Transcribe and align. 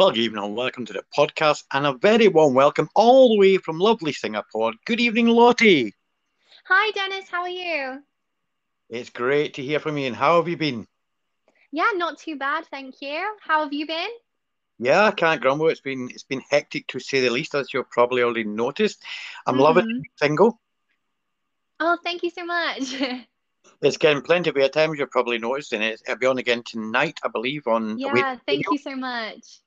Well, 0.00 0.12
good 0.12 0.20
evening 0.20 0.42
and 0.42 0.56
welcome 0.56 0.86
to 0.86 0.94
the 0.94 1.04
podcast, 1.14 1.64
and 1.74 1.84
a 1.84 1.92
very 1.92 2.26
warm 2.28 2.54
welcome 2.54 2.88
all 2.94 3.28
the 3.28 3.38
way 3.38 3.58
from 3.58 3.78
lovely 3.78 4.14
Singapore. 4.14 4.72
Good 4.86 4.98
evening, 4.98 5.26
Lottie. 5.26 5.92
Hi, 6.68 6.90
Dennis. 6.92 7.28
How 7.28 7.42
are 7.42 7.50
you? 7.50 8.02
It's 8.88 9.10
great 9.10 9.52
to 9.54 9.62
hear 9.62 9.78
from 9.78 9.98
you. 9.98 10.06
And 10.06 10.16
how 10.16 10.36
have 10.36 10.48
you 10.48 10.56
been? 10.56 10.86
Yeah, 11.70 11.90
not 11.96 12.16
too 12.18 12.36
bad, 12.36 12.64
thank 12.70 13.02
you. 13.02 13.36
How 13.42 13.62
have 13.62 13.74
you 13.74 13.86
been? 13.86 14.08
Yeah, 14.78 15.04
I 15.04 15.10
can't 15.10 15.38
grumble. 15.38 15.68
It's 15.68 15.82
been 15.82 16.08
it's 16.10 16.24
been 16.24 16.40
hectic 16.50 16.86
to 16.86 16.98
say 16.98 17.20
the 17.20 17.28
least, 17.28 17.54
as 17.54 17.74
you've 17.74 17.90
probably 17.90 18.22
already 18.22 18.44
noticed. 18.44 19.04
I'm 19.46 19.58
loving 19.58 19.84
Mhm. 19.84 19.88
being 19.88 20.04
single. 20.16 20.58
Oh, 21.78 21.98
thank 22.02 22.22
you 22.22 22.30
so 22.30 22.46
much. 22.46 22.94
It's 23.82 23.98
getting 23.98 24.22
plenty 24.22 24.48
of 24.48 24.56
airtime, 24.56 24.94
as 24.94 24.98
you've 24.98 25.10
probably 25.10 25.36
noticed, 25.36 25.74
and 25.74 25.84
it's, 25.84 26.02
it'll 26.06 26.16
be 26.16 26.26
on 26.26 26.38
again 26.38 26.62
tonight, 26.62 27.20
I 27.22 27.28
believe, 27.28 27.66
on 27.66 27.98
yeah, 27.98 28.36
thank 28.46 28.64
you 28.70 28.78
so 28.78 28.96
much. 28.96 29.60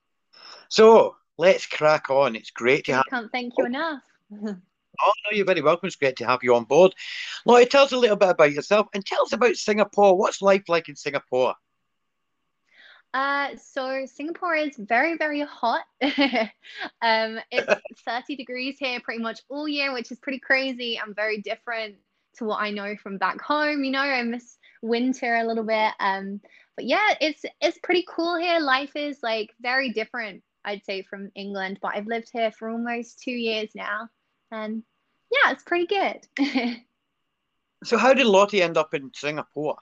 So 0.74 1.18
let's 1.38 1.68
crack 1.68 2.10
on. 2.10 2.36
It's 2.36 2.50
great 2.50 2.86
to 2.86 2.94
have. 2.94 3.04
I 3.06 3.10
can't 3.12 3.32
thank 3.32 3.54
you 3.60 3.66
enough. 3.66 4.02
Oh 4.42 5.12
no, 5.24 5.32
you're 5.32 5.46
very 5.46 5.62
welcome. 5.62 5.86
It's 5.86 5.96
great 5.96 6.16
to 6.16 6.26
have 6.26 6.40
you 6.42 6.56
on 6.56 6.64
board. 6.64 6.96
Lottie, 7.46 7.68
tell 7.68 7.84
us 7.84 7.92
a 7.92 7.98
little 7.98 8.16
bit 8.16 8.30
about 8.30 8.54
yourself 8.54 8.88
and 8.96 9.06
tell 9.06 9.22
us 9.22 9.34
about 9.34 9.56
Singapore. 9.56 10.18
What's 10.18 10.42
life 10.42 10.64
like 10.68 10.90
in 10.90 10.96
Singapore? 10.96 11.54
Uh, 13.14 13.50
so 13.56 14.08
Singapore 14.08 14.56
is 14.56 14.76
very, 14.76 15.16
very 15.16 15.42
hot. 15.42 15.84
um, 17.04 17.40
it's 17.52 17.82
30 18.06 18.36
degrees 18.36 18.78
here 18.80 19.00
pretty 19.00 19.22
much 19.22 19.42
all 19.50 19.68
year, 19.68 19.94
which 19.94 20.12
is 20.12 20.18
pretty 20.18 20.40
crazy 20.40 20.98
and 20.98 21.16
very 21.16 21.40
different 21.40 21.98
to 22.38 22.46
what 22.46 22.60
I 22.60 22.72
know 22.72 22.96
from 22.96 23.20
back 23.20 23.40
home. 23.40 23.84
You 23.84 23.92
know, 23.92 24.00
I 24.00 24.24
miss 24.24 24.58
winter 24.82 25.36
a 25.36 25.46
little 25.46 25.66
bit. 25.66 25.94
Um, 26.00 26.42
but 26.76 26.86
yeah, 26.86 27.14
it's 27.22 27.46
it's 27.62 27.78
pretty 27.84 28.06
cool 28.10 28.38
here. 28.38 28.60
Life 28.60 28.96
is 28.96 29.22
like 29.22 29.54
very 29.62 29.92
different, 29.92 30.42
I'd 30.66 30.86
say, 30.86 31.04
from 31.04 31.32
England. 31.36 31.80
But 31.82 31.96
I've 31.96 32.08
lived 32.08 32.30
here 32.32 32.52
for 32.52 32.70
almost 32.70 33.20
two 33.20 33.32
years 33.32 33.70
now, 33.76 34.10
and 34.52 34.84
yeah, 35.32 35.52
it's 35.52 35.64
pretty 35.64 35.88
good. 35.88 36.82
So 37.84 37.98
how 37.98 38.14
did 38.14 38.26
Lottie 38.26 38.62
end 38.62 38.78
up 38.78 38.94
in 38.94 39.12
Singapore? 39.14 39.78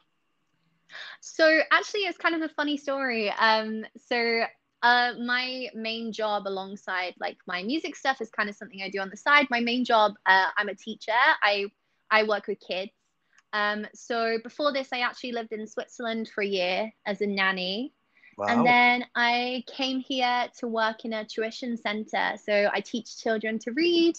So 1.22 1.61
actually, 1.72 2.02
it's 2.02 2.17
kind 2.17 2.36
of 2.36 2.42
a 2.42 2.53
funny 2.53 2.78
story. 2.78 3.31
Um, 3.31 3.86
so 3.97 4.44
uh, 4.81 5.14
my 5.23 5.67
main 5.73 6.11
job 6.11 6.47
alongside 6.47 7.14
like 7.20 7.38
my 7.45 7.64
music 7.64 7.95
stuff 7.95 8.20
is 8.20 8.30
kind 8.30 8.50
of 8.50 8.55
something 8.55 8.81
I 8.81 8.89
do 8.89 9.00
on 9.00 9.09
the 9.09 9.17
side. 9.17 9.48
My 9.50 9.59
main 9.59 9.86
job, 9.86 10.14
uh, 10.25 10.48
I'm 10.58 10.70
a 10.70 10.75
teacher. 10.75 11.11
I 11.44 11.66
I 12.09 12.23
work 12.23 12.48
with 12.48 12.59
kids. 12.59 12.92
Um, 13.53 13.86
so 13.94 14.38
before 14.44 14.73
this, 14.73 14.89
I 14.92 15.02
actually 15.02 15.33
lived 15.33 15.52
in 15.52 15.67
Switzerland 15.67 16.30
for 16.33 16.42
a 16.42 16.48
year 16.48 16.92
as 17.05 17.22
a 17.22 17.27
nanny. 17.27 17.94
Wow. 18.42 18.47
And 18.47 18.66
then 18.66 19.06
I 19.14 19.64
came 19.67 20.00
here 20.00 20.47
to 20.58 20.67
work 20.67 21.06
in 21.06 21.14
a 21.14 21.23
tuition 21.23 21.78
center. 21.78 22.38
So 22.44 22.72
I 22.73 22.81
teach 22.81 23.22
children 23.22 23.59
to 23.59 23.72
read. 23.72 24.17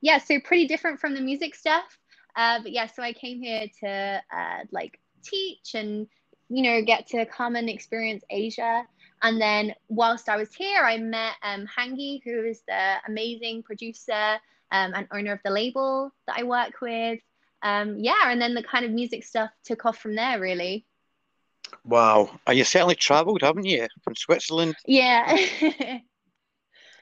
Yeah, 0.00 0.18
so 0.18 0.38
pretty 0.38 0.68
different 0.68 1.00
from 1.00 1.14
the 1.14 1.20
music 1.20 1.56
stuff. 1.56 1.98
Uh, 2.36 2.60
but 2.62 2.70
yeah, 2.70 2.86
so 2.86 3.02
I 3.02 3.12
came 3.12 3.40
here 3.42 3.66
to 3.80 4.22
uh, 4.32 4.58
like 4.70 5.00
teach 5.24 5.74
and 5.74 6.06
you 6.48 6.62
know 6.62 6.82
get 6.82 7.08
to 7.08 7.26
come 7.26 7.56
and 7.56 7.68
experience 7.68 8.22
Asia. 8.30 8.86
And 9.24 9.40
then 9.40 9.74
whilst 9.88 10.28
I 10.28 10.36
was 10.36 10.54
here, 10.54 10.82
I 10.84 10.96
met 10.98 11.32
um, 11.42 11.66
Hangi, 11.66 12.20
who 12.22 12.44
is 12.44 12.62
the 12.68 12.96
amazing 13.08 13.64
producer 13.64 14.38
um, 14.70 14.92
and 14.94 15.08
owner 15.10 15.32
of 15.32 15.40
the 15.44 15.50
label 15.50 16.12
that 16.28 16.36
I 16.38 16.44
work 16.44 16.80
with. 16.80 17.18
Um, 17.62 17.96
yeah, 17.98 18.30
and 18.30 18.40
then 18.40 18.54
the 18.54 18.62
kind 18.62 18.84
of 18.84 18.92
music 18.92 19.24
stuff 19.24 19.50
took 19.64 19.84
off 19.84 19.98
from 19.98 20.14
there, 20.14 20.38
really. 20.38 20.86
Wow. 21.84 22.30
And 22.46 22.56
you 22.56 22.64
certainly 22.64 22.94
travelled, 22.94 23.42
haven't 23.42 23.66
you? 23.66 23.86
From 24.02 24.14
Switzerland. 24.14 24.76
Yeah. 24.86 25.36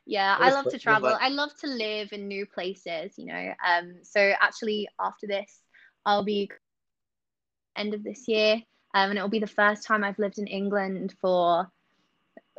yeah, 0.06 0.36
I 0.38 0.50
love 0.50 0.68
to 0.68 0.78
travel. 0.78 1.16
I 1.20 1.28
love 1.28 1.50
to 1.60 1.66
live 1.66 2.12
in 2.12 2.28
new 2.28 2.46
places, 2.46 3.12
you 3.16 3.26
know. 3.26 3.52
Um, 3.66 3.94
so 4.02 4.32
actually 4.40 4.88
after 5.00 5.26
this, 5.26 5.60
I'll 6.04 6.24
be 6.24 6.50
end 7.76 7.94
of 7.94 8.02
this 8.02 8.26
year, 8.26 8.54
um, 8.94 9.10
and 9.10 9.18
it'll 9.18 9.28
be 9.28 9.38
the 9.38 9.46
first 9.46 9.86
time 9.86 10.04
I've 10.04 10.18
lived 10.18 10.38
in 10.38 10.46
England 10.46 11.14
for 11.20 11.68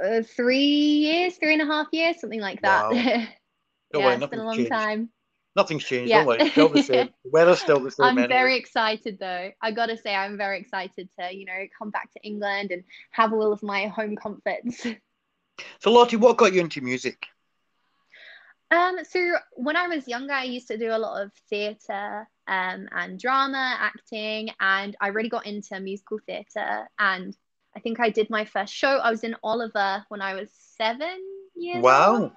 uh, 0.03 0.21
three 0.35 0.65
years, 0.65 1.35
three 1.35 1.53
and 1.53 1.61
a 1.61 1.65
half 1.65 1.87
years, 1.91 2.19
something 2.19 2.41
like 2.41 2.61
that. 2.61 2.91
Wow. 2.91 2.91
yeah, 3.93 4.13
it's 4.13 4.25
been 4.27 4.39
a 4.39 4.45
long 4.45 4.55
changed. 4.55 4.71
time. 4.71 5.09
Nothing's 5.55 5.83
changed. 5.83 6.09
Yeah. 6.09 6.19
Don't 6.19 6.27
worry. 6.27 6.49
Still 6.49 6.69
the 6.69 6.83
same. 6.83 7.09
The 7.23 7.29
weather's 7.29 7.59
still 7.59 7.79
the 7.79 7.91
same 7.91 8.05
I'm 8.05 8.17
anyway. 8.17 8.33
very 8.33 8.57
excited 8.57 9.19
though. 9.19 9.51
I 9.61 9.71
gotta 9.71 9.97
say, 9.97 10.15
I'm 10.15 10.37
very 10.37 10.59
excited 10.59 11.09
to, 11.19 11.33
you 11.33 11.45
know, 11.45 11.65
come 11.77 11.89
back 11.89 12.11
to 12.13 12.19
England 12.23 12.71
and 12.71 12.83
have 13.11 13.33
all 13.33 13.51
of 13.51 13.61
my 13.63 13.87
home 13.87 14.15
comforts. 14.15 14.85
So 15.79 15.91
Lottie, 15.91 16.15
what 16.15 16.37
got 16.37 16.51
you 16.51 16.61
into 16.61 16.81
music? 16.81 17.27
Um, 18.71 18.97
so 19.07 19.33
when 19.51 19.75
I 19.75 19.87
was 19.87 20.07
younger, 20.07 20.33
I 20.33 20.45
used 20.45 20.67
to 20.69 20.77
do 20.79 20.89
a 20.89 20.97
lot 20.97 21.21
of 21.21 21.31
theatre 21.47 22.27
um, 22.47 22.89
and 22.91 23.19
drama, 23.19 23.77
acting, 23.79 24.49
and 24.59 24.95
I 24.99 25.09
really 25.09 25.29
got 25.29 25.45
into 25.45 25.79
musical 25.79 26.17
theatre. 26.25 26.89
And 26.97 27.37
I 27.75 27.79
think 27.79 27.99
I 27.99 28.09
did 28.09 28.31
my 28.31 28.45
first 28.45 28.73
show. 28.73 28.97
I 28.97 29.11
was 29.11 29.23
in 29.23 29.35
Oliver 29.43 30.03
when 30.09 30.21
I 30.21 30.33
was 30.33 30.49
seven 30.75 31.19
years 31.55 31.85
old. 31.85 32.31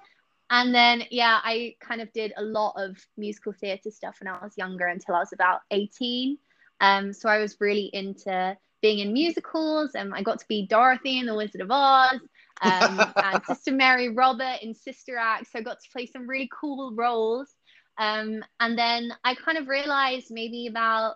And 0.49 0.73
then, 0.73 1.03
yeah, 1.11 1.39
I 1.43 1.75
kind 1.81 2.01
of 2.01 2.11
did 2.13 2.33
a 2.37 2.41
lot 2.41 2.73
of 2.77 2.97
musical 3.17 3.51
theatre 3.51 3.91
stuff 3.91 4.17
when 4.21 4.33
I 4.33 4.41
was 4.41 4.57
younger 4.57 4.85
until 4.85 5.15
I 5.15 5.19
was 5.19 5.33
about 5.33 5.61
18. 5.71 6.37
Um, 6.79 7.11
so 7.11 7.27
I 7.27 7.39
was 7.39 7.57
really 7.59 7.89
into 7.91 8.55
being 8.81 8.99
in 8.99 9.11
musicals, 9.11 9.91
and 9.95 10.13
I 10.13 10.21
got 10.21 10.39
to 10.39 10.45
be 10.47 10.67
Dorothy 10.67 11.19
in 11.19 11.25
The 11.25 11.35
Wizard 11.35 11.61
of 11.61 11.71
Oz, 11.71 12.21
um, 12.61 13.13
and 13.23 13.43
Sister 13.45 13.71
Mary 13.71 14.09
Robert 14.09 14.59
in 14.61 14.73
Sister 14.73 15.17
Act. 15.17 15.51
So 15.51 15.59
I 15.59 15.63
got 15.63 15.79
to 15.81 15.89
play 15.91 16.05
some 16.05 16.27
really 16.27 16.49
cool 16.59 16.93
roles. 16.95 17.53
Um, 17.97 18.43
and 18.59 18.77
then 18.77 19.11
I 19.23 19.35
kind 19.35 19.57
of 19.57 19.67
realized 19.67 20.27
maybe 20.29 20.67
about 20.67 21.15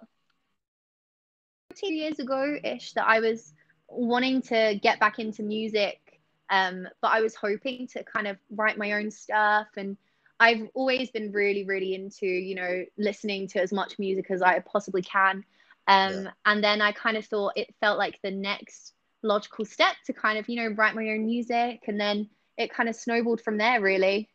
two 1.75 1.93
years 1.93 2.19
ago 2.19 2.57
ish 2.63 2.93
that 2.93 3.07
I 3.07 3.19
was 3.19 3.53
wanting 3.87 4.41
to 4.41 4.79
get 4.81 4.99
back 4.99 5.19
into 5.19 5.43
music 5.43 6.10
um, 6.51 6.87
but 7.01 7.11
I 7.11 7.21
was 7.21 7.35
hoping 7.35 7.87
to 7.93 8.03
kind 8.03 8.27
of 8.27 8.37
write 8.51 8.77
my 8.77 8.93
own 8.93 9.09
stuff. 9.11 9.67
And 9.77 9.97
I've 10.39 10.67
always 10.73 11.11
been 11.11 11.31
really, 11.31 11.63
really 11.65 11.95
into, 11.95 12.27
you 12.27 12.55
know, 12.55 12.85
listening 12.97 13.47
to 13.49 13.61
as 13.61 13.71
much 13.71 13.97
music 13.99 14.29
as 14.31 14.41
I 14.41 14.59
possibly 14.59 15.01
can. 15.01 15.45
Um, 15.87 16.25
Yeah. 16.25 16.31
And 16.45 16.63
then 16.63 16.81
I 16.81 16.91
kind 16.91 17.17
of 17.17 17.25
thought 17.25 17.53
it 17.55 17.73
felt 17.79 17.97
like 17.97 18.19
the 18.21 18.31
next 18.31 18.93
logical 19.23 19.65
step 19.65 19.95
to 20.05 20.13
kind 20.13 20.37
of, 20.37 20.49
you 20.49 20.57
know, 20.57 20.75
write 20.75 20.95
my 20.95 21.09
own 21.09 21.25
music. 21.25 21.81
And 21.87 21.99
then 21.99 22.29
it 22.57 22.73
kind 22.73 22.89
of 22.89 22.95
snowballed 22.95 23.41
from 23.41 23.57
there, 23.57 23.81
really. 23.81 24.29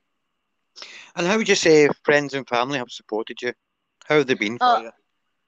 And 1.17 1.27
how 1.27 1.37
would 1.39 1.49
you 1.49 1.55
say 1.55 1.89
friends 2.05 2.35
and 2.35 2.49
family 2.49 2.79
have 2.79 2.91
supported 2.91 3.43
you? 3.43 3.53
How 4.07 4.19
have 4.19 4.27
they 4.27 4.35
been 4.35 4.59
for 4.59 4.65
Oh, 4.65 4.81
you? 4.81 4.91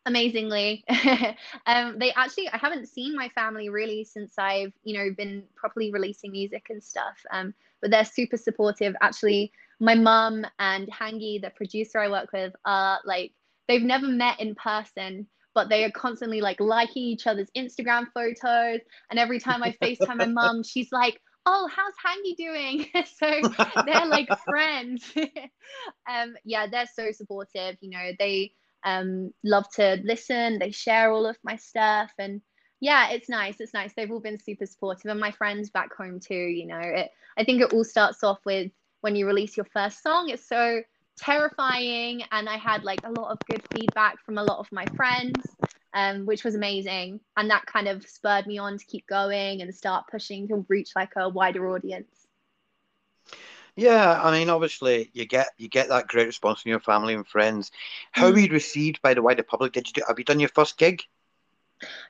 Amazingly. 0.08 0.84
Um 1.66 1.98
they 1.98 2.12
actually 2.12 2.48
i 2.48 2.56
haven't 2.56 2.88
seen 2.88 3.14
my 3.14 3.28
family 3.30 3.68
really 3.68 4.04
since 4.04 4.38
i've 4.38 4.72
you 4.82 4.96
know 4.98 5.14
been 5.16 5.44
properly 5.54 5.92
releasing 5.92 6.32
music 6.32 6.66
and 6.70 6.82
stuff. 6.82 7.16
Um 7.30 7.54
but 7.80 7.90
they're 7.90 8.04
super 8.04 8.36
supportive. 8.36 8.94
Actually 9.00 9.52
my 9.80 9.94
mum 9.94 10.44
and 10.58 10.88
hangi 10.90 11.40
the 11.40 11.50
producer 11.50 12.00
i 12.00 12.08
work 12.08 12.32
with 12.32 12.52
are 12.64 12.98
like 13.04 13.32
they've 13.68 13.82
never 13.82 14.08
met 14.08 14.40
in 14.40 14.54
person 14.56 15.26
but 15.54 15.68
they 15.68 15.84
are 15.84 15.90
constantly 15.90 16.40
like 16.40 16.58
liking 16.60 17.02
each 17.02 17.26
other's 17.26 17.50
instagram 17.56 18.06
photos. 18.14 18.80
And 19.10 19.18
every 19.18 19.40
time 19.40 19.62
i 19.62 19.74
facetime 19.82 20.16
my 20.16 20.26
mum 20.40 20.62
she's 20.62 20.90
like 20.92 21.20
oh 21.46 21.68
how's 21.74 21.94
hangi 22.04 22.36
doing? 22.36 22.86
So 23.18 23.28
they're 23.86 24.06
like 24.06 24.28
friends. 24.44 25.12
Um 26.10 26.34
yeah 26.44 26.66
they're 26.70 26.92
so 26.92 27.10
supportive. 27.12 27.76
You 27.80 27.90
know 27.90 28.10
they 28.18 28.52
um 28.84 29.32
love 29.44 29.68
to 29.74 30.00
listen. 30.04 30.58
They 30.58 30.70
share 30.70 31.12
all 31.12 31.26
of 31.26 31.36
my 31.42 31.56
stuff. 31.56 32.12
And 32.18 32.40
yeah 32.80 33.10
it's 33.10 33.28
nice. 33.28 33.56
It's 33.60 33.74
nice. 33.74 33.92
They've 33.94 34.10
all 34.10 34.20
been 34.20 34.38
super 34.38 34.66
supportive. 34.66 35.10
And 35.10 35.20
my 35.20 35.32
friends 35.32 35.70
back 35.70 35.94
home 35.94 36.20
too 36.20 36.34
you 36.34 36.66
know. 36.66 36.80
It 36.80 37.10
i 37.36 37.44
think 37.44 37.62
it 37.62 37.72
all 37.72 37.84
starts 37.84 38.22
off 38.24 38.38
with 38.44 38.70
when 39.00 39.16
you 39.16 39.26
release 39.26 39.56
your 39.56 39.66
first 39.72 40.02
song. 40.02 40.28
It's 40.28 40.48
so 40.48 40.82
terrifying. 41.18 42.22
And 42.30 42.48
i 42.48 42.56
had 42.56 42.84
like 42.84 43.00
a 43.04 43.10
lot 43.10 43.32
of 43.32 43.38
good 43.46 43.62
feedback 43.72 44.24
from 44.24 44.38
a 44.38 44.44
lot 44.44 44.58
of 44.58 44.70
my 44.72 44.86
friends 44.96 45.44
um, 45.94 46.26
which 46.26 46.44
was 46.44 46.54
amazing. 46.54 47.18
And 47.36 47.50
that 47.50 47.64
kind 47.66 47.88
of 47.88 48.06
spurred 48.06 48.46
me 48.46 48.58
on 48.58 48.76
to 48.78 48.84
keep 48.84 49.06
going 49.06 49.62
and 49.62 49.74
start 49.74 50.04
pushing 50.10 50.46
to 50.48 50.64
reach 50.68 50.90
like 50.94 51.12
a 51.16 51.28
wider 51.28 51.66
audience 51.70 52.28
Yeah, 53.78 54.20
I 54.20 54.32
mean, 54.36 54.50
obviously, 54.50 55.08
you 55.14 55.24
get 55.24 55.50
you 55.56 55.68
get 55.68 55.88
that 55.88 56.08
great 56.08 56.26
response 56.26 56.62
from 56.62 56.70
your 56.70 56.80
family 56.80 57.14
and 57.14 57.24
friends. 57.24 57.70
How 58.10 58.28
Mm. 58.28 58.32
were 58.32 58.38
you 58.40 58.48
received 58.48 59.00
by 59.02 59.14
the 59.14 59.22
wider 59.22 59.44
public? 59.44 59.72
Did 59.72 59.86
you 59.86 59.92
do, 59.92 60.02
have 60.08 60.18
you 60.18 60.24
done 60.24 60.40
your 60.40 60.48
first 60.48 60.78
gig? 60.78 61.04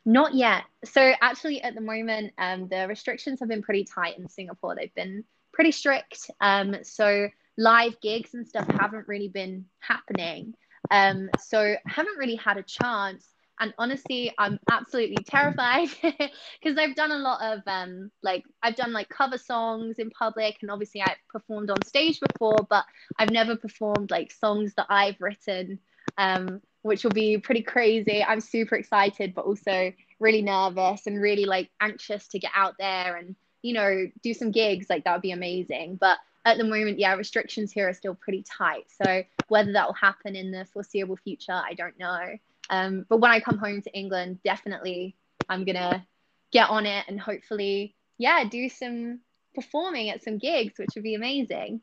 Not 0.07 0.33
yet. 0.33 0.65
So 0.87 1.13
actually, 1.21 1.61
at 1.61 1.75
the 1.75 1.83
moment, 1.83 2.33
um, 2.39 2.69
the 2.69 2.89
restrictions 2.89 3.41
have 3.41 3.51
been 3.51 3.61
pretty 3.61 3.85
tight 3.85 4.19
in 4.19 4.27
Singapore. 4.31 4.75
They've 4.75 4.95
been 4.95 5.25
pretty 5.53 5.73
strict. 5.73 6.31
Um, 6.41 6.77
so 6.85 7.29
live 7.59 8.01
gigs 8.01 8.33
and 8.33 8.49
stuff 8.49 8.67
haven't 8.67 9.07
really 9.07 9.29
been 9.29 9.67
happening. 9.81 10.55
Um, 10.91 11.29
so 11.39 11.77
haven't 11.87 12.17
really 12.17 12.37
had 12.37 12.57
a 12.57 12.63
chance. 12.63 13.35
And 13.61 13.75
honestly, 13.79 14.33
I'm 14.39 14.59
absolutely 14.69 15.25
terrified 15.25 15.89
because 16.03 16.79
I've 16.79 16.95
done 16.95 17.11
a 17.11 17.19
lot 17.19 17.41
of 17.43 17.63
um 17.67 18.11
like 18.23 18.45
I've 18.63 18.77
done 18.77 18.93
like 18.93 19.09
cover 19.09 19.39
songs 19.39 19.99
in 19.99 20.11
public 20.11 20.59
and 20.63 20.71
obviously 20.71 21.03
I've 21.03 21.17
performed 21.29 21.71
on 21.71 21.83
stage 21.83 22.21
before, 22.21 22.67
but 22.69 22.85
I've 23.19 23.31
never 23.31 23.57
performed 23.57 24.11
like 24.11 24.33
songs 24.33 24.75
that 24.77 24.87
I've 24.89 25.21
written, 25.21 25.79
um, 26.17 26.61
which 26.83 27.05
will 27.05 27.13
be 27.13 27.39
pretty 27.39 27.63
crazy. 27.63 28.23
I'm 28.23 28.41
super 28.41 28.77
excited, 28.77 29.35
but 29.35 29.45
also 29.45 29.93
really 30.21 30.43
nervous 30.43 31.07
and 31.07 31.21
really 31.21 31.45
like 31.45 31.71
anxious 31.81 32.29
to 32.29 32.39
get 32.39 32.53
out 32.55 32.75
there 32.79 33.17
and 33.17 33.37
you 33.63 33.75
know 33.75 34.07
do 34.23 34.35
some 34.35 34.51
gigs. 34.53 34.87
Like 34.89 35.05
that 35.05 35.13
would 35.13 35.23
be 35.23 35.33
amazing. 35.33 35.97
But 36.01 36.19
at 36.45 36.57
the 36.57 36.65
moment 36.65 36.99
yeah 36.99 37.15
restrictions 37.15 37.73
here 37.73 37.89
are 37.89 37.95
still 37.95 38.15
pretty 38.15 38.43
tight. 38.43 38.85
So 38.89 39.23
whether 39.49 39.73
that 39.73 39.87
will 39.87 39.95
happen 39.95 40.37
in 40.37 40.51
the 40.51 40.65
foreseeable 40.67 41.17
future 41.17 41.53
i 41.53 41.75
don't 41.75 41.99
know 41.99 42.37
um, 42.71 43.05
but 43.09 43.19
when 43.19 43.31
i 43.31 43.41
come 43.41 43.59
home 43.59 43.83
to 43.83 43.93
england 43.97 44.39
definitely 44.45 45.17
i'm 45.49 45.65
gonna 45.65 46.05
get 46.53 46.69
on 46.71 46.87
it 46.87 47.05
and 47.09 47.21
hopefully 47.21 47.95
yeah 48.19 48.45
do 48.45 48.69
some 48.69 49.21
performing 49.55 50.11
at 50.11 50.23
some 50.23 50.39
gigs 50.39 50.75
which 50.79 50.91
would 50.95 51.05
be 51.05 51.15
amazing 51.15 51.81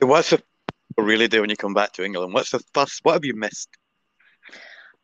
what's 0.00 0.30
the 0.30 0.42
really 0.98 1.28
do 1.28 1.40
when 1.40 1.50
you 1.50 1.56
come 1.56 1.74
back 1.74 1.92
to 1.92 2.04
england 2.04 2.32
what's 2.32 2.50
the 2.50 2.60
first 2.72 3.00
what 3.02 3.12
have 3.12 3.24
you 3.24 3.34
missed 3.34 3.68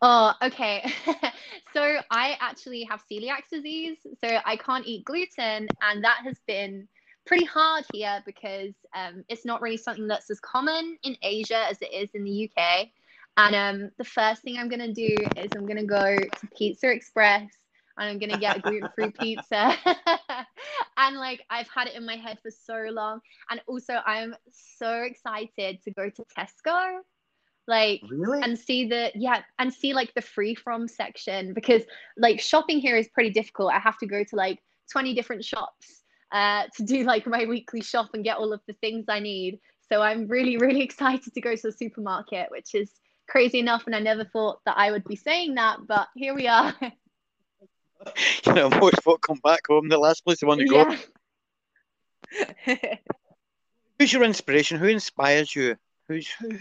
Oh, 0.04 0.34
okay. 0.42 0.92
so 1.72 1.98
I 2.10 2.36
actually 2.40 2.82
have 2.90 3.04
celiac 3.10 3.42
disease, 3.50 3.98
so 4.20 4.38
I 4.44 4.56
can't 4.56 4.84
eat 4.84 5.04
gluten, 5.04 5.68
and 5.80 6.02
that 6.02 6.22
has 6.24 6.40
been 6.44 6.88
pretty 7.24 7.44
hard 7.44 7.84
here 7.92 8.20
because 8.26 8.74
um, 8.96 9.24
it's 9.28 9.44
not 9.44 9.62
really 9.62 9.76
something 9.76 10.08
that's 10.08 10.28
as 10.28 10.40
common 10.40 10.98
in 11.04 11.16
Asia 11.22 11.68
as 11.70 11.80
it 11.80 11.92
is 11.92 12.10
in 12.14 12.24
the 12.24 12.50
UK. 12.50 12.88
And 13.36 13.54
um, 13.54 13.90
the 13.98 14.04
first 14.04 14.42
thing 14.42 14.58
I'm 14.58 14.68
gonna 14.68 14.92
do 14.92 15.16
is 15.36 15.52
I'm 15.54 15.66
gonna 15.66 15.84
go 15.84 16.16
to 16.18 16.46
Pizza 16.56 16.90
Express 16.90 17.50
and 17.98 18.08
I'm 18.08 18.18
gonna 18.18 18.38
get 18.38 18.58
a 18.58 18.60
gluten-free 18.60 19.12
pizza. 19.18 19.74
and 20.96 21.16
like 21.16 21.42
I've 21.50 21.68
had 21.68 21.88
it 21.88 21.94
in 21.94 22.04
my 22.04 22.16
head 22.16 22.38
for 22.42 22.50
so 22.50 22.86
long. 22.90 23.20
And 23.50 23.60
also 23.66 24.00
I'm 24.04 24.34
so 24.50 25.02
excited 25.02 25.82
to 25.84 25.90
go 25.92 26.10
to 26.10 26.24
Tesco 26.36 27.00
like 27.68 28.00
really? 28.10 28.40
and 28.42 28.58
see 28.58 28.86
the 28.88 29.10
yeah 29.14 29.42
and 29.58 29.72
see 29.72 29.94
like 29.94 30.12
the 30.14 30.20
free 30.20 30.54
from 30.54 30.88
section 30.88 31.54
because 31.54 31.82
like 32.16 32.40
shopping 32.40 32.80
here 32.80 32.96
is 32.96 33.08
pretty 33.14 33.30
difficult 33.30 33.72
i 33.72 33.78
have 33.78 33.96
to 33.98 34.06
go 34.06 34.24
to 34.24 34.36
like 34.36 34.58
20 34.90 35.14
different 35.14 35.44
shops 35.44 36.02
uh, 36.32 36.64
to 36.74 36.82
do 36.82 37.04
like 37.04 37.26
my 37.26 37.44
weekly 37.44 37.82
shop 37.82 38.08
and 38.14 38.24
get 38.24 38.38
all 38.38 38.52
of 38.52 38.60
the 38.66 38.72
things 38.80 39.04
i 39.08 39.20
need 39.20 39.60
so 39.88 40.00
i'm 40.02 40.26
really 40.26 40.56
really 40.56 40.80
excited 40.88 41.32
to 41.32 41.40
go 41.40 41.54
to 41.54 41.62
the 41.62 41.72
supermarket 41.72 42.48
which 42.50 42.74
is 42.74 42.90
crazy 43.32 43.58
enough 43.58 43.84
and 43.86 43.96
i 43.96 43.98
never 43.98 44.24
thought 44.24 44.60
that 44.66 44.76
i 44.76 44.90
would 44.90 45.04
be 45.04 45.16
saying 45.16 45.54
that 45.54 45.78
but 45.86 46.06
here 46.14 46.34
we 46.34 46.46
are 46.46 46.74
you 48.46 48.52
know 48.52 48.68
most 48.68 49.02
folk 49.02 49.22
come 49.22 49.40
back 49.42 49.66
home 49.66 49.88
the 49.88 49.98
last 49.98 50.24
place 50.24 50.40
they 50.40 50.46
want 50.46 50.60
to 50.60 50.66
go 50.66 50.96
yeah. 52.66 52.76
who's 53.98 54.12
your 54.12 54.22
inspiration 54.22 54.78
who 54.78 54.86
inspires 54.86 55.56
you 55.56 55.76
who's 56.08 56.28
who 56.40 56.58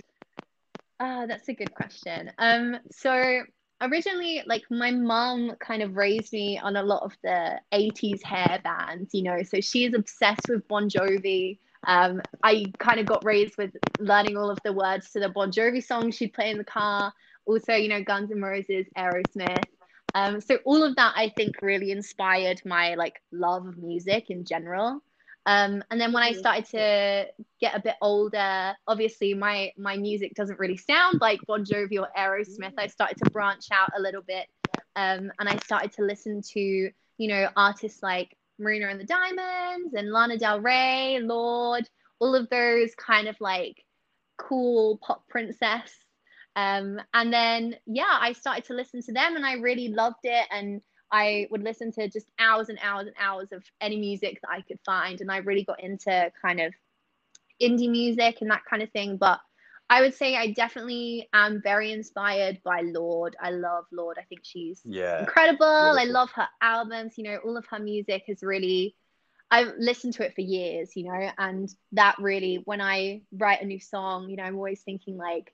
Ah, 1.03 1.25
that's 1.25 1.49
a 1.49 1.53
good 1.53 1.73
question. 1.73 2.31
Um, 2.37 2.77
so 2.91 3.41
originally, 3.81 4.43
like 4.45 4.61
my 4.69 4.91
mom 4.91 5.55
kind 5.59 5.81
of 5.81 5.95
raised 5.95 6.31
me 6.31 6.59
on 6.59 6.75
a 6.75 6.83
lot 6.83 7.01
of 7.01 7.11
the 7.23 7.59
80s 7.73 8.21
hair 8.21 8.61
bands, 8.63 9.09
you 9.11 9.23
know, 9.23 9.41
so 9.41 9.61
she 9.61 9.85
is 9.85 9.95
obsessed 9.95 10.47
with 10.47 10.67
Bon 10.67 10.87
Jovi. 10.87 11.57
Um, 11.87 12.21
I 12.43 12.73
kind 12.79 12.99
of 12.99 13.07
got 13.07 13.25
raised 13.25 13.57
with 13.57 13.71
learning 13.97 14.37
all 14.37 14.49
of 14.49 14.59
the 14.63 14.73
words 14.73 15.11
to 15.11 15.19
the 15.19 15.29
Bon 15.29 15.51
Jovi 15.51 15.83
songs 15.83 16.15
she'd 16.15 16.33
play 16.33 16.51
in 16.51 16.57
the 16.57 16.63
car. 16.63 17.13
Also, 17.45 17.73
you 17.73 17.89
know, 17.89 18.03
Guns 18.03 18.31
N' 18.31 18.41
Roses, 18.41 18.85
Aerosmith. 18.97 19.65
Um, 20.13 20.41
so 20.41 20.57
all 20.65 20.83
of 20.83 20.95
that 20.97 21.13
I 21.15 21.29
think 21.29 21.61
really 21.61 21.91
inspired 21.91 22.61
my 22.65 22.95
like 22.95 23.21
love 23.31 23.65
of 23.65 23.77
music 23.77 24.29
in 24.29 24.43
general. 24.45 25.01
Um, 25.45 25.83
and 25.89 25.99
then 25.99 26.13
when 26.13 26.21
I 26.21 26.33
started 26.33 26.65
to 26.65 27.27
get 27.59 27.75
a 27.75 27.81
bit 27.81 27.95
older, 28.01 28.75
obviously 28.87 29.33
my 29.33 29.71
my 29.77 29.97
music 29.97 30.35
doesn't 30.35 30.59
really 30.59 30.77
sound 30.77 31.19
like 31.19 31.39
Bon 31.47 31.65
Jovi 31.65 31.99
or 31.99 32.09
Aerosmith. 32.15 32.73
I 32.77 32.87
started 32.87 33.17
to 33.23 33.31
branch 33.31 33.65
out 33.71 33.89
a 33.97 34.01
little 34.01 34.21
bit, 34.21 34.47
um, 34.95 35.31
and 35.39 35.49
I 35.49 35.57
started 35.57 35.93
to 35.93 36.03
listen 36.03 36.41
to 36.53 36.59
you 36.59 37.27
know 37.27 37.49
artists 37.55 38.03
like 38.03 38.37
Marina 38.61 38.87
and 38.87 38.99
the 38.99 39.05
Diamonds 39.05 39.93
and 39.93 40.11
Lana 40.11 40.37
Del 40.37 40.61
Rey, 40.61 41.19
Lorde, 41.21 41.89
all 42.19 42.35
of 42.35 42.49
those 42.49 42.93
kind 42.95 43.27
of 43.27 43.35
like 43.39 43.83
cool 44.37 44.99
pop 45.01 45.27
princess. 45.27 45.91
Um, 46.55 47.01
and 47.13 47.33
then 47.33 47.75
yeah, 47.85 48.17
I 48.19 48.33
started 48.33 48.65
to 48.65 48.73
listen 48.73 49.01
to 49.03 49.13
them, 49.13 49.35
and 49.35 49.45
I 49.45 49.53
really 49.53 49.89
loved 49.89 50.23
it 50.23 50.45
and 50.51 50.81
I 51.11 51.47
would 51.51 51.63
listen 51.63 51.91
to 51.93 52.07
just 52.07 52.27
hours 52.39 52.69
and 52.69 52.79
hours 52.81 53.07
and 53.07 53.15
hours 53.19 53.51
of 53.51 53.63
any 53.81 53.97
music 53.97 54.39
that 54.41 54.49
I 54.49 54.61
could 54.61 54.79
find. 54.85 55.19
And 55.19 55.31
I 55.31 55.37
really 55.37 55.63
got 55.63 55.83
into 55.83 56.31
kind 56.41 56.61
of 56.61 56.73
indie 57.61 57.89
music 57.89 58.37
and 58.41 58.49
that 58.49 58.63
kind 58.69 58.81
of 58.81 58.89
thing. 58.91 59.17
But 59.17 59.39
I 59.91 59.99
would 59.99 60.15
say 60.15 60.37
I 60.37 60.53
definitely 60.53 61.27
am 61.33 61.61
very 61.61 61.91
inspired 61.91 62.63
by 62.63 62.79
Lorde. 62.79 63.35
I 63.41 63.51
love 63.51 63.83
Lorde. 63.91 64.17
I 64.17 64.23
think 64.23 64.39
she's 64.43 64.81
yeah, 64.85 65.19
incredible. 65.19 65.65
I 65.65 66.05
love 66.05 66.31
her 66.31 66.47
albums. 66.61 67.17
You 67.17 67.25
know, 67.25 67.37
all 67.43 67.57
of 67.57 67.65
her 67.65 67.77
music 67.77 68.23
is 68.29 68.41
really, 68.41 68.95
I've 69.51 69.73
listened 69.77 70.13
to 70.13 70.25
it 70.25 70.33
for 70.33 70.39
years, 70.39 70.95
you 70.95 71.03
know, 71.03 71.29
and 71.37 71.69
that 71.91 72.15
really, 72.19 72.61
when 72.63 72.79
I 72.79 73.23
write 73.33 73.61
a 73.61 73.65
new 73.65 73.81
song, 73.81 74.29
you 74.29 74.37
know, 74.37 74.43
I'm 74.43 74.55
always 74.55 74.81
thinking 74.81 75.17
like, 75.17 75.53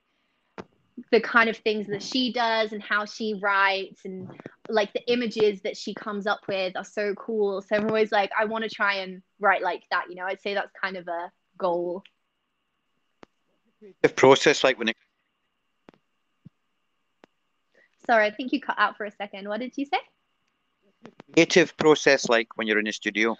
the 1.12 1.22
kind 1.22 1.50
of 1.50 1.57
things 1.57 1.88
that 1.88 2.01
she 2.01 2.31
does 2.33 2.74
and 2.74 2.81
how 2.81 3.06
she 3.06 3.40
writes 3.42 4.01
and 4.04 4.30
like 4.68 4.92
the 4.94 5.12
images 5.12 5.62
that 5.62 5.78
she 5.78 5.94
comes 5.94 6.25
up 6.25 6.42
with 6.48 6.75
are 6.75 6.83
so 6.83 7.13
cool. 7.16 7.62
So 7.62 7.75
I'm 7.75 7.88
always 7.88 8.12
like, 8.12 8.31
I 8.38 8.45
want 8.45 8.63
to 8.63 8.69
try 8.69 8.95
and 8.95 9.22
write 9.40 9.62
like 9.62 9.83
that. 9.92 10.06
You 10.10 10.16
know, 10.16 10.25
I'd 10.25 10.42
say 10.42 10.54
that's 10.54 10.72
kind 10.80 10.98
of 10.98 11.07
a 11.07 11.31
goal. 11.57 12.04
The 14.01 14.09
process, 14.09 14.63
like 14.63 14.77
when 14.77 14.89
it. 14.89 14.95
Sorry, 18.06 18.25
I 18.25 18.31
think 18.31 18.53
you 18.53 18.62
cut 18.62 18.75
out 18.77 18.97
for 18.97 19.06
a 19.06 19.12
second. 19.12 19.47
What 19.47 19.59
did 19.59 19.74
you 19.77 19.85
say? 19.85 20.00
Creative 21.33 21.75
process, 21.77 22.29
like 22.29 22.47
when 22.56 22.68
you're 22.68 22.79
in 22.79 22.85
the 22.85 22.91
studio. 22.91 23.35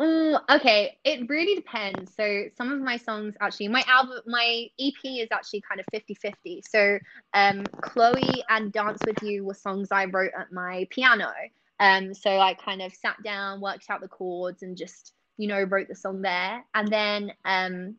Mm, 0.00 0.40
okay, 0.50 0.98
it 1.04 1.28
really 1.28 1.54
depends. 1.54 2.14
So 2.16 2.46
some 2.56 2.72
of 2.72 2.80
my 2.80 2.96
songs 2.96 3.34
actually, 3.40 3.68
my 3.68 3.84
album, 3.86 4.20
my 4.26 4.66
EP 4.80 4.94
is 5.04 5.28
actually 5.30 5.62
kind 5.68 5.80
of 5.80 5.86
50-50. 5.94 6.62
So 6.68 6.98
um, 7.32 7.64
Chloe 7.80 8.42
and 8.48 8.72
Dance 8.72 9.00
With 9.06 9.22
You 9.22 9.44
were 9.44 9.54
songs 9.54 9.88
I 9.92 10.06
wrote 10.06 10.32
at 10.38 10.50
my 10.52 10.86
piano. 10.90 11.30
Um, 11.78 12.12
so 12.12 12.38
I 12.38 12.54
kind 12.54 12.82
of 12.82 12.92
sat 12.92 13.22
down, 13.22 13.60
worked 13.60 13.88
out 13.88 14.00
the 14.00 14.08
chords 14.08 14.62
and 14.62 14.76
just, 14.76 15.12
you 15.36 15.46
know, 15.46 15.62
wrote 15.62 15.88
the 15.88 15.94
song 15.94 16.22
there. 16.22 16.64
And 16.74 16.88
then 16.88 17.32
um, 17.44 17.96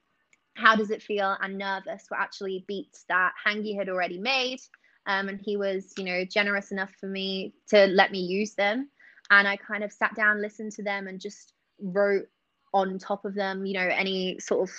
How 0.56 0.76
Does 0.76 0.90
It 0.90 1.04
Feel 1.04 1.38
and 1.42 1.58
Nervous 1.58 2.06
were 2.10 2.18
actually 2.18 2.66
beats 2.68 3.06
that 3.10 3.34
Hangi 3.46 3.78
had 3.78 3.90
already 3.90 4.18
made. 4.18 4.60
Um, 5.06 5.30
and 5.30 5.40
he 5.40 5.58
was, 5.58 5.94
you 5.98 6.04
know, 6.04 6.26
generous 6.26 6.72
enough 6.72 6.92
for 7.00 7.08
me 7.08 7.54
to 7.70 7.86
let 7.88 8.12
me 8.12 8.20
use 8.20 8.56
them. 8.56 8.90
And 9.30 9.48
I 9.48 9.58
kind 9.58 9.84
of 9.84 9.92
sat 9.92 10.16
down, 10.16 10.42
listened 10.42 10.72
to 10.74 10.84
them 10.84 11.08
and 11.08 11.20
just 11.20 11.54
wrote 11.80 12.28
on 12.74 12.98
top 12.98 13.26
of 13.26 13.36
them, 13.36 13.66
you 13.66 13.74
know, 13.74 13.88
any 13.88 14.40
sort 14.40 14.70
of 14.70 14.76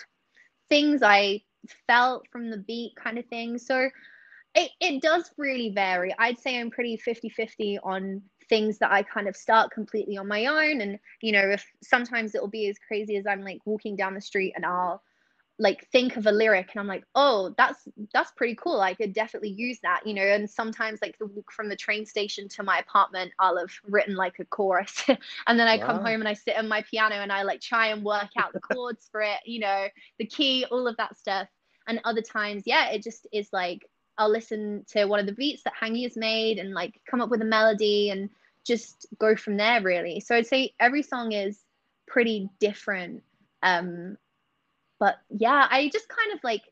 things 0.68 1.02
I 1.02 1.42
felt 1.86 2.26
from 2.30 2.50
the 2.50 2.58
beat 2.58 2.92
kind 2.96 3.18
of 3.18 3.26
thing. 3.26 3.58
So 3.58 3.88
it, 4.54 4.70
it 4.80 5.02
does 5.02 5.30
really 5.36 5.70
vary. 5.70 6.14
I'd 6.18 6.38
say 6.38 6.58
I'm 6.58 6.70
pretty 6.70 6.96
50 6.96 7.28
50 7.28 7.78
on 7.82 8.22
things 8.48 8.78
that 8.78 8.92
I 8.92 9.02
kind 9.02 9.28
of 9.28 9.36
start 9.36 9.72
completely 9.72 10.16
on 10.16 10.28
my 10.28 10.46
own. 10.46 10.80
And, 10.80 10.98
you 11.20 11.32
know, 11.32 11.48
if 11.48 11.64
sometimes 11.82 12.34
it'll 12.34 12.48
be 12.48 12.68
as 12.68 12.78
crazy 12.86 13.16
as 13.16 13.26
I'm 13.26 13.42
like 13.42 13.60
walking 13.64 13.96
down 13.96 14.14
the 14.14 14.20
street 14.20 14.54
and 14.56 14.64
I'll 14.64 15.02
like 15.58 15.88
think 15.90 16.16
of 16.16 16.26
a 16.26 16.32
lyric 16.32 16.70
and 16.72 16.80
I'm 16.80 16.86
like, 16.86 17.04
oh, 17.14 17.54
that's 17.56 17.88
that's 18.12 18.30
pretty 18.32 18.54
cool. 18.56 18.80
I 18.80 18.94
could 18.94 19.14
definitely 19.14 19.50
use 19.50 19.78
that, 19.82 20.06
you 20.06 20.12
know. 20.12 20.22
And 20.22 20.48
sometimes 20.48 21.00
like 21.00 21.18
the 21.18 21.26
walk 21.26 21.50
from 21.50 21.68
the 21.68 21.76
train 21.76 22.04
station 22.04 22.48
to 22.50 22.62
my 22.62 22.78
apartment, 22.78 23.32
I'll 23.38 23.56
have 23.56 23.70
written 23.84 24.16
like 24.16 24.38
a 24.38 24.44
chorus, 24.44 25.04
and 25.46 25.58
then 25.58 25.66
I 25.66 25.78
wow. 25.78 25.86
come 25.86 25.96
home 26.04 26.20
and 26.20 26.28
I 26.28 26.34
sit 26.34 26.58
on 26.58 26.68
my 26.68 26.82
piano 26.82 27.16
and 27.16 27.32
I 27.32 27.42
like 27.42 27.60
try 27.60 27.88
and 27.88 28.04
work 28.04 28.30
out 28.36 28.52
the 28.52 28.60
chords 28.60 29.08
for 29.10 29.22
it, 29.22 29.38
you 29.46 29.60
know, 29.60 29.86
the 30.18 30.26
key, 30.26 30.66
all 30.70 30.86
of 30.86 30.96
that 30.98 31.16
stuff. 31.16 31.48
And 31.88 32.00
other 32.04 32.22
times, 32.22 32.64
yeah, 32.66 32.90
it 32.90 33.02
just 33.02 33.26
is 33.32 33.48
like 33.52 33.86
I'll 34.18 34.30
listen 34.30 34.84
to 34.88 35.06
one 35.06 35.20
of 35.20 35.26
the 35.26 35.32
beats 35.32 35.62
that 35.64 35.74
Hangi 35.80 36.02
has 36.02 36.16
made 36.16 36.58
and 36.58 36.74
like 36.74 37.00
come 37.08 37.20
up 37.20 37.30
with 37.30 37.42
a 37.42 37.46
melody 37.46 38.10
and 38.10 38.28
just 38.64 39.06
go 39.18 39.36
from 39.36 39.56
there 39.56 39.80
really. 39.80 40.20
So 40.20 40.34
I'd 40.34 40.46
say 40.46 40.74
every 40.80 41.02
song 41.02 41.32
is 41.32 41.60
pretty 42.06 42.50
different 42.60 43.22
um 43.62 44.16
but 44.98 45.16
yeah, 45.30 45.66
I 45.70 45.88
just 45.92 46.08
kind 46.08 46.32
of 46.32 46.42
like 46.44 46.62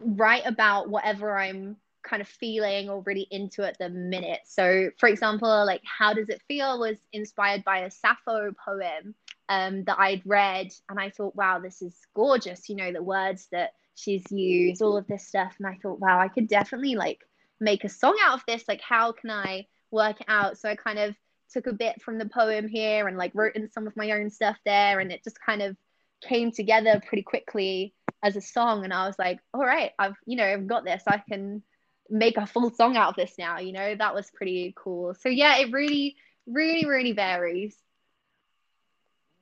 write 0.00 0.46
about 0.46 0.88
whatever 0.88 1.36
I'm 1.36 1.76
kind 2.02 2.20
of 2.20 2.28
feeling 2.28 2.88
or 2.88 3.02
really 3.02 3.26
into 3.30 3.66
at 3.66 3.78
the 3.78 3.88
minute. 3.88 4.40
So, 4.44 4.90
for 4.98 5.08
example, 5.08 5.64
like 5.64 5.82
How 5.84 6.12
Does 6.12 6.28
It 6.28 6.42
Feel 6.48 6.80
was 6.80 6.98
inspired 7.12 7.64
by 7.64 7.78
a 7.78 7.90
Sappho 7.90 8.52
poem 8.64 9.14
um, 9.48 9.84
that 9.84 9.98
I'd 9.98 10.22
read, 10.24 10.72
and 10.88 10.98
I 10.98 11.10
thought, 11.10 11.36
wow, 11.36 11.58
this 11.58 11.82
is 11.82 11.94
gorgeous. 12.14 12.68
You 12.68 12.76
know, 12.76 12.92
the 12.92 13.02
words 13.02 13.48
that 13.52 13.72
she's 13.94 14.30
used, 14.30 14.82
all 14.82 14.96
of 14.96 15.06
this 15.06 15.26
stuff. 15.26 15.54
And 15.58 15.66
I 15.66 15.78
thought, 15.82 16.00
wow, 16.00 16.18
I 16.18 16.28
could 16.28 16.48
definitely 16.48 16.94
like 16.94 17.20
make 17.60 17.84
a 17.84 17.88
song 17.88 18.16
out 18.24 18.34
of 18.34 18.44
this? 18.46 18.64
Like, 18.68 18.80
how 18.80 19.12
can 19.12 19.30
I 19.30 19.66
work 19.90 20.20
it 20.20 20.26
out? 20.28 20.58
So 20.58 20.68
I 20.68 20.76
kind 20.76 20.98
of 20.98 21.14
took 21.52 21.66
a 21.66 21.72
bit 21.72 22.00
from 22.00 22.18
the 22.18 22.28
poem 22.28 22.66
here 22.66 23.06
and 23.08 23.18
like 23.18 23.32
wrote 23.34 23.56
in 23.56 23.70
some 23.70 23.86
of 23.86 23.96
my 23.96 24.12
own 24.12 24.30
stuff 24.30 24.56
there. 24.64 25.00
And 25.00 25.12
it 25.12 25.22
just 25.24 25.38
kind 25.40 25.62
of 25.62 25.76
came 26.22 26.52
together 26.52 27.00
pretty 27.06 27.22
quickly 27.22 27.94
as 28.22 28.36
a 28.36 28.40
song. 28.40 28.84
And 28.84 28.92
I 28.92 29.06
was 29.06 29.18
like, 29.18 29.40
all 29.52 29.64
right, 29.64 29.92
I've, 29.98 30.16
you 30.26 30.36
know, 30.36 30.46
I've 30.46 30.66
got 30.66 30.84
this. 30.84 31.02
I 31.06 31.22
can 31.28 31.62
make 32.08 32.36
a 32.36 32.46
full 32.46 32.70
song 32.70 32.96
out 32.96 33.10
of 33.10 33.16
this 33.16 33.34
now. 33.38 33.58
You 33.58 33.72
know, 33.72 33.94
that 33.94 34.14
was 34.14 34.30
pretty 34.30 34.74
cool. 34.76 35.14
So 35.14 35.28
yeah, 35.28 35.58
it 35.58 35.72
really, 35.72 36.16
really, 36.46 36.86
really 36.86 37.12
varies. 37.12 37.76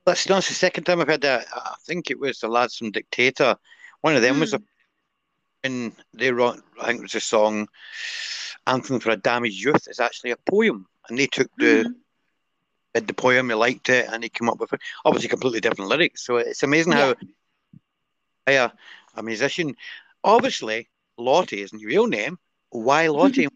That's 0.05 0.27
not 0.27 0.43
the 0.43 0.53
second 0.53 0.85
time 0.85 0.99
I've 0.99 1.07
had 1.07 1.21
that. 1.21 1.45
I 1.53 1.75
think 1.85 2.09
it 2.09 2.19
was 2.19 2.39
the 2.39 2.47
lads 2.47 2.75
from 2.75 2.91
Dictator. 2.91 3.55
One 4.01 4.15
of 4.15 4.23
them 4.23 4.37
mm. 4.37 4.39
was 4.39 4.53
a 4.53 4.57
hmm. 4.57 4.63
and 5.63 5.95
they 6.13 6.31
wrote 6.31 6.57
I 6.81 6.87
think 6.87 6.99
it 6.99 7.03
was 7.03 7.15
a 7.15 7.19
song 7.19 7.67
Anthem 8.67 8.99
for 8.99 9.11
a 9.11 9.17
Damaged 9.17 9.63
Youth 9.63 9.87
is 9.87 9.99
actually 9.99 10.31
a 10.31 10.37
poem. 10.49 10.87
And 11.09 11.17
they 11.17 11.27
took 11.27 11.49
the 11.57 11.83
mm. 11.83 11.93
Did 12.93 13.07
the 13.07 13.13
poem, 13.13 13.49
he 13.49 13.55
liked 13.55 13.89
it, 13.89 14.07
and 14.11 14.23
he 14.23 14.29
came 14.29 14.49
up 14.49 14.59
with 14.59 14.73
it. 14.73 14.81
obviously 15.05 15.29
completely 15.29 15.61
different 15.61 15.89
lyrics. 15.89 16.25
So 16.25 16.37
it's 16.37 16.63
amazing 16.63 16.93
yeah. 16.93 17.13
how 18.47 18.65
a, 18.65 18.71
a 19.15 19.23
musician 19.23 19.75
obviously 20.23 20.89
Lottie 21.17 21.61
isn't 21.61 21.79
your 21.79 21.89
real 21.89 22.07
name. 22.07 22.37
Why 22.69 23.07
Lottie? 23.07 23.47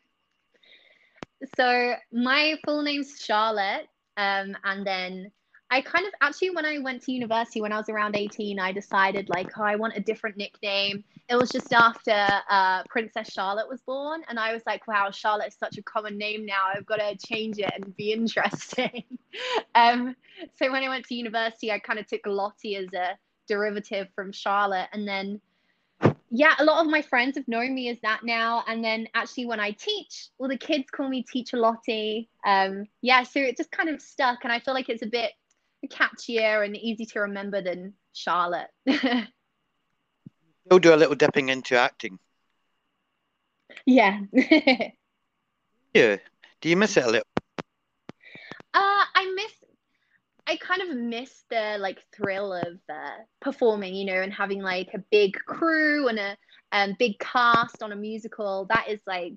so 1.57 1.95
my 2.11 2.55
full 2.65 2.81
name's 2.81 3.19
Charlotte. 3.19 3.87
Um, 4.17 4.55
and 4.63 4.87
then 4.87 5.31
I 5.71 5.81
kind 5.81 6.05
of 6.05 6.13
actually, 6.21 6.51
when 6.51 6.65
I 6.65 6.77
went 6.77 7.01
to 7.03 7.11
university, 7.11 7.59
when 7.59 7.71
I 7.71 7.77
was 7.77 7.89
around 7.89 8.15
18, 8.15 8.59
I 8.59 8.71
decided 8.71 9.29
like, 9.29 9.57
oh, 9.57 9.63
I 9.63 9.75
want 9.75 9.97
a 9.97 9.99
different 9.99 10.37
nickname. 10.37 11.03
It 11.27 11.35
was 11.35 11.49
just 11.49 11.73
after 11.73 12.15
uh, 12.49 12.83
Princess 12.83 13.31
Charlotte 13.31 13.67
was 13.67 13.81
born. 13.81 14.21
And 14.29 14.39
I 14.39 14.53
was 14.53 14.61
like, 14.67 14.87
wow, 14.87 15.09
Charlotte 15.09 15.47
is 15.47 15.55
such 15.55 15.79
a 15.79 15.83
common 15.83 16.19
name 16.19 16.45
now. 16.45 16.65
I've 16.73 16.85
got 16.85 16.97
to 16.97 17.15
change 17.17 17.57
it 17.57 17.71
and 17.75 17.95
be 17.97 18.11
interesting. 18.13 19.03
um, 19.73 20.15
so 20.57 20.71
when 20.71 20.83
I 20.83 20.89
went 20.89 21.05
to 21.07 21.15
university, 21.15 21.71
I 21.71 21.79
kind 21.79 21.97
of 21.97 22.05
took 22.05 22.21
Lottie 22.27 22.75
as 22.75 22.93
a 22.93 23.17
derivative 23.47 24.07
from 24.13 24.31
Charlotte. 24.31 24.89
And 24.93 25.07
then, 25.07 25.41
yeah, 26.29 26.53
a 26.59 26.63
lot 26.63 26.85
of 26.85 26.91
my 26.91 27.01
friends 27.01 27.37
have 27.37 27.47
known 27.47 27.73
me 27.73 27.89
as 27.89 27.97
that 28.01 28.23
now. 28.23 28.63
And 28.67 28.83
then 28.83 29.07
actually, 29.15 29.47
when 29.47 29.59
I 29.59 29.71
teach, 29.71 30.27
well, 30.37 30.49
the 30.49 30.57
kids 30.57 30.91
call 30.91 31.09
me 31.09 31.23
Teacher 31.23 31.57
Lottie. 31.57 32.29
Um, 32.45 32.85
yeah, 33.01 33.23
so 33.23 33.39
it 33.39 33.57
just 33.57 33.71
kind 33.71 33.89
of 33.89 33.99
stuck. 33.99 34.43
And 34.43 34.53
I 34.53 34.59
feel 34.59 34.75
like 34.75 34.89
it's 34.89 35.01
a 35.01 35.07
bit 35.07 35.31
catchier 35.87 36.65
and 36.65 36.75
easy 36.75 37.05
to 37.07 37.21
remember 37.21 37.61
than 37.61 37.93
Charlotte. 38.13 38.69
You'll 40.69 40.79
do 40.79 40.93
a 40.93 40.97
little 40.97 41.15
dipping 41.15 41.49
into 41.49 41.77
acting. 41.77 42.19
Yeah. 43.85 44.19
yeah. 45.93 46.17
Do 46.61 46.69
you 46.69 46.77
miss 46.77 46.97
it 46.97 47.03
a 47.03 47.07
little? 47.07 47.27
Uh, 48.73 49.03
I 49.15 49.33
miss. 49.35 49.51
I 50.47 50.57
kind 50.57 50.81
of 50.81 50.95
miss 50.95 51.43
the 51.49 51.77
like 51.79 51.99
thrill 52.15 52.53
of 52.53 52.79
uh, 52.89 53.17
performing, 53.41 53.95
you 53.95 54.05
know, 54.05 54.21
and 54.21 54.31
having 54.31 54.61
like 54.61 54.89
a 54.93 55.03
big 55.11 55.33
crew 55.33 56.07
and 56.07 56.19
a 56.19 56.37
um, 56.71 56.95
big 56.97 57.19
cast 57.19 57.83
on 57.83 57.91
a 57.91 57.95
musical. 57.95 58.65
That 58.69 58.87
is 58.89 59.01
like 59.05 59.33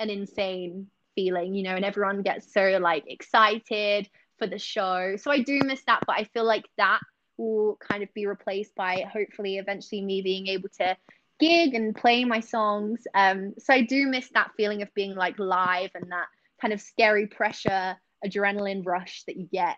an 0.00 0.10
insane 0.10 0.88
feeling, 1.14 1.54
you 1.54 1.62
know, 1.62 1.76
and 1.76 1.84
everyone 1.84 2.22
gets 2.22 2.52
so 2.52 2.78
like 2.80 3.04
excited 3.06 4.08
for 4.38 4.46
the 4.46 4.58
show. 4.58 5.16
So 5.16 5.30
I 5.30 5.40
do 5.40 5.60
miss 5.64 5.82
that, 5.86 6.02
but 6.06 6.16
I 6.18 6.24
feel 6.24 6.44
like 6.44 6.64
that 6.76 7.00
will 7.36 7.76
kind 7.80 8.02
of 8.02 8.12
be 8.14 8.26
replaced 8.26 8.74
by 8.74 9.04
hopefully 9.12 9.58
eventually 9.58 10.02
me 10.02 10.22
being 10.22 10.48
able 10.48 10.68
to 10.80 10.96
gig 11.38 11.74
and 11.74 11.94
play 11.94 12.24
my 12.24 12.40
songs. 12.40 13.06
Um, 13.14 13.54
so 13.58 13.72
I 13.72 13.82
do 13.82 14.06
miss 14.06 14.28
that 14.30 14.50
feeling 14.56 14.82
of 14.82 14.92
being 14.94 15.14
like 15.14 15.38
live 15.38 15.90
and 15.94 16.10
that 16.10 16.26
kind 16.60 16.74
of 16.74 16.80
scary 16.80 17.26
pressure, 17.26 17.96
adrenaline 18.24 18.84
rush 18.84 19.22
that 19.26 19.36
you 19.36 19.48
get 19.50 19.76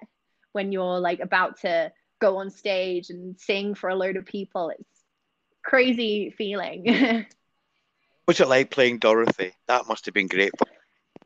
when 0.53 0.73
you're 0.73 0.99
like 0.99 1.21
about 1.21 1.61
to 1.61 1.93
go 2.21 2.39
on 2.39 2.51
stage 2.51 3.11
and 3.11 3.39
sing 3.39 3.75
for 3.75 3.91
a 3.91 3.95
load 3.95 4.17
of 4.17 4.25
people. 4.25 4.71
It's 4.71 5.05
crazy 5.63 6.35
feeling. 6.37 7.27
What's 8.25 8.41
it 8.41 8.49
like 8.49 8.71
playing 8.71 8.99
Dorothy? 8.99 9.53
That 9.67 9.87
must 9.87 10.07
have 10.07 10.15
been 10.15 10.29
great 10.29 10.53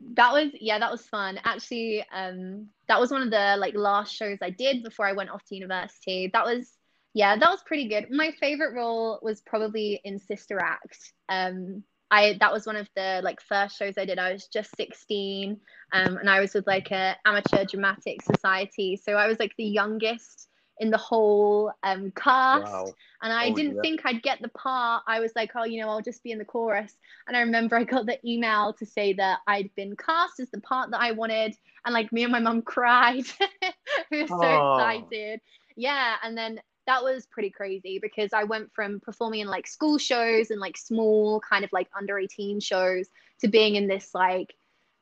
that 0.01 0.31
was 0.33 0.51
yeah 0.59 0.79
that 0.79 0.91
was 0.91 1.05
fun. 1.07 1.39
Actually 1.43 2.05
um 2.13 2.67
that 2.87 2.99
was 2.99 3.11
one 3.11 3.21
of 3.21 3.31
the 3.31 3.55
like 3.59 3.73
last 3.75 4.13
shows 4.13 4.37
i 4.41 4.49
did 4.49 4.83
before 4.83 5.05
i 5.07 5.13
went 5.13 5.29
off 5.29 5.43
to 5.45 5.55
university. 5.55 6.29
That 6.33 6.45
was 6.45 6.77
yeah 7.13 7.37
that 7.37 7.49
was 7.49 7.63
pretty 7.65 7.87
good. 7.87 8.07
My 8.11 8.31
favorite 8.39 8.75
role 8.75 9.19
was 9.21 9.41
probably 9.41 10.01
in 10.03 10.19
sister 10.19 10.59
act. 10.59 11.13
Um 11.29 11.83
i 12.11 12.37
that 12.39 12.53
was 12.53 12.65
one 12.67 12.75
of 12.75 12.87
the 12.95 13.21
like 13.23 13.41
first 13.41 13.77
shows 13.77 13.97
i 13.97 14.05
did. 14.05 14.19
I 14.19 14.33
was 14.33 14.47
just 14.47 14.75
16 14.77 15.59
um 15.93 16.17
and 16.17 16.29
i 16.29 16.39
was 16.39 16.53
with 16.53 16.67
like 16.67 16.91
a 16.91 17.15
amateur 17.25 17.65
dramatic 17.65 18.21
society. 18.21 18.99
So 19.01 19.13
i 19.13 19.27
was 19.27 19.39
like 19.39 19.53
the 19.57 19.63
youngest 19.65 20.49
in 20.79 20.89
the 20.89 20.97
whole 20.97 21.71
um, 21.83 22.11
cast. 22.11 22.65
Wow. 22.65 22.93
And 23.21 23.31
I 23.31 23.49
oh, 23.49 23.55
didn't 23.55 23.75
yeah. 23.75 23.81
think 23.81 24.01
I'd 24.03 24.21
get 24.21 24.41
the 24.41 24.49
part. 24.49 25.03
I 25.07 25.19
was 25.19 25.31
like, 25.35 25.51
oh, 25.55 25.63
you 25.63 25.81
know, 25.81 25.89
I'll 25.89 26.01
just 26.01 26.23
be 26.23 26.31
in 26.31 26.37
the 26.37 26.45
chorus. 26.45 26.95
And 27.27 27.35
I 27.35 27.41
remember 27.41 27.77
I 27.77 27.83
got 27.83 28.05
the 28.05 28.19
email 28.27 28.73
to 28.73 28.85
say 28.85 29.13
that 29.13 29.39
I'd 29.47 29.73
been 29.75 29.95
cast 29.95 30.39
as 30.39 30.49
the 30.51 30.61
part 30.61 30.91
that 30.91 31.01
I 31.01 31.11
wanted. 31.11 31.55
And 31.85 31.93
like 31.93 32.11
me 32.11 32.23
and 32.23 32.31
my 32.31 32.39
mum 32.39 32.61
cried. 32.63 33.25
we 34.11 34.21
were 34.21 34.27
so 34.27 34.39
oh. 34.41 34.77
excited. 34.77 35.41
Yeah. 35.75 36.15
And 36.23 36.37
then 36.37 36.59
that 36.87 37.03
was 37.03 37.25
pretty 37.25 37.49
crazy 37.49 37.99
because 37.99 38.31
I 38.33 38.43
went 38.43 38.71
from 38.73 38.99
performing 38.99 39.41
in 39.41 39.47
like 39.47 39.67
school 39.67 39.97
shows 39.97 40.51
and 40.51 40.59
like 40.59 40.77
small 40.77 41.39
kind 41.39 41.63
of 41.63 41.73
like 41.73 41.87
under 41.97 42.19
18 42.19 42.59
shows 42.59 43.07
to 43.41 43.47
being 43.47 43.75
in 43.75 43.87
this 43.87 44.13
like 44.13 44.53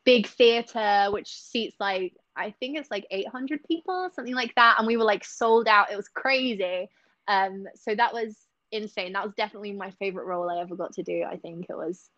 big 0.05 0.27
theater 0.27 1.07
which 1.11 1.33
seats 1.33 1.75
like 1.79 2.13
I 2.35 2.51
think 2.59 2.77
it's 2.77 2.91
like 2.91 3.05
800 3.11 3.63
people, 3.63 4.09
something 4.15 4.35
like 4.35 4.53
that. 4.55 4.75
And 4.77 4.87
we 4.87 4.97
were 4.97 5.03
like 5.03 5.23
sold 5.23 5.67
out. 5.67 5.91
It 5.91 5.97
was 5.97 6.07
crazy. 6.07 6.89
Um, 7.27 7.65
so 7.75 7.95
that 7.95 8.13
was 8.13 8.35
insane. 8.71 9.13
That 9.13 9.23
was 9.23 9.33
definitely 9.35 9.73
my 9.73 9.91
favorite 9.91 10.25
role 10.25 10.49
I 10.49 10.59
ever 10.59 10.75
got 10.75 10.93
to 10.93 11.03
do. 11.03 11.23
I 11.29 11.37
think 11.37 11.67
it 11.69 11.77
was 11.77 12.09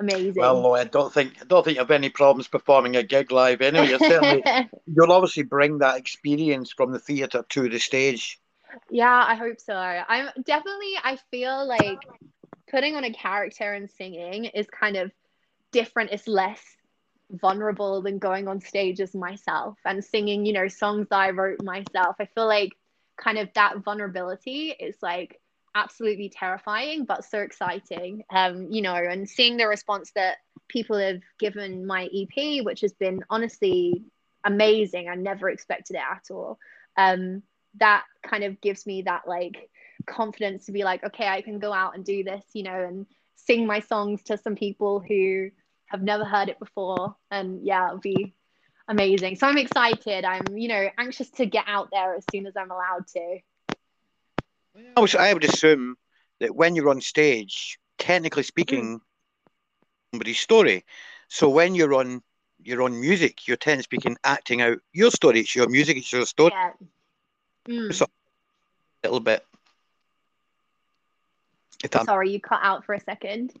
amazing. 0.00 0.34
Well, 0.36 0.74
I 0.74 0.84
don't 0.84 1.12
think 1.12 1.34
I 1.40 1.44
don't 1.44 1.64
think 1.64 1.76
you 1.76 1.80
have 1.80 1.90
any 1.90 2.08
problems 2.08 2.48
performing 2.48 2.96
a 2.96 3.02
gig 3.02 3.30
live 3.30 3.60
anyway. 3.60 3.88
you 3.88 3.98
certainly 3.98 4.42
you'll 4.86 5.12
obviously 5.12 5.42
bring 5.42 5.78
that 5.78 5.96
experience 5.96 6.72
from 6.72 6.92
the 6.92 6.98
theatre 6.98 7.44
to 7.48 7.68
the 7.68 7.78
stage. 7.78 8.40
Yeah, 8.90 9.24
I 9.26 9.34
hope 9.34 9.60
so. 9.60 9.74
I'm 9.74 10.28
definitely 10.44 10.94
I 11.02 11.18
feel 11.30 11.66
like 11.66 12.00
putting 12.70 12.96
on 12.96 13.04
a 13.04 13.12
character 13.12 13.72
and 13.72 13.90
singing 13.90 14.46
is 14.46 14.66
kind 14.66 14.96
of 14.96 15.12
different. 15.72 16.10
It's 16.10 16.28
less 16.28 16.62
vulnerable 17.30 18.02
than 18.02 18.18
going 18.18 18.48
on 18.48 18.60
stage 18.60 19.00
as 19.00 19.14
myself 19.14 19.78
and 19.84 20.04
singing, 20.04 20.46
you 20.46 20.52
know, 20.52 20.68
songs 20.68 21.08
that 21.10 21.18
I 21.18 21.30
wrote 21.30 21.62
myself. 21.62 22.16
I 22.18 22.26
feel 22.26 22.46
like 22.46 22.72
kind 23.18 23.38
of 23.38 23.48
that 23.54 23.78
vulnerability 23.78 24.70
is 24.70 24.96
like 25.02 25.40
absolutely 25.74 26.28
terrifying 26.28 27.04
but 27.04 27.24
so 27.24 27.40
exciting 27.40 28.24
um 28.30 28.68
you 28.70 28.80
know 28.80 28.94
and 28.94 29.28
seeing 29.28 29.56
the 29.56 29.66
response 29.66 30.10
that 30.14 30.38
people 30.68 30.96
have 30.98 31.20
given 31.38 31.86
my 31.86 32.08
ep 32.12 32.64
which 32.64 32.80
has 32.80 32.92
been 32.94 33.22
honestly 33.28 34.02
amazing 34.44 35.08
i 35.08 35.14
never 35.14 35.50
expected 35.50 35.94
it 35.94 36.02
at 36.10 36.24
all 36.30 36.58
um 36.96 37.42
that 37.78 38.04
kind 38.22 38.44
of 38.44 38.60
gives 38.60 38.86
me 38.86 39.02
that 39.02 39.28
like 39.28 39.68
confidence 40.06 40.66
to 40.66 40.72
be 40.72 40.84
like 40.84 41.04
okay 41.04 41.28
i 41.28 41.42
can 41.42 41.58
go 41.58 41.72
out 41.72 41.94
and 41.94 42.04
do 42.04 42.24
this 42.24 42.44
you 42.54 42.62
know 42.62 42.84
and 42.84 43.06
sing 43.36 43.66
my 43.66 43.80
songs 43.80 44.22
to 44.22 44.38
some 44.38 44.56
people 44.56 45.00
who 45.00 45.50
have 45.88 46.02
never 46.02 46.24
heard 46.24 46.48
it 46.48 46.58
before. 46.58 47.16
And 47.30 47.66
yeah, 47.66 47.88
it'll 47.88 47.98
be 47.98 48.34
amazing. 48.88 49.36
So 49.36 49.46
I'm 49.46 49.58
excited. 49.58 50.24
I'm, 50.24 50.56
you 50.56 50.68
know, 50.68 50.88
anxious 50.98 51.30
to 51.30 51.46
get 51.46 51.64
out 51.66 51.88
there 51.92 52.14
as 52.14 52.24
soon 52.30 52.46
as 52.46 52.56
I'm 52.56 52.70
allowed 52.70 53.06
to. 53.08 53.38
I 54.96 55.34
would 55.34 55.44
assume 55.44 55.96
that 56.40 56.54
when 56.54 56.76
you're 56.76 56.88
on 56.88 57.00
stage, 57.00 57.78
technically 57.98 58.44
speaking, 58.44 58.98
mm. 58.98 59.00
somebody's 60.12 60.38
story. 60.38 60.84
So 61.28 61.48
when 61.48 61.74
you're 61.74 61.94
on 61.94 62.22
you're 62.62 62.82
on 62.82 63.00
music, 63.00 63.46
you're 63.46 63.56
technically 63.56 63.82
speaking 63.84 64.16
acting 64.24 64.60
out 64.60 64.78
your 64.92 65.10
story. 65.10 65.40
It's 65.40 65.54
your 65.54 65.68
music, 65.68 65.96
it's 65.96 66.12
your 66.12 66.26
story. 66.26 66.52
Yeah. 66.54 66.72
Mm. 67.68 67.94
So 67.94 68.06
a 69.04 69.08
little 69.08 69.20
bit. 69.20 69.44
Sorry, 72.04 72.30
you 72.30 72.40
cut 72.40 72.60
out 72.62 72.84
for 72.84 72.94
a 72.94 73.00
second 73.00 73.54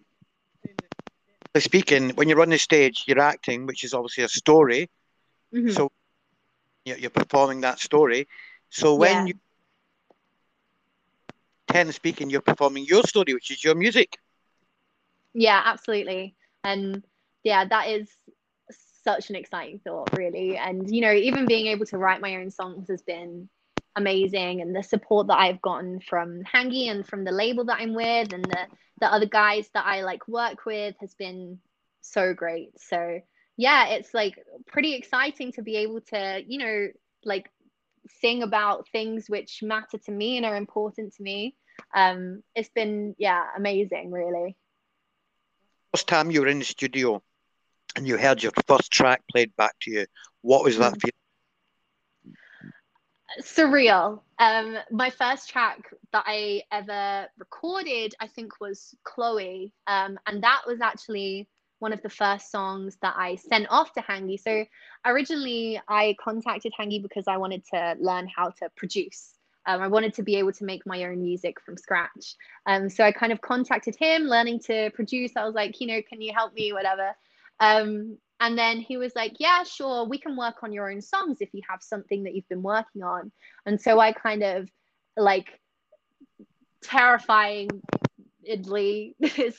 speaking, 1.56 2.10
when 2.10 2.28
you're 2.28 2.40
on 2.40 2.50
the 2.50 2.58
stage, 2.58 3.04
you're 3.06 3.20
acting, 3.20 3.66
which 3.66 3.84
is 3.84 3.94
obviously 3.94 4.24
a 4.24 4.28
story. 4.28 4.88
Mm-hmm. 5.54 5.70
So 5.70 5.90
you're 6.84 7.10
performing 7.10 7.62
that 7.62 7.80
story. 7.80 8.28
So 8.70 8.94
when 8.94 9.26
yeah. 9.26 9.32
you 9.32 9.34
ten 11.68 11.92
speaking, 11.92 12.30
you're 12.30 12.40
performing 12.40 12.84
your 12.84 13.02
story, 13.02 13.34
which 13.34 13.50
is 13.50 13.62
your 13.62 13.74
music. 13.74 14.18
Yeah, 15.34 15.60
absolutely. 15.64 16.34
And 16.64 17.02
yeah, 17.44 17.64
that 17.66 17.88
is 17.88 18.08
such 19.04 19.30
an 19.30 19.36
exciting 19.36 19.80
thought, 19.80 20.16
really. 20.16 20.56
And 20.56 20.94
you 20.94 21.00
know, 21.00 21.12
even 21.12 21.46
being 21.46 21.66
able 21.66 21.86
to 21.86 21.98
write 21.98 22.20
my 22.20 22.36
own 22.36 22.50
songs 22.50 22.88
has 22.88 23.02
been 23.02 23.48
amazing 23.96 24.60
and 24.60 24.74
the 24.74 24.82
support 24.82 25.26
that 25.28 25.38
I've 25.38 25.62
gotten 25.62 26.00
from 26.00 26.42
Hangi 26.44 26.90
and 26.90 27.06
from 27.06 27.24
the 27.24 27.32
label 27.32 27.64
that 27.64 27.80
I'm 27.80 27.94
with 27.94 28.32
and 28.32 28.44
the 28.44 28.66
the 29.00 29.12
other 29.12 29.26
guys 29.26 29.68
that 29.74 29.86
I 29.86 30.02
like 30.02 30.26
work 30.26 30.66
with 30.66 30.96
has 31.00 31.14
been 31.14 31.58
so 32.00 32.34
great. 32.34 32.80
So 32.80 33.20
yeah, 33.56 33.88
it's 33.88 34.14
like 34.14 34.38
pretty 34.66 34.94
exciting 34.94 35.52
to 35.52 35.62
be 35.62 35.76
able 35.76 36.00
to, 36.12 36.42
you 36.46 36.58
know, 36.58 36.88
like 37.24 37.50
sing 38.20 38.42
about 38.42 38.88
things 38.88 39.28
which 39.28 39.62
matter 39.62 39.98
to 39.98 40.10
me 40.10 40.36
and 40.36 40.46
are 40.46 40.56
important 40.56 41.14
to 41.14 41.22
me. 41.22 41.54
Um, 41.94 42.42
it's 42.54 42.70
been 42.70 43.14
yeah, 43.18 43.44
amazing, 43.56 44.10
really. 44.10 44.56
First 45.92 46.08
time 46.08 46.30
you 46.30 46.40
were 46.40 46.48
in 46.48 46.58
the 46.58 46.64
studio 46.64 47.22
and 47.96 48.06
you 48.06 48.16
heard 48.16 48.42
your 48.42 48.52
first 48.66 48.92
track 48.92 49.22
played 49.30 49.54
back 49.56 49.74
to 49.80 49.90
you, 49.90 50.06
what 50.42 50.64
was 50.64 50.78
that 50.78 50.94
mm. 50.94 51.02
feeling? 51.02 51.12
Surreal. 53.40 54.20
Um, 54.38 54.78
my 54.90 55.10
first 55.10 55.48
track 55.48 55.92
that 56.12 56.24
I 56.26 56.62
ever 56.72 57.28
recorded, 57.38 58.14
I 58.20 58.26
think, 58.26 58.60
was 58.60 58.94
Chloe, 59.04 59.72
um, 59.86 60.18
and 60.26 60.42
that 60.42 60.62
was 60.66 60.80
actually 60.80 61.48
one 61.78 61.92
of 61.92 62.02
the 62.02 62.10
first 62.10 62.50
songs 62.50 62.96
that 63.02 63.14
I 63.16 63.36
sent 63.36 63.66
off 63.70 63.92
to 63.92 64.00
Hangi. 64.00 64.40
So 64.40 64.64
originally, 65.04 65.80
I 65.88 66.16
contacted 66.20 66.72
Hangi 66.78 67.00
because 67.00 67.24
I 67.28 67.36
wanted 67.36 67.64
to 67.72 67.96
learn 68.00 68.28
how 68.34 68.50
to 68.50 68.68
produce. 68.76 69.34
Um, 69.66 69.82
I 69.82 69.88
wanted 69.88 70.14
to 70.14 70.22
be 70.22 70.36
able 70.36 70.52
to 70.52 70.64
make 70.64 70.86
my 70.86 71.04
own 71.04 71.22
music 71.22 71.60
from 71.60 71.76
scratch. 71.76 72.34
Um, 72.66 72.88
so 72.88 73.04
I 73.04 73.12
kind 73.12 73.32
of 73.32 73.40
contacted 73.40 73.96
him, 73.96 74.22
learning 74.22 74.60
to 74.60 74.90
produce. 74.94 75.32
I 75.36 75.44
was 75.44 75.54
like, 75.54 75.80
you 75.80 75.86
know, 75.86 76.00
can 76.08 76.22
you 76.22 76.32
help 76.34 76.54
me, 76.54 76.72
whatever. 76.72 77.14
Um, 77.60 78.16
and 78.40 78.56
then 78.56 78.80
he 78.80 78.96
was 78.96 79.14
like, 79.14 79.36
Yeah, 79.38 79.64
sure, 79.64 80.04
we 80.04 80.18
can 80.18 80.36
work 80.36 80.62
on 80.62 80.72
your 80.72 80.90
own 80.90 81.00
songs 81.00 81.38
if 81.40 81.50
you 81.52 81.62
have 81.68 81.82
something 81.82 82.24
that 82.24 82.34
you've 82.34 82.48
been 82.48 82.62
working 82.62 83.02
on. 83.02 83.32
And 83.66 83.80
so 83.80 83.98
I 83.98 84.12
kind 84.12 84.42
of 84.42 84.68
like 85.16 85.60
terrifyingly 86.82 87.80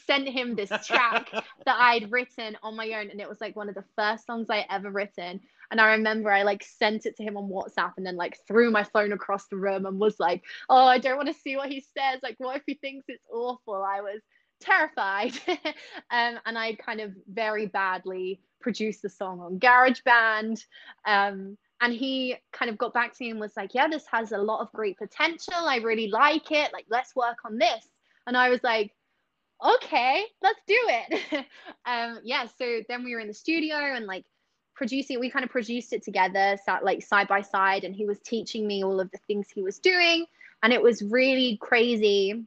sent 0.08 0.30
him 0.30 0.56
this 0.56 0.72
track 0.86 1.30
that 1.66 1.78
I'd 1.78 2.12
written 2.12 2.58
on 2.64 2.76
my 2.76 2.88
own. 2.94 3.10
And 3.10 3.20
it 3.20 3.28
was 3.28 3.42
like 3.42 3.56
one 3.56 3.70
of 3.70 3.76
the 3.76 3.84
first 3.98 4.26
songs 4.26 4.48
I 4.50 4.66
ever 4.70 4.90
written. 4.90 5.42
And 5.72 5.80
I 5.80 5.92
remember 5.92 6.32
I 6.32 6.44
like 6.44 6.64
sent 6.64 7.06
it 7.06 7.18
to 7.18 7.24
him 7.24 7.38
on 7.38 7.50
WhatsApp 7.50 7.94
and 7.98 8.06
then 8.06 8.16
like 8.16 8.38
threw 8.48 8.72
my 8.72 8.84
phone 8.84 9.12
across 9.12 9.48
the 9.48 9.58
room 9.58 9.86
and 9.86 10.00
was 10.00 10.20
like, 10.20 10.42
Oh, 10.70 10.86
I 10.86 11.00
don't 11.00 11.18
want 11.18 11.28
to 11.28 11.42
see 11.42 11.58
what 11.58 11.70
he 11.70 11.82
says. 11.82 12.22
Like, 12.24 12.36
what 12.38 12.56
if 12.56 12.64
he 12.66 12.76
thinks 12.76 13.06
it's 13.10 13.26
awful? 13.32 13.76
I 13.76 14.02
was 14.02 14.22
terrified. 14.60 15.34
um, 16.12 16.40
and 16.46 16.58
I 16.58 16.76
kind 16.76 17.02
of 17.02 17.14
very 17.28 17.66
badly 17.66 18.40
produced 18.60 19.02
the 19.02 19.10
song 19.10 19.40
on 19.40 19.60
GarageBand. 19.60 20.66
Um, 21.06 21.58
and 21.82 21.94
he 21.94 22.36
kind 22.52 22.70
of 22.70 22.78
got 22.78 22.94
back 22.94 23.14
to 23.14 23.24
me 23.24 23.32
and 23.32 23.40
was 23.40 23.56
like, 23.56 23.74
Yeah, 23.74 23.88
this 23.88 24.06
has 24.12 24.32
a 24.32 24.38
lot 24.38 24.62
of 24.62 24.72
great 24.72 24.98
potential. 24.98 25.54
I 25.56 25.78
really 25.78 26.10
like 26.10 26.52
it. 26.52 26.74
Like, 26.74 26.86
let's 26.90 27.16
work 27.16 27.38
on 27.46 27.58
this. 27.58 27.88
And 28.28 28.36
I 28.36 28.50
was 28.50 28.62
like, 28.64 28.94
Okay, 29.66 30.24
let's 30.42 30.60
do 30.68 30.78
it. 30.78 31.46
um, 31.86 32.20
yeah, 32.24 32.46
so 32.58 32.82
then 32.88 33.04
we 33.04 33.14
were 33.14 33.22
in 33.22 33.28
the 33.28 33.34
studio 33.34 33.76
and 33.76 34.06
like 34.06 34.26
producing, 34.76 35.20
we 35.20 35.30
kind 35.30 35.44
of 35.44 35.52
produced 35.52 35.92
it 35.92 36.04
together, 36.04 36.58
sat 36.66 36.84
like 36.84 37.04
side 37.04 37.28
by 37.28 37.42
side, 37.42 37.84
and 37.84 37.96
he 37.96 38.06
was 38.06 38.20
teaching 38.20 38.66
me 38.68 38.84
all 38.84 39.00
of 39.00 39.12
the 39.12 39.18
things 39.28 39.50
he 39.50 39.62
was 39.62 39.80
doing. 39.80 40.26
And 40.64 40.74
it 40.74 40.82
was 40.82 41.02
really 41.02 41.58
crazy 41.62 42.46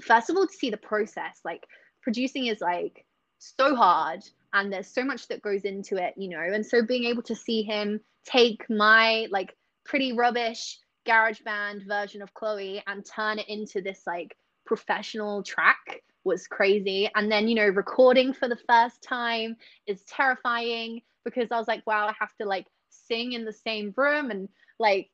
first 0.00 0.30
of 0.30 0.36
all 0.36 0.46
to 0.46 0.52
see 0.52 0.70
the 0.70 0.76
process 0.76 1.40
like 1.44 1.64
producing 2.02 2.46
is 2.46 2.60
like 2.60 3.04
so 3.38 3.74
hard 3.74 4.20
and 4.52 4.72
there's 4.72 4.88
so 4.88 5.04
much 5.04 5.28
that 5.28 5.42
goes 5.42 5.62
into 5.62 5.96
it 5.96 6.14
you 6.16 6.28
know? 6.28 6.40
And 6.40 6.64
so 6.64 6.84
being 6.84 7.04
able 7.04 7.22
to 7.22 7.34
see 7.34 7.62
him 7.62 8.00
take 8.24 8.64
my 8.70 9.26
like 9.30 9.54
pretty 9.84 10.12
rubbish 10.12 10.78
GarageBand 11.06 11.86
version 11.86 12.22
of 12.22 12.32
chloe 12.32 12.82
and 12.86 13.04
turn 13.04 13.38
it 13.38 13.48
into 13.48 13.82
this 13.82 14.02
like 14.06 14.36
professional 14.64 15.42
track 15.42 16.00
was 16.24 16.46
crazy. 16.46 17.10
And 17.14 17.30
then 17.30 17.48
you 17.48 17.54
know 17.54 17.66
recording 17.68 18.32
for 18.32 18.48
the 18.48 18.58
first 18.68 19.02
time 19.02 19.56
is 19.86 20.02
terrifying 20.04 21.02
because 21.24 21.48
i 21.50 21.58
was 21.58 21.68
like 21.68 21.82
wow 21.86 22.06
i 22.06 22.14
have 22.18 22.34
to 22.40 22.46
like 22.46 22.66
sing 22.90 23.32
in 23.32 23.44
the 23.44 23.52
same 23.52 23.92
room 23.96 24.30
and 24.30 24.48
like 24.78 25.10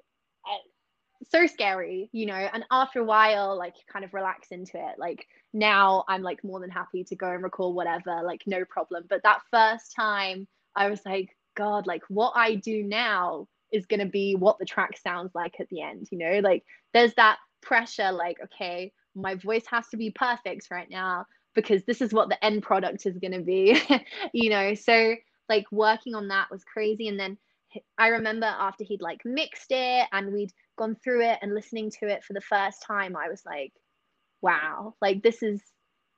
so 1.28 1.46
scary, 1.46 2.08
you 2.12 2.26
know. 2.26 2.48
And 2.52 2.64
after 2.70 3.00
a 3.00 3.04
while, 3.04 3.56
like 3.56 3.74
kind 3.92 4.04
of 4.04 4.14
relax 4.14 4.48
into 4.50 4.78
it. 4.78 4.98
Like 4.98 5.26
now 5.52 6.04
I'm 6.08 6.22
like 6.22 6.42
more 6.44 6.60
than 6.60 6.70
happy 6.70 7.04
to 7.04 7.16
go 7.16 7.30
and 7.30 7.42
record 7.42 7.74
whatever, 7.74 8.22
like 8.24 8.42
no 8.46 8.64
problem. 8.64 9.04
But 9.08 9.22
that 9.24 9.42
first 9.50 9.94
time 9.94 10.46
I 10.74 10.88
was 10.88 11.00
like, 11.04 11.36
God, 11.56 11.86
like 11.86 12.02
what 12.08 12.32
I 12.36 12.54
do 12.54 12.82
now 12.82 13.48
is 13.72 13.86
gonna 13.86 14.06
be 14.06 14.34
what 14.34 14.58
the 14.58 14.64
track 14.64 14.96
sounds 14.96 15.34
like 15.34 15.60
at 15.60 15.68
the 15.68 15.82
end, 15.82 16.08
you 16.10 16.18
know, 16.18 16.40
like 16.40 16.64
there's 16.92 17.14
that 17.14 17.38
pressure, 17.60 18.10
like, 18.12 18.38
okay, 18.44 18.92
my 19.14 19.34
voice 19.34 19.64
has 19.70 19.86
to 19.88 19.96
be 19.96 20.10
perfect 20.10 20.68
right 20.70 20.88
now 20.90 21.26
because 21.54 21.84
this 21.84 22.00
is 22.00 22.12
what 22.12 22.28
the 22.28 22.42
end 22.44 22.62
product 22.62 23.04
is 23.06 23.18
gonna 23.18 23.40
be, 23.42 23.80
you 24.32 24.50
know. 24.50 24.74
So 24.74 25.14
like 25.48 25.66
working 25.72 26.14
on 26.14 26.28
that 26.28 26.50
was 26.50 26.64
crazy. 26.64 27.08
And 27.08 27.18
then 27.18 27.36
I 27.98 28.08
remember 28.08 28.46
after 28.46 28.84
he'd 28.84 29.02
like 29.02 29.20
mixed 29.24 29.70
it 29.70 30.06
and 30.12 30.32
we'd 30.32 30.52
gone 30.76 30.96
through 31.02 31.22
it 31.22 31.38
and 31.42 31.54
listening 31.54 31.90
to 32.00 32.08
it 32.08 32.24
for 32.24 32.32
the 32.32 32.40
first 32.40 32.82
time, 32.82 33.16
I 33.16 33.28
was 33.28 33.42
like, 33.44 33.72
wow, 34.42 34.94
like 35.00 35.22
this 35.22 35.42
is 35.42 35.60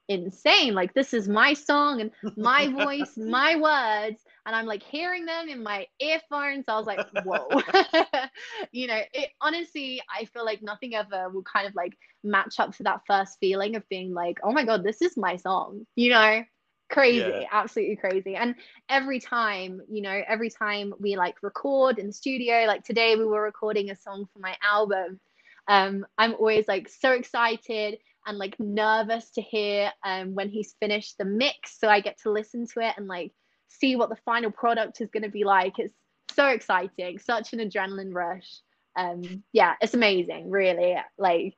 insane. 0.08 0.74
Like 0.74 0.94
this 0.94 1.14
is 1.14 1.28
my 1.28 1.54
song 1.54 2.00
and 2.00 2.10
my 2.36 2.68
voice, 2.72 3.16
my 3.16 3.56
words, 3.56 4.22
and 4.46 4.54
I'm 4.54 4.66
like 4.66 4.82
hearing 4.82 5.24
them 5.24 5.48
in 5.48 5.62
my 5.62 5.86
earphones. 6.00 6.64
I 6.68 6.76
was 6.76 6.86
like, 6.86 7.06
whoa. 7.24 7.48
you 8.72 8.86
know, 8.86 9.00
it 9.12 9.30
honestly, 9.40 10.00
I 10.14 10.24
feel 10.26 10.44
like 10.44 10.62
nothing 10.62 10.94
ever 10.94 11.30
will 11.30 11.44
kind 11.44 11.66
of 11.66 11.74
like 11.74 11.96
match 12.24 12.58
up 12.58 12.76
to 12.76 12.82
that 12.84 13.00
first 13.06 13.38
feeling 13.40 13.76
of 13.76 13.88
being 13.88 14.12
like, 14.12 14.38
oh 14.42 14.52
my 14.52 14.64
God, 14.64 14.84
this 14.84 15.02
is 15.02 15.16
my 15.16 15.36
song, 15.36 15.86
you 15.96 16.10
know? 16.10 16.42
Crazy 16.92 17.18
yeah. 17.18 17.46
absolutely 17.50 17.96
crazy. 17.96 18.36
And 18.36 18.54
every 18.88 19.20
time 19.20 19.80
you 19.90 20.02
know 20.02 20.22
every 20.28 20.50
time 20.50 20.94
we 21.00 21.16
like 21.16 21.36
record 21.42 21.98
in 21.98 22.08
the 22.08 22.12
studio 22.12 22.64
like 22.66 22.84
today 22.84 23.16
we 23.16 23.24
were 23.24 23.42
recording 23.42 23.90
a 23.90 23.96
song 23.96 24.26
for 24.32 24.38
my 24.38 24.56
album 24.62 25.18
um 25.68 26.04
i'm 26.18 26.34
always 26.34 26.66
like 26.66 26.88
so 26.88 27.12
excited 27.12 27.96
and 28.26 28.36
like 28.36 28.58
nervous 28.58 29.30
to 29.30 29.40
hear 29.40 29.92
um 30.04 30.34
when 30.34 30.48
he's 30.48 30.74
finished 30.80 31.16
the 31.18 31.24
mix 31.24 31.78
so 31.78 31.88
i 31.88 32.00
get 32.00 32.18
to 32.20 32.30
listen 32.30 32.66
to 32.66 32.80
it 32.80 32.94
and 32.96 33.06
like 33.06 33.32
see 33.72 33.96
what 33.96 34.10
the 34.10 34.16
final 34.24 34.50
product 34.50 35.00
is 35.00 35.10
going 35.10 35.22
to 35.22 35.30
be 35.30 35.44
like. 35.44 35.78
It's 35.78 35.94
so 36.34 36.48
exciting 36.48 37.18
such 37.18 37.52
an 37.52 37.58
adrenaline 37.58 38.14
rush. 38.14 38.60
Um 38.96 39.42
yeah 39.52 39.74
it's 39.80 39.94
amazing 39.94 40.50
really. 40.50 40.96
Like 41.18 41.54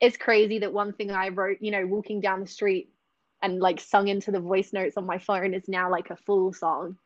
it's 0.00 0.16
crazy 0.16 0.58
that 0.58 0.72
one 0.72 0.92
thing 0.92 1.10
i 1.12 1.28
wrote 1.28 1.58
you 1.60 1.70
know 1.70 1.86
walking 1.86 2.20
down 2.20 2.40
the 2.40 2.46
street 2.46 2.90
and 3.44 3.60
like 3.60 3.78
sung 3.78 4.08
into 4.08 4.30
the 4.30 4.40
voice 4.40 4.72
notes 4.72 4.96
on 4.96 5.04
my 5.04 5.18
phone 5.18 5.52
is 5.52 5.68
now 5.68 5.90
like 5.90 6.08
a 6.08 6.16
full 6.16 6.54
song. 6.54 6.96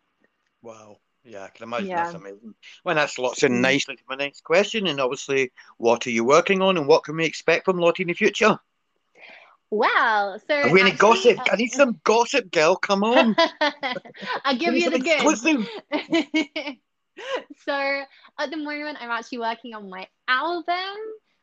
Wow. 0.62 0.98
Yeah, 1.24 1.42
I 1.42 1.48
can 1.48 1.64
imagine 1.64 1.88
yeah. 1.88 2.04
that's 2.04 2.14
amazing. 2.14 2.54
Well, 2.84 2.94
that's 2.94 3.18
lots 3.18 3.42
in 3.42 3.54
mm. 3.54 3.60
nicely 3.60 3.96
to 3.96 4.02
my 4.08 4.14
next 4.14 4.44
question. 4.44 4.86
And 4.86 5.00
obviously, 5.00 5.50
what 5.78 6.06
are 6.06 6.10
you 6.10 6.24
working 6.24 6.62
on 6.62 6.76
and 6.76 6.86
what 6.86 7.02
can 7.02 7.16
we 7.16 7.24
expect 7.24 7.64
from 7.64 7.78
Lottie 7.78 8.04
in 8.04 8.08
the 8.08 8.14
future? 8.14 8.56
Well, 9.70 10.40
so 10.46 10.54
are 10.54 10.72
we 10.72 10.80
any 10.80 10.92
gossip? 10.92 11.40
Uh, 11.40 11.44
I 11.52 11.56
need 11.56 11.72
some 11.72 12.00
gossip, 12.04 12.52
girl. 12.52 12.76
Come 12.76 13.02
on. 13.02 13.36
I'll 14.44 14.56
give 14.56 14.74
you 14.74 14.90
the 14.90 15.00
good. 15.00 15.20
so 17.66 18.02
at 18.38 18.50
the 18.50 18.56
moment, 18.56 18.98
I'm 19.00 19.10
actually 19.10 19.38
working 19.38 19.74
on 19.74 19.90
my 19.90 20.06
album, 20.28 20.96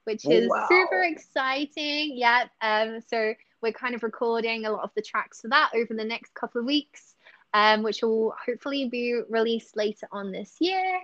which 0.06 0.26
is 0.26 0.50
wow. 0.50 0.68
super 0.70 1.04
exciting. 1.04 2.18
Yeah. 2.18 2.46
Um. 2.62 3.02
So 3.08 3.36
we're 3.66 3.72
kind 3.72 3.96
of 3.96 4.04
recording 4.04 4.68
a 4.68 4.72
lot 4.72 4.84
of 4.84 4.92
the 4.96 5.02
tracks 5.02 5.42
for 5.42 5.48
that 5.48 5.72
over 5.74 5.96
the 5.96 6.06
next 6.06 6.36
couple 6.36 6.62
of 6.62 6.68
weeks, 6.68 7.16
um, 7.56 7.82
which 7.82 8.04
will 8.04 8.36
hopefully 8.46 8.88
be 8.90 9.20
released 9.28 9.76
later 9.76 10.08
on 10.12 10.32
this 10.32 10.58
year. 10.60 10.98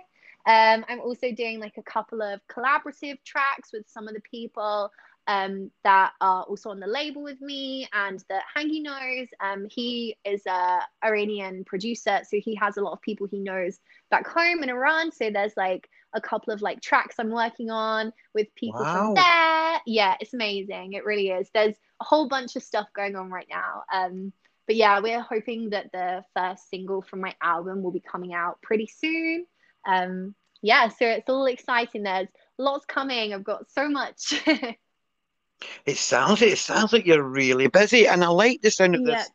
Um, 0.46 0.84
I'm 0.88 1.00
also 1.00 1.32
doing 1.32 1.58
like 1.58 1.76
a 1.76 1.82
couple 1.82 2.22
of 2.22 2.40
collaborative 2.46 3.18
tracks 3.24 3.70
with 3.72 3.82
some 3.88 4.06
of 4.06 4.14
the 4.14 4.20
people 4.20 4.92
um, 5.26 5.72
that 5.82 6.12
are 6.20 6.44
also 6.44 6.70
on 6.70 6.78
the 6.78 6.86
label 6.86 7.24
with 7.24 7.40
me 7.40 7.88
and 7.92 8.24
that 8.28 8.44
Hangi 8.56 8.80
knows. 8.80 9.26
Um, 9.40 9.66
he 9.68 10.16
is 10.24 10.46
a 10.46 10.82
Iranian 11.04 11.64
producer, 11.64 12.20
so 12.22 12.38
he 12.40 12.54
has 12.54 12.76
a 12.76 12.80
lot 12.80 12.92
of 12.92 13.02
people 13.02 13.26
he 13.26 13.40
knows 13.40 13.80
back 14.08 14.28
home 14.28 14.62
in 14.62 14.70
Iran. 14.70 15.10
So 15.10 15.30
there's 15.30 15.56
like 15.56 15.88
a 16.14 16.20
couple 16.20 16.52
of 16.52 16.62
like 16.62 16.80
tracks 16.80 17.16
I'm 17.18 17.30
working 17.30 17.70
on 17.70 18.12
with 18.34 18.54
people 18.54 18.80
wow. 18.80 19.06
from 19.06 19.14
there. 19.14 19.80
Yeah, 19.86 20.16
it's 20.20 20.34
amazing. 20.34 20.92
It 20.92 21.04
really 21.04 21.28
is. 21.28 21.48
There's 21.52 21.76
a 22.00 22.04
whole 22.04 22.28
bunch 22.28 22.56
of 22.56 22.62
stuff 22.62 22.88
going 22.94 23.16
on 23.16 23.30
right 23.30 23.48
now. 23.50 23.82
Um, 23.92 24.32
but 24.66 24.76
yeah, 24.76 25.00
we're 25.00 25.20
hoping 25.20 25.70
that 25.70 25.90
the 25.92 26.24
first 26.36 26.68
single 26.70 27.02
from 27.02 27.20
my 27.20 27.34
album 27.42 27.82
will 27.82 27.90
be 27.90 28.00
coming 28.00 28.32
out 28.32 28.60
pretty 28.62 28.86
soon. 28.86 29.46
Um, 29.86 30.34
yeah, 30.62 30.88
so 30.88 31.06
it's 31.06 31.28
all 31.28 31.46
exciting. 31.46 32.04
There's 32.04 32.28
lots 32.58 32.86
coming. 32.86 33.34
I've 33.34 33.44
got 33.44 33.70
so 33.70 33.88
much. 33.88 34.40
it 35.86 35.96
sounds 35.96 36.42
it 36.42 36.58
sounds 36.58 36.92
like 36.92 37.06
you're 37.06 37.22
really 37.22 37.66
busy, 37.66 38.06
and 38.06 38.22
I 38.22 38.28
like 38.28 38.62
the 38.62 38.70
sound 38.70 38.94
of 38.94 39.04
this 39.04 39.28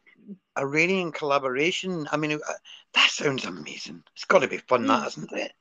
Iranian 0.58 1.12
collaboration. 1.12 2.08
I 2.12 2.18
mean, 2.18 2.34
uh, 2.34 2.54
that 2.94 3.10
sounds 3.12 3.46
amazing. 3.46 4.04
It's 4.16 4.26
got 4.26 4.40
to 4.40 4.48
be 4.48 4.58
fun, 4.58 4.88
that 4.88 5.04
mm. 5.04 5.08
isn't 5.08 5.34
it? 5.34 5.52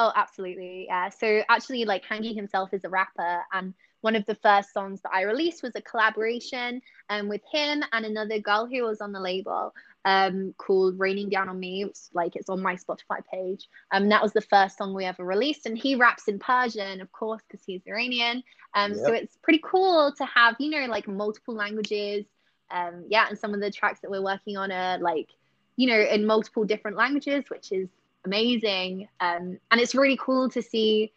Oh, 0.00 0.12
absolutely. 0.14 0.86
Yeah. 0.86 1.08
So 1.08 1.42
actually, 1.48 1.84
like 1.84 2.04
Hangi 2.04 2.32
himself 2.32 2.72
is 2.72 2.84
a 2.84 2.88
rapper, 2.88 3.42
and 3.52 3.74
one 4.00 4.14
of 4.14 4.24
the 4.26 4.36
first 4.36 4.72
songs 4.72 5.02
that 5.02 5.10
I 5.12 5.22
released 5.22 5.64
was 5.64 5.74
a 5.74 5.82
collaboration 5.82 6.80
um, 7.10 7.28
with 7.28 7.40
him 7.52 7.82
and 7.92 8.06
another 8.06 8.38
girl 8.38 8.64
who 8.64 8.84
was 8.84 9.00
on 9.00 9.10
the 9.10 9.18
label 9.18 9.74
um, 10.04 10.54
called 10.56 11.00
Raining 11.00 11.30
Down 11.30 11.48
on 11.48 11.58
Me. 11.58 11.82
It's 11.82 12.10
like 12.14 12.36
it's 12.36 12.48
on 12.48 12.62
my 12.62 12.76
Spotify 12.76 13.24
page. 13.28 13.68
Um, 13.90 14.08
that 14.10 14.22
was 14.22 14.32
the 14.32 14.40
first 14.40 14.78
song 14.78 14.94
we 14.94 15.04
ever 15.04 15.24
released, 15.24 15.66
and 15.66 15.76
he 15.76 15.96
raps 15.96 16.28
in 16.28 16.38
Persian, 16.38 17.00
of 17.00 17.10
course, 17.10 17.42
because 17.48 17.64
he's 17.66 17.82
Iranian. 17.84 18.44
Um, 18.74 18.92
yep. 18.92 19.00
So 19.04 19.12
it's 19.12 19.36
pretty 19.42 19.62
cool 19.64 20.14
to 20.16 20.24
have 20.26 20.54
you 20.60 20.70
know 20.70 20.86
like 20.86 21.08
multiple 21.08 21.56
languages. 21.56 22.24
Um, 22.70 23.04
yeah, 23.08 23.26
and 23.28 23.36
some 23.36 23.52
of 23.52 23.58
the 23.58 23.72
tracks 23.72 23.98
that 24.02 24.12
we're 24.12 24.22
working 24.22 24.56
on 24.56 24.70
are 24.70 24.98
like 24.98 25.30
you 25.74 25.88
know 25.88 25.98
in 25.98 26.24
multiple 26.24 26.64
different 26.64 26.96
languages, 26.96 27.46
which 27.50 27.72
is 27.72 27.88
amazing. 28.24 29.08
Um, 29.20 29.58
and 29.70 29.80
it's 29.80 29.94
really 29.94 30.18
cool 30.20 30.48
to 30.50 30.62
see 30.62 31.12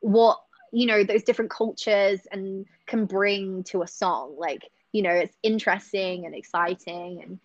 what 0.00 0.40
you 0.72 0.86
know 0.86 1.04
those 1.04 1.22
different 1.22 1.50
cultures 1.50 2.20
and 2.32 2.66
can 2.86 3.06
bring 3.06 3.64
to 3.64 3.82
a 3.82 3.86
song. 3.86 4.36
Like 4.38 4.70
you 4.92 5.02
know, 5.02 5.10
it's 5.10 5.36
interesting 5.42 6.26
and 6.26 6.34
exciting 6.34 7.22
and 7.22 7.38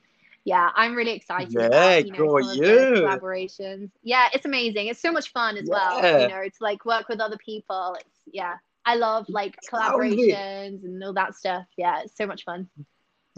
yeah, 0.45 0.72
I'm 0.76 0.95
really 0.95 1.12
excited 1.12 1.54
yeah, 1.54 1.65
about 1.65 2.06
you 2.06 2.12
know 2.13 2.39
some 2.41 2.56
you. 2.56 2.65
the 2.65 3.02
collaborations. 3.02 3.91
Yeah, 4.02 4.30
it's 4.34 4.45
amazing. 4.45 4.88
It's 4.88 5.02
so 5.02 5.12
much 5.12 5.32
fun 5.32 5.58
as 5.58 5.67
yeah. 5.69 5.74
well. 5.76 6.22
You 6.22 6.28
know, 6.28 6.43
to 6.43 6.52
like 6.60 6.86
work 6.86 7.10
with 7.10 7.19
other 7.19 7.38
people. 7.38 7.98
It's 8.00 8.19
yeah, 8.32 8.56
I 8.86 8.95
love 8.95 9.28
like 9.30 9.58
collaborations 9.72 10.84
and 10.84 11.04
all 11.04 11.13
that 11.13 11.36
stuff. 11.36 11.65
Yeah, 11.78 12.02
it's 12.04 12.17
so 12.17 12.26
much 12.26 12.45
fun. 12.45 12.69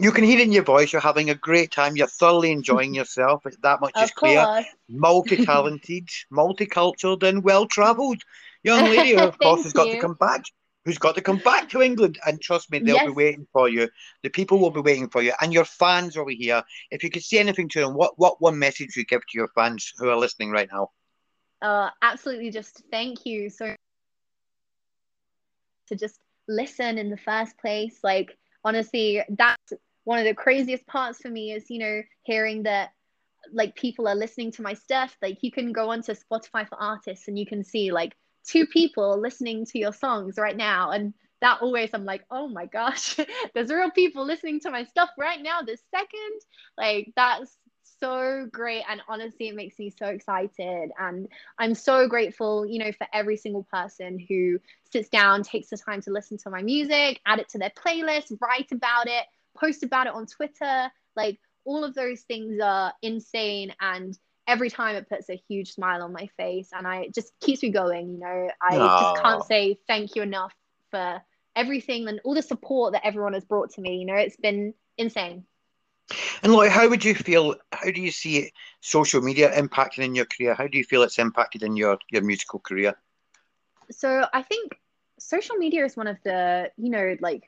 You 0.02 0.10
can 0.10 0.24
hear 0.24 0.40
in 0.40 0.50
your 0.50 0.64
voice 0.64 0.92
you're 0.92 1.00
having 1.00 1.30
a 1.30 1.34
great 1.34 1.70
time. 1.70 1.96
You're 1.96 2.08
thoroughly 2.08 2.50
enjoying 2.50 2.92
yourself. 2.92 3.44
That 3.62 3.80
much 3.80 3.92
of 3.94 4.02
is 4.02 4.10
clear. 4.10 4.64
Multi-talented, 4.88 6.08
multicultural, 6.32 7.22
and 7.22 7.44
well-travelled 7.44 8.20
young 8.64 8.84
lady. 8.84 9.12
Who, 9.12 9.20
of 9.20 9.38
course, 9.42 9.62
has 9.62 9.72
got 9.72 9.84
to 9.84 10.00
come 10.00 10.14
back 10.14 10.42
who's 10.84 10.98
got 10.98 11.14
to 11.14 11.20
come 11.20 11.38
back 11.38 11.68
to 11.70 11.82
England. 11.82 12.18
And 12.26 12.40
trust 12.40 12.70
me, 12.70 12.78
they'll 12.78 12.96
yes. 12.96 13.06
be 13.06 13.12
waiting 13.12 13.46
for 13.52 13.68
you. 13.68 13.88
The 14.22 14.30
people 14.30 14.58
will 14.58 14.70
be 14.70 14.80
waiting 14.80 15.08
for 15.08 15.22
you. 15.22 15.32
And 15.40 15.52
your 15.52 15.64
fans 15.64 16.16
over 16.16 16.30
here, 16.30 16.62
if 16.90 17.04
you 17.04 17.10
could 17.10 17.22
say 17.22 17.38
anything 17.38 17.68
to 17.70 17.80
them, 17.80 17.94
what, 17.94 18.18
what 18.18 18.40
one 18.40 18.58
message 18.58 18.96
you 18.96 19.04
give 19.04 19.20
to 19.20 19.38
your 19.38 19.48
fans 19.54 19.92
who 19.98 20.08
are 20.08 20.16
listening 20.16 20.50
right 20.50 20.68
now? 20.72 20.90
Uh, 21.60 21.90
absolutely, 22.02 22.50
just 22.50 22.82
thank 22.90 23.24
you 23.24 23.48
so 23.48 23.76
to 25.86 25.94
just 25.94 26.18
listen 26.48 26.98
in 26.98 27.08
the 27.10 27.16
first 27.16 27.56
place. 27.58 28.00
Like, 28.02 28.36
honestly, 28.64 29.22
that's 29.28 29.72
one 30.04 30.18
of 30.18 30.24
the 30.24 30.34
craziest 30.34 30.86
parts 30.86 31.20
for 31.20 31.28
me 31.28 31.52
is, 31.52 31.70
you 31.70 31.78
know, 31.78 32.02
hearing 32.22 32.64
that 32.64 32.90
like 33.52 33.74
people 33.74 34.08
are 34.08 34.14
listening 34.14 34.52
to 34.52 34.62
my 34.62 34.74
stuff. 34.74 35.16
Like, 35.20 35.38
you 35.42 35.50
can 35.50 35.72
go 35.72 35.90
onto 35.90 36.12
Spotify 36.12 36.68
for 36.68 36.80
artists 36.80 37.28
and 37.28 37.38
you 37.38 37.46
can 37.46 37.64
see 37.64 37.92
like 37.92 38.14
two 38.46 38.66
people 38.66 39.20
listening 39.20 39.64
to 39.66 39.78
your 39.78 39.92
songs 39.92 40.36
right 40.38 40.56
now. 40.56 40.90
And 40.90 41.14
that 41.42 41.60
always 41.60 41.90
i'm 41.92 42.04
like 42.04 42.22
oh 42.30 42.48
my 42.48 42.66
gosh 42.66 43.16
there's 43.54 43.70
real 43.70 43.90
people 43.90 44.24
listening 44.24 44.60
to 44.60 44.70
my 44.70 44.84
stuff 44.84 45.10
right 45.18 45.42
now 45.42 45.60
this 45.60 45.82
second. 45.90 46.40
Like 46.78 47.12
that's 47.14 47.54
so 48.00 48.48
great. 48.50 48.84
And 48.88 49.00
honestly 49.08 49.48
it 49.48 49.54
makes 49.54 49.78
me 49.78 49.90
so 49.90 50.06
excited. 50.06 50.90
And 50.98 51.28
i'm 51.58 51.74
so 51.74 52.08
grateful 52.08 52.64
you 52.64 52.78
know 52.78 52.92
for 52.92 53.06
every 53.12 53.36
single 53.36 53.64
person 53.64 54.24
who 54.28 54.58
sits 54.90 55.08
down 55.08 55.42
takes 55.42 55.68
the 55.68 55.76
time 55.76 56.00
to 56.02 56.10
listen 56.10 56.38
to 56.38 56.50
my 56.50 56.62
music 56.62 57.20
add 57.26 57.40
it 57.40 57.48
to 57.50 57.58
their 57.58 57.70
playlist 57.70 58.32
write 58.40 58.70
about 58.70 59.06
it 59.06 59.24
post 59.56 59.82
about 59.82 60.06
it 60.06 60.14
on 60.14 60.26
twitter 60.26 60.90
like 61.16 61.38
all 61.64 61.84
of 61.84 61.94
those 61.94 62.22
things 62.22 62.58
are 62.62 62.92
insane 63.02 63.72
and 63.80 64.18
every 64.46 64.70
time 64.70 64.96
it 64.96 65.08
puts 65.08 65.28
a 65.30 65.40
huge 65.48 65.72
smile 65.72 66.02
on 66.02 66.12
my 66.12 66.26
face 66.36 66.70
and 66.72 66.86
I 66.86 67.08
just 67.14 67.32
keeps 67.40 67.62
me 67.62 67.70
going. 67.70 68.10
You 68.10 68.18
know, 68.18 68.50
I 68.60 68.92
Aww. 68.92 68.98
just 68.98 69.14
can't 69.14 69.42
say 69.42 69.78
thank 69.86 70.14
you 70.16 70.22
enough 70.22 70.54
for 70.90 71.20
everything 71.54 72.08
and 72.08 72.20
all 72.24 72.34
the 72.34 72.42
support 72.42 72.92
that 72.92 73.06
everyone 73.06 73.34
has 73.34 73.44
brought 73.44 73.70
to 73.72 73.80
me. 73.80 73.96
You 73.98 74.06
know, 74.06 74.16
it's 74.16 74.36
been 74.36 74.74
insane. 74.98 75.44
And 76.42 76.52
like, 76.54 76.70
how 76.70 76.88
would 76.88 77.04
you 77.04 77.14
feel? 77.14 77.56
How 77.72 77.90
do 77.90 78.00
you 78.00 78.10
see 78.10 78.52
social 78.80 79.20
media 79.22 79.50
impacting 79.52 80.04
in 80.04 80.14
your 80.14 80.26
career? 80.26 80.54
How 80.54 80.66
do 80.68 80.78
you 80.78 80.84
feel 80.84 81.02
it's 81.02 81.18
impacted 81.18 81.62
in 81.62 81.76
your 81.76 81.98
your 82.10 82.22
musical 82.22 82.60
career? 82.60 82.94
So 83.90 84.26
I 84.32 84.42
think 84.42 84.72
social 85.18 85.56
media 85.56 85.84
is 85.84 85.96
one 85.96 86.08
of 86.08 86.18
the 86.24 86.70
you 86.76 86.90
know 86.90 87.16
like 87.20 87.42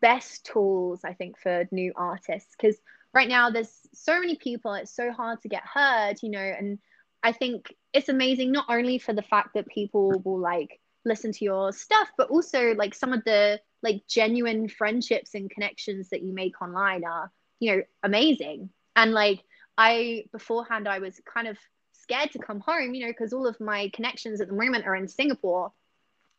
best 0.00 0.44
tools 0.44 1.00
I 1.04 1.12
think 1.12 1.38
for 1.38 1.66
new 1.70 1.92
artists 1.96 2.54
because 2.56 2.76
right 3.14 3.28
now 3.28 3.50
there's 3.50 3.72
so 3.92 4.20
many 4.20 4.36
people 4.36 4.74
it's 4.74 4.94
so 4.94 5.10
hard 5.12 5.40
to 5.42 5.48
get 5.48 5.62
heard 5.62 6.16
you 6.22 6.30
know 6.30 6.38
and 6.38 6.78
i 7.22 7.32
think 7.32 7.74
it's 7.92 8.08
amazing 8.08 8.52
not 8.52 8.66
only 8.68 8.98
for 8.98 9.12
the 9.12 9.22
fact 9.22 9.54
that 9.54 9.66
people 9.66 10.10
will 10.24 10.38
like 10.38 10.80
listen 11.04 11.32
to 11.32 11.44
your 11.44 11.72
stuff 11.72 12.08
but 12.16 12.28
also 12.28 12.74
like 12.74 12.94
some 12.94 13.12
of 13.12 13.24
the 13.24 13.60
like 13.82 14.02
genuine 14.08 14.68
friendships 14.68 15.34
and 15.34 15.50
connections 15.50 16.10
that 16.10 16.22
you 16.22 16.34
make 16.34 16.60
online 16.60 17.04
are 17.04 17.30
you 17.60 17.76
know 17.76 17.82
amazing. 18.02 18.70
And 18.96 19.12
like 19.12 19.42
i 19.76 20.24
beforehand 20.32 20.88
i 20.88 20.98
was 20.98 21.20
kind 21.32 21.46
of 21.46 21.56
scared 21.92 22.32
to 22.32 22.38
come 22.38 22.60
home 22.60 22.94
you 22.94 23.06
know 23.06 23.12
because 23.12 23.32
all 23.32 23.46
of 23.46 23.60
my 23.60 23.90
connections 23.94 24.40
at 24.40 24.48
the 24.48 24.54
moment 24.54 24.86
are 24.86 24.96
in 24.96 25.08
singapore. 25.08 25.72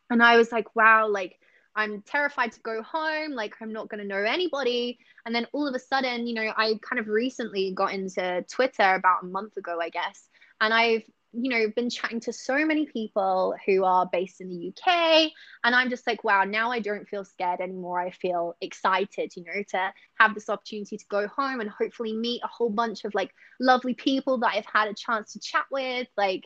And 0.10 0.22
i 0.22 0.38
was 0.38 0.52
like 0.52 0.76
wow 0.76 1.08
like 1.08 1.40
I'm 1.80 2.02
terrified 2.02 2.52
to 2.52 2.60
go 2.60 2.84
home. 2.84 3.32
Like, 3.32 3.56
I'm 3.62 3.72
not 3.72 3.88
going 3.88 4.02
to 4.02 4.08
know 4.08 4.22
anybody. 4.22 5.00
And 5.26 5.34
then 5.34 5.48
all 5.54 5.66
of 5.66 5.74
a 5.74 5.80
sudden, 5.80 6.28
you 6.28 6.34
know, 6.34 6.52
I 6.58 6.74
kind 6.82 7.00
of 7.00 7.08
recently 7.08 7.72
got 7.74 7.94
into 7.94 8.44
Twitter 8.52 8.96
about 8.96 9.24
a 9.24 9.28
month 9.28 9.56
ago, 9.56 9.80
I 9.82 9.88
guess. 9.88 10.28
And 10.60 10.74
I've, 10.74 11.04
you 11.32 11.50
know, 11.50 11.72
been 11.74 11.90
chatting 11.90 12.20
to 12.22 12.34
so 12.34 12.66
many 12.66 12.86
people 12.86 13.56
who 13.66 13.86
are 13.86 14.10
based 14.12 14.42
in 14.42 14.50
the 14.50 14.74
UK. 14.74 15.32
And 15.64 15.74
I'm 15.74 15.90
just 15.90 16.06
like, 16.06 16.26
wow, 16.26 16.44
now 16.44 16.70
I 16.70 16.82
don't 16.82 17.08
feel 17.08 17.24
scared 17.24 17.62
anymore. 17.62 18.02
I 18.02 18.12
feel 18.12 18.58
excited, 18.60 19.32
you 19.38 19.46
know, 19.46 19.64
to 19.70 19.94
have 20.20 20.34
this 20.34 20.50
opportunity 20.50 20.98
to 20.98 21.06
go 21.10 21.30
home 21.30 21.62
and 21.62 21.70
hopefully 21.70 22.12
meet 22.12 22.42
a 22.44 22.48
whole 22.48 22.70
bunch 22.70 23.06
of 23.06 23.16
like 23.16 23.32
lovely 23.58 23.94
people 23.94 24.40
that 24.40 24.54
I've 24.54 24.66
had 24.66 24.90
a 24.90 24.94
chance 24.94 25.32
to 25.32 25.40
chat 25.40 25.66
with. 25.72 26.10
Like, 26.18 26.46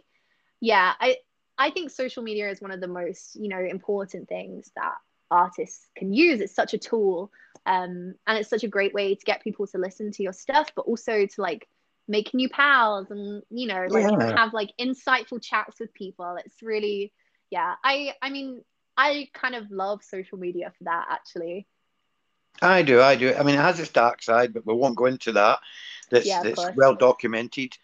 yeah, 0.61 0.93
I, 0.99 1.17
I 1.57 1.71
think 1.71 1.89
social 1.89 2.21
media 2.21 2.51
is 2.51 2.61
one 2.61 2.71
of 2.71 2.81
the 2.81 2.87
most, 2.87 3.35
you 3.35 3.49
know, 3.49 3.59
important 3.59 4.29
things 4.29 4.69
that 4.75 4.93
artists 5.31 5.87
can 5.95 6.13
use. 6.13 6.41
It's 6.41 6.55
such 6.55 6.73
a 6.73 6.77
tool. 6.77 7.31
Um, 7.65 8.15
and 8.27 8.37
it's 8.37 8.49
such 8.49 8.63
a 8.63 8.67
great 8.67 8.93
way 8.93 9.15
to 9.15 9.25
get 9.25 9.43
people 9.43 9.67
to 9.67 9.77
listen 9.77 10.11
to 10.11 10.23
your 10.23 10.33
stuff, 10.33 10.71
but 10.75 10.85
also 10.85 11.25
to 11.25 11.41
like 11.41 11.67
make 12.07 12.33
new 12.33 12.49
pals 12.49 13.09
and 13.11 13.41
you 13.49 13.65
know 13.65 13.87
like 13.89 14.11
yeah. 14.11 14.37
have 14.37 14.53
like 14.53 14.71
insightful 14.79 15.41
chats 15.41 15.79
with 15.79 15.93
people. 15.93 16.37
It's 16.43 16.61
really 16.61 17.13
yeah. 17.49 17.75
I 17.83 18.13
I 18.21 18.29
mean 18.29 18.61
I 18.97 19.29
kind 19.33 19.55
of 19.55 19.71
love 19.71 20.03
social 20.03 20.37
media 20.37 20.71
for 20.77 20.83
that 20.85 21.05
actually. 21.09 21.67
I 22.61 22.81
do, 22.83 23.01
I 23.01 23.15
do. 23.15 23.33
I 23.33 23.43
mean, 23.43 23.55
it 23.55 23.61
has 23.61 23.79
its 23.79 23.89
dark 23.89 24.21
side, 24.21 24.53
but 24.53 24.65
we 24.65 24.73
won't 24.73 24.95
go 24.95 25.07
into 25.07 25.31
that. 25.33 25.59
That's, 26.11 26.25
yeah, 26.25 26.43
that's 26.43 26.63
well 26.75 26.93
documented. 26.95 27.75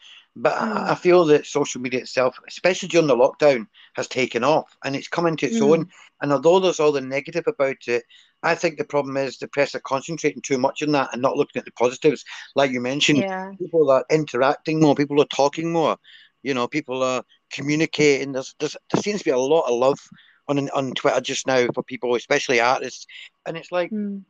But 0.42 0.54
mm. 0.54 0.90
I 0.90 0.96
feel 0.96 1.26
that 1.26 1.46
social 1.46 1.82
media 1.82 2.00
itself, 2.00 2.38
especially 2.48 2.88
during 2.88 3.08
the 3.08 3.16
lockdown, 3.16 3.68
has 3.96 4.08
taken 4.08 4.44
off 4.44 4.76
and 4.86 4.96
it's 4.96 5.10
coming 5.10 5.36
to 5.38 5.48
its 5.48 5.60
mm. 5.60 5.70
own. 5.70 5.90
And 6.22 6.32
although 6.32 6.60
there's 6.60 6.80
all 6.80 6.94
the 6.94 7.02
negative 7.02 7.44
about 7.46 7.88
it, 7.88 8.04
I 8.42 8.56
think 8.56 8.78
the 8.78 8.86
problem 8.86 9.18
is 9.18 9.38
the 9.38 9.50
press 9.50 9.76
are 9.76 9.82
concentrating 9.82 10.42
too 10.42 10.58
much 10.58 10.82
on 10.82 10.94
that 10.94 11.10
and 11.12 11.22
not 11.22 11.36
looking 11.36 11.60
at 11.60 11.66
the 11.66 11.72
positives. 11.72 12.24
Like 12.56 12.72
you 12.72 12.80
mentioned, 12.80 13.20
yeah. 13.20 13.52
people 13.60 13.92
are 13.92 14.06
interacting 14.10 14.80
more, 14.80 14.96
people 14.96 15.22
are 15.22 15.26
talking 15.26 15.74
more, 15.74 15.98
you 16.42 16.54
know, 16.54 16.68
people 16.68 17.04
are 17.04 17.24
communicating. 17.52 18.32
There's, 18.32 18.56
there's 18.60 18.78
there 18.94 19.02
seems 19.02 19.20
to 19.20 19.26
be 19.26 19.32
a 19.32 19.38
lot 19.38 19.68
of 19.68 19.78
love 19.78 20.00
on 20.48 20.70
on 20.70 20.94
Twitter 20.94 21.20
just 21.20 21.48
now 21.48 21.68
for 21.74 21.84
people, 21.84 22.16
especially 22.16 22.62
artists. 22.62 23.06
And 23.46 23.58
it's 23.58 23.74
like 23.74 23.92
mm. 23.92 24.24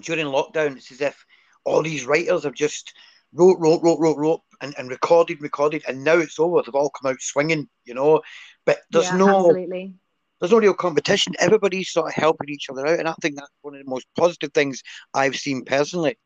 during 0.00 0.26
lockdown, 0.26 0.76
it's 0.76 0.92
as 0.92 1.00
if 1.00 1.26
all 1.64 1.82
these 1.82 2.06
writers 2.06 2.44
have 2.44 2.54
just 2.54 2.94
wrote, 3.32 3.58
wrote, 3.58 3.82
wrote, 3.82 3.98
wrote, 4.00 4.18
wrote, 4.18 4.40
and, 4.60 4.74
and 4.78 4.90
recorded, 4.90 5.40
recorded, 5.40 5.82
and 5.88 6.04
now 6.04 6.18
it's 6.18 6.38
over. 6.38 6.62
They've 6.62 6.74
all 6.74 6.90
come 6.90 7.10
out 7.10 7.20
swinging, 7.20 7.68
you 7.84 7.94
know. 7.94 8.20
But 8.66 8.80
there's 8.90 9.06
yeah, 9.06 9.16
no 9.16 9.48
absolutely. 9.48 9.94
there's 10.40 10.52
no 10.52 10.58
real 10.58 10.74
competition. 10.74 11.34
Everybody's 11.38 11.90
sort 11.90 12.08
of 12.08 12.14
helping 12.14 12.48
each 12.50 12.68
other 12.70 12.86
out, 12.86 12.98
and 12.98 13.08
I 13.08 13.14
think 13.20 13.36
that's 13.36 13.50
one 13.62 13.74
of 13.74 13.84
the 13.84 13.90
most 13.90 14.06
positive 14.16 14.52
things 14.52 14.82
I've 15.14 15.36
seen 15.36 15.64
personally. 15.64 16.18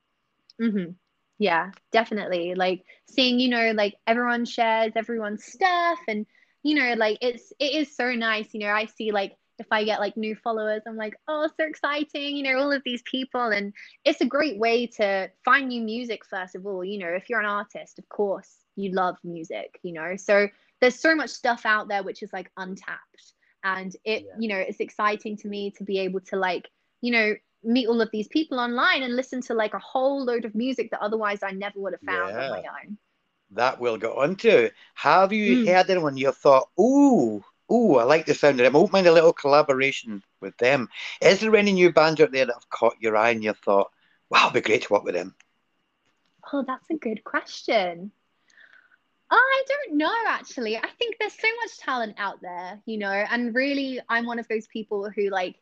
Mm-hmm. 0.61 0.93
Yeah, 1.39 1.71
definitely. 1.93 2.55
Like 2.55 2.85
seeing, 3.09 3.41
you 3.41 3.49
know, 3.49 3.73
like 3.73 3.95
everyone 4.07 4.45
shares 4.45 4.93
everyone's 4.97 5.45
stuff, 5.45 5.99
and 6.09 6.27
you 6.63 6.75
know, 6.75 6.95
like 6.95 7.19
it's 7.21 7.53
it 7.59 7.73
is 7.75 7.95
so 7.95 8.13
nice. 8.13 8.49
You 8.53 8.61
know, 8.61 8.73
I 8.73 8.87
see 8.87 9.13
like 9.13 9.37
if 9.59 9.67
I 9.71 9.85
get 9.85 10.01
like 10.01 10.17
new 10.17 10.35
followers, 10.35 10.83
I'm 10.87 10.97
like, 10.97 11.17
oh, 11.29 11.49
so 11.57 11.67
exciting, 11.67 12.37
you 12.37 12.43
know, 12.43 12.59
all 12.59 12.73
of 12.73 12.83
these 12.85 13.03
people. 13.03 13.41
And 13.41 13.73
it's 14.05 14.21
a 14.21 14.27
great 14.27 14.59
way 14.59 14.87
to 14.99 15.31
find 15.45 15.69
new 15.69 15.83
music, 15.83 16.25
first 16.25 16.55
of 16.55 16.67
all. 16.67 16.85
You 16.85 16.99
know, 16.99 17.09
if 17.09 17.29
you're 17.29 17.41
an 17.41 17.47
artist, 17.47 17.99
of 17.99 18.09
course, 18.09 18.51
you 18.77 18.93
love 18.93 19.17
music, 19.23 19.79
you 19.83 19.93
know. 19.93 20.17
So 20.17 20.49
there's 20.81 20.99
so 20.99 21.15
much 21.15 21.31
stuff 21.31 21.65
out 21.65 21.89
there 21.89 22.03
which 22.03 22.23
is 22.23 22.33
like 22.33 22.51
untapped. 22.57 23.33
And 23.63 23.95
it, 24.05 24.25
yeah. 24.27 24.35
you 24.39 24.49
know, 24.49 24.59
it's 24.59 24.81
exciting 24.81 25.37
to 25.39 25.49
me 25.49 25.71
to 25.73 25.85
be 25.85 25.99
able 26.01 26.21
to 26.21 26.37
like, 26.37 26.69
you 27.01 27.13
know, 27.13 27.35
meet 27.63 27.89
all 27.89 28.01
of 28.01 28.11
these 28.13 28.29
people 28.29 28.61
online 28.61 29.03
and 29.03 29.17
listen 29.17 29.41
to 29.43 29.55
like 29.55 29.75
a 29.75 29.79
whole 29.79 30.25
load 30.25 30.45
of 30.45 30.55
music 30.55 30.91
that 30.91 31.01
otherwise 31.01 31.43
I 31.43 31.53
never 31.53 31.81
would 31.81 31.95
have 31.95 32.01
found 32.01 32.35
yeah. 32.35 32.45
on 32.45 32.51
my 32.51 32.59
own. 32.59 32.99
That 33.53 33.81
we'll 33.81 33.99
go 33.99 34.15
on 34.15 34.37
to. 34.37 34.71
Have 34.95 35.33
you 35.33 35.65
mm. 35.65 35.69
heard 35.69 35.89
anyone 35.89 36.17
you 36.17 36.33
thought, 36.33 36.69
ooh, 36.79 37.43
Oh, 37.69 37.97
I 37.97 38.05
like 38.05 38.27
the 38.27 38.35
sound 38.35 38.61
of 38.61 38.65
them. 38.65 38.77
I 38.77 38.79
won't 38.79 38.93
mind 38.93 39.07
a 39.07 39.13
little 39.13 39.33
collaboration 39.33 40.23
with 40.41 40.57
them. 40.59 40.89
Is 41.21 41.41
there 41.41 41.57
any 41.57 41.73
new 41.73 41.93
bands 41.93 42.21
out 42.21 42.31
there 42.31 42.47
that 42.47 42.55
have 42.55 42.71
caught 42.71 43.01
your 43.01 43.17
eye 43.17 43.31
and 43.31 43.43
you 43.43 43.55
thought, 43.55 43.91
wow, 44.31 44.49
it'd 44.51 44.55
be 44.55 44.61
great 44.61 44.83
to 44.83 44.93
work 44.93 45.05
with 45.05 45.15
them? 45.15 45.35
Oh, 46.53 46.63
that's 46.67 46.91
a 46.91 46.95
good 46.95 47.25
question. 47.25 48.13
I 49.31 49.63
don't 49.69 49.97
know 49.97 50.15
actually. 50.27 50.77
I 50.77 50.89
think 50.99 51.17
there's 51.19 51.33
so 51.33 51.49
much 51.63 51.79
talent 51.79 52.15
out 52.19 52.41
there, 52.43 52.81
you 52.87 52.99
know, 52.99 53.09
and 53.09 53.55
really 53.55 54.01
I'm 54.09 54.27
one 54.27 54.39
of 54.39 54.47
those 54.49 54.67
people 54.67 55.11
who 55.11 55.31
like 55.31 55.57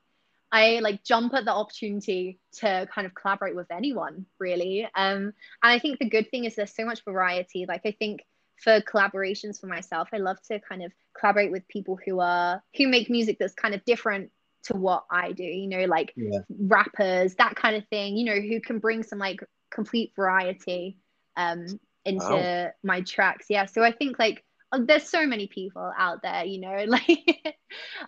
I 0.50 0.80
like 0.80 1.02
jump 1.02 1.32
at 1.32 1.46
the 1.46 1.52
opportunity 1.52 2.38
to 2.58 2.86
kind 2.94 3.06
of 3.06 3.14
collaborate 3.14 3.56
with 3.56 3.70
anyone, 3.70 4.26
really. 4.38 4.84
Um, 4.94 5.32
and 5.62 5.72
I 5.72 5.78
think 5.78 5.98
the 5.98 6.10
good 6.10 6.30
thing 6.30 6.44
is 6.44 6.54
there's 6.54 6.74
so 6.74 6.84
much 6.84 7.02
variety. 7.04 7.64
Like 7.66 7.82
I 7.86 7.92
think 7.92 8.22
for 8.62 8.80
collaborations 8.80 9.60
for 9.60 9.66
myself, 9.66 10.08
I 10.12 10.18
love 10.18 10.40
to 10.48 10.60
kind 10.60 10.82
of 10.82 10.92
collaborate 11.18 11.50
with 11.50 11.66
people 11.68 11.98
who 12.04 12.20
are 12.20 12.62
who 12.76 12.86
make 12.88 13.10
music 13.10 13.36
that's 13.38 13.54
kind 13.54 13.74
of 13.74 13.84
different 13.84 14.30
to 14.64 14.76
what 14.76 15.04
I 15.10 15.32
do, 15.32 15.42
you 15.42 15.68
know, 15.68 15.84
like 15.86 16.12
yeah. 16.16 16.40
rappers, 16.58 17.34
that 17.34 17.56
kind 17.56 17.76
of 17.76 17.86
thing, 17.88 18.16
you 18.16 18.24
know, 18.24 18.40
who 18.40 18.60
can 18.60 18.78
bring 18.78 19.02
some 19.02 19.18
like 19.18 19.40
complete 19.70 20.12
variety 20.14 20.98
um 21.36 21.66
into 22.04 22.26
wow. 22.26 22.70
my 22.82 23.00
tracks. 23.00 23.46
Yeah. 23.48 23.66
So 23.66 23.82
I 23.82 23.90
think 23.90 24.18
like 24.18 24.44
oh, 24.70 24.84
there's 24.84 25.08
so 25.08 25.26
many 25.26 25.48
people 25.48 25.92
out 25.98 26.22
there, 26.22 26.44
you 26.44 26.60
know, 26.60 26.84
like 26.86 27.56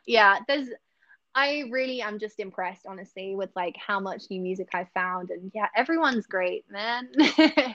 yeah, 0.07 0.39
there's 0.47 0.69
I 1.35 1.65
really 1.71 2.01
am 2.01 2.21
just 2.21 2.39
impressed, 2.39 2.87
honestly, 2.87 3.35
with 3.35 3.51
like 3.57 3.75
how 3.77 3.99
much 3.99 4.25
new 4.31 4.41
music 4.41 4.69
I 4.73 4.87
found. 4.95 5.31
And 5.31 5.51
yeah, 5.53 5.67
everyone's 5.77 6.27
great, 6.27 6.65
man. 6.71 7.11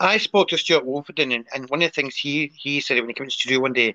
I 0.00 0.18
spoke 0.18 0.48
to 0.48 0.58
Stuart 0.58 0.84
Wolfenden, 0.84 1.34
and, 1.34 1.46
and 1.54 1.68
one 1.68 1.82
of 1.82 1.88
the 1.88 1.94
things 1.94 2.16
he 2.16 2.52
he 2.56 2.80
said 2.80 2.98
when 2.98 3.08
he 3.08 3.14
came 3.14 3.26
to 3.26 3.32
studio 3.32 3.60
one 3.60 3.72
day, 3.72 3.94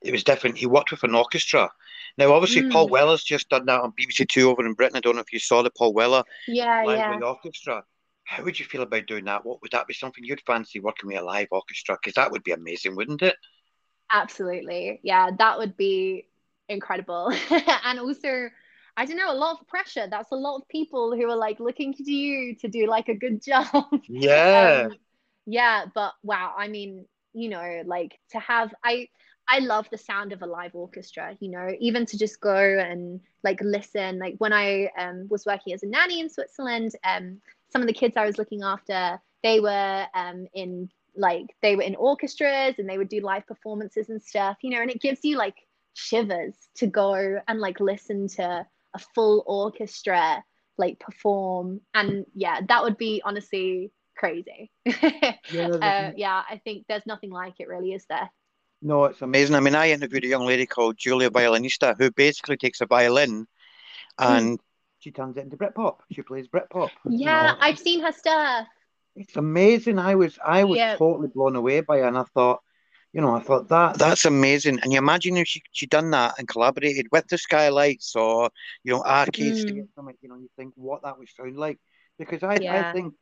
it 0.00 0.12
was 0.12 0.24
different. 0.24 0.58
He 0.58 0.66
worked 0.66 0.90
with 0.90 1.04
an 1.04 1.14
orchestra. 1.14 1.70
Now, 2.18 2.32
obviously, 2.32 2.62
mm. 2.62 2.72
Paul 2.72 2.88
Weller's 2.88 3.22
just 3.22 3.48
done 3.48 3.66
that 3.66 3.80
on 3.80 3.92
BBC 3.92 4.28
Two 4.28 4.50
over 4.50 4.64
in 4.64 4.74
Britain. 4.74 4.96
I 4.96 5.00
don't 5.00 5.14
know 5.14 5.22
if 5.22 5.32
you 5.32 5.38
saw 5.38 5.62
the 5.62 5.70
Paul 5.70 5.94
Weller 5.94 6.24
yeah, 6.46 6.82
live 6.84 6.98
yeah. 6.98 7.14
with 7.14 7.24
orchestra. 7.24 7.84
How 8.24 8.44
would 8.44 8.58
you 8.58 8.66
feel 8.66 8.82
about 8.82 9.06
doing 9.06 9.24
that? 9.24 9.44
What 9.44 9.62
would 9.62 9.72
that 9.72 9.86
be 9.86 9.94
something 9.94 10.24
you'd 10.24 10.42
fancy 10.46 10.80
working 10.80 11.08
with 11.08 11.18
a 11.18 11.22
live 11.22 11.48
orchestra? 11.50 11.96
Because 12.00 12.14
that 12.14 12.30
would 12.30 12.44
be 12.44 12.52
amazing, 12.52 12.96
wouldn't 12.96 13.22
it? 13.22 13.36
Absolutely, 14.10 15.00
yeah, 15.02 15.30
that 15.38 15.58
would 15.58 15.76
be 15.76 16.26
incredible. 16.68 17.32
and 17.84 17.98
also, 17.98 18.48
I 18.96 19.06
don't 19.06 19.16
know, 19.16 19.32
a 19.32 19.34
lot 19.34 19.60
of 19.60 19.66
pressure. 19.68 20.06
That's 20.10 20.30
a 20.32 20.36
lot 20.36 20.56
of 20.56 20.68
people 20.68 21.16
who 21.16 21.30
are 21.30 21.36
like 21.36 21.60
looking 21.60 21.94
to 21.94 22.12
you 22.12 22.56
to 22.56 22.68
do 22.68 22.86
like 22.86 23.08
a 23.08 23.14
good 23.14 23.42
job. 23.46 23.86
Yeah. 24.08 24.88
um, 24.90 24.98
yeah, 25.46 25.84
but 25.94 26.12
wow, 26.22 26.54
I 26.56 26.68
mean, 26.68 27.06
you 27.32 27.48
know, 27.48 27.82
like 27.86 28.18
to 28.30 28.38
have 28.38 28.72
I 28.84 29.08
I 29.48 29.58
love 29.58 29.88
the 29.90 29.98
sound 29.98 30.32
of 30.32 30.42
a 30.42 30.46
live 30.46 30.74
orchestra, 30.74 31.36
you 31.40 31.50
know, 31.50 31.68
even 31.80 32.06
to 32.06 32.18
just 32.18 32.40
go 32.40 32.56
and 32.56 33.20
like 33.42 33.60
listen. 33.60 34.18
Like 34.18 34.36
when 34.38 34.52
I 34.52 34.90
um, 34.98 35.26
was 35.28 35.44
working 35.46 35.72
as 35.72 35.82
a 35.82 35.86
nanny 35.86 36.20
in 36.20 36.30
Switzerland, 36.30 36.92
um, 37.04 37.40
some 37.70 37.82
of 37.82 37.88
the 37.88 37.94
kids 37.94 38.16
I 38.16 38.26
was 38.26 38.38
looking 38.38 38.62
after, 38.62 39.20
they 39.42 39.60
were 39.60 40.06
um, 40.14 40.46
in 40.54 40.88
like 41.16 41.46
they 41.60 41.76
were 41.76 41.82
in 41.82 41.96
orchestras 41.96 42.78
and 42.78 42.88
they 42.88 42.98
would 42.98 43.08
do 43.08 43.20
live 43.20 43.46
performances 43.46 44.08
and 44.08 44.22
stuff, 44.22 44.58
you 44.62 44.70
know, 44.70 44.80
and 44.80 44.90
it 44.90 45.02
gives 45.02 45.20
you 45.24 45.36
like 45.36 45.56
shivers 45.94 46.54
to 46.76 46.86
go 46.86 47.40
and 47.48 47.60
like 47.60 47.80
listen 47.80 48.28
to 48.28 48.66
a 48.94 48.98
full 49.14 49.42
orchestra 49.46 50.42
like 50.78 50.98
perform 50.98 51.80
and 51.94 52.24
yeah 52.34 52.60
that 52.66 52.82
would 52.82 52.96
be 52.96 53.20
honestly 53.24 53.92
crazy 54.16 54.70
yeah, 54.84 55.34
uh, 55.50 56.12
yeah 56.16 56.42
i 56.48 56.60
think 56.64 56.84
there's 56.88 57.06
nothing 57.06 57.30
like 57.30 57.54
it 57.58 57.68
really 57.68 57.92
is 57.92 58.04
there 58.08 58.30
no 58.80 59.04
it's 59.04 59.22
amazing 59.22 59.54
i 59.54 59.60
mean 59.60 59.74
i 59.74 59.90
interviewed 59.90 60.24
a 60.24 60.28
young 60.28 60.46
lady 60.46 60.66
called 60.66 60.96
julia 60.96 61.30
violinista 61.30 61.96
who 61.98 62.10
basically 62.10 62.56
takes 62.56 62.80
a 62.80 62.86
violin 62.86 63.46
and 64.18 64.58
mm. 64.58 64.62
she 64.98 65.10
turns 65.10 65.36
it 65.36 65.44
into 65.44 65.56
britpop 65.56 65.98
she 66.10 66.22
plays 66.22 66.46
britpop 66.48 66.90
yeah 67.06 67.42
you 67.42 67.48
know? 67.48 67.56
i've 67.60 67.78
seen 67.78 68.00
her 68.00 68.12
stuff 68.12 68.66
it's 69.16 69.36
amazing 69.36 69.98
i 69.98 70.14
was 70.14 70.38
i 70.44 70.64
was 70.64 70.76
yep. 70.76 70.98
totally 70.98 71.28
blown 71.28 71.56
away 71.56 71.80
by 71.80 71.98
it 71.98 72.06
and 72.06 72.18
i 72.18 72.24
thought 72.34 72.60
you 73.12 73.20
know, 73.20 73.34
I 73.34 73.40
thought 73.40 73.68
that 73.68 73.98
that's 73.98 74.24
amazing. 74.24 74.80
And 74.80 74.92
you 74.92 74.98
imagine 74.98 75.36
if 75.36 75.46
she 75.46 75.62
she 75.70 75.86
done 75.86 76.10
that 76.12 76.34
and 76.38 76.48
collaborated 76.48 77.08
with 77.12 77.28
the 77.28 77.36
Skylights 77.36 78.16
or 78.16 78.50
you 78.84 78.92
know 78.92 79.02
arcades 79.02 79.64
mm. 79.64 79.68
to 79.68 79.74
get 79.74 79.84
something, 79.94 80.16
you 80.22 80.28
know, 80.28 80.36
you 80.36 80.48
think 80.56 80.72
what 80.76 81.02
that 81.02 81.18
would 81.18 81.28
sound 81.28 81.58
like. 81.58 81.78
Because 82.18 82.42
I, 82.42 82.56
yeah. 82.60 82.88
I 82.88 82.92
think 82.92 83.14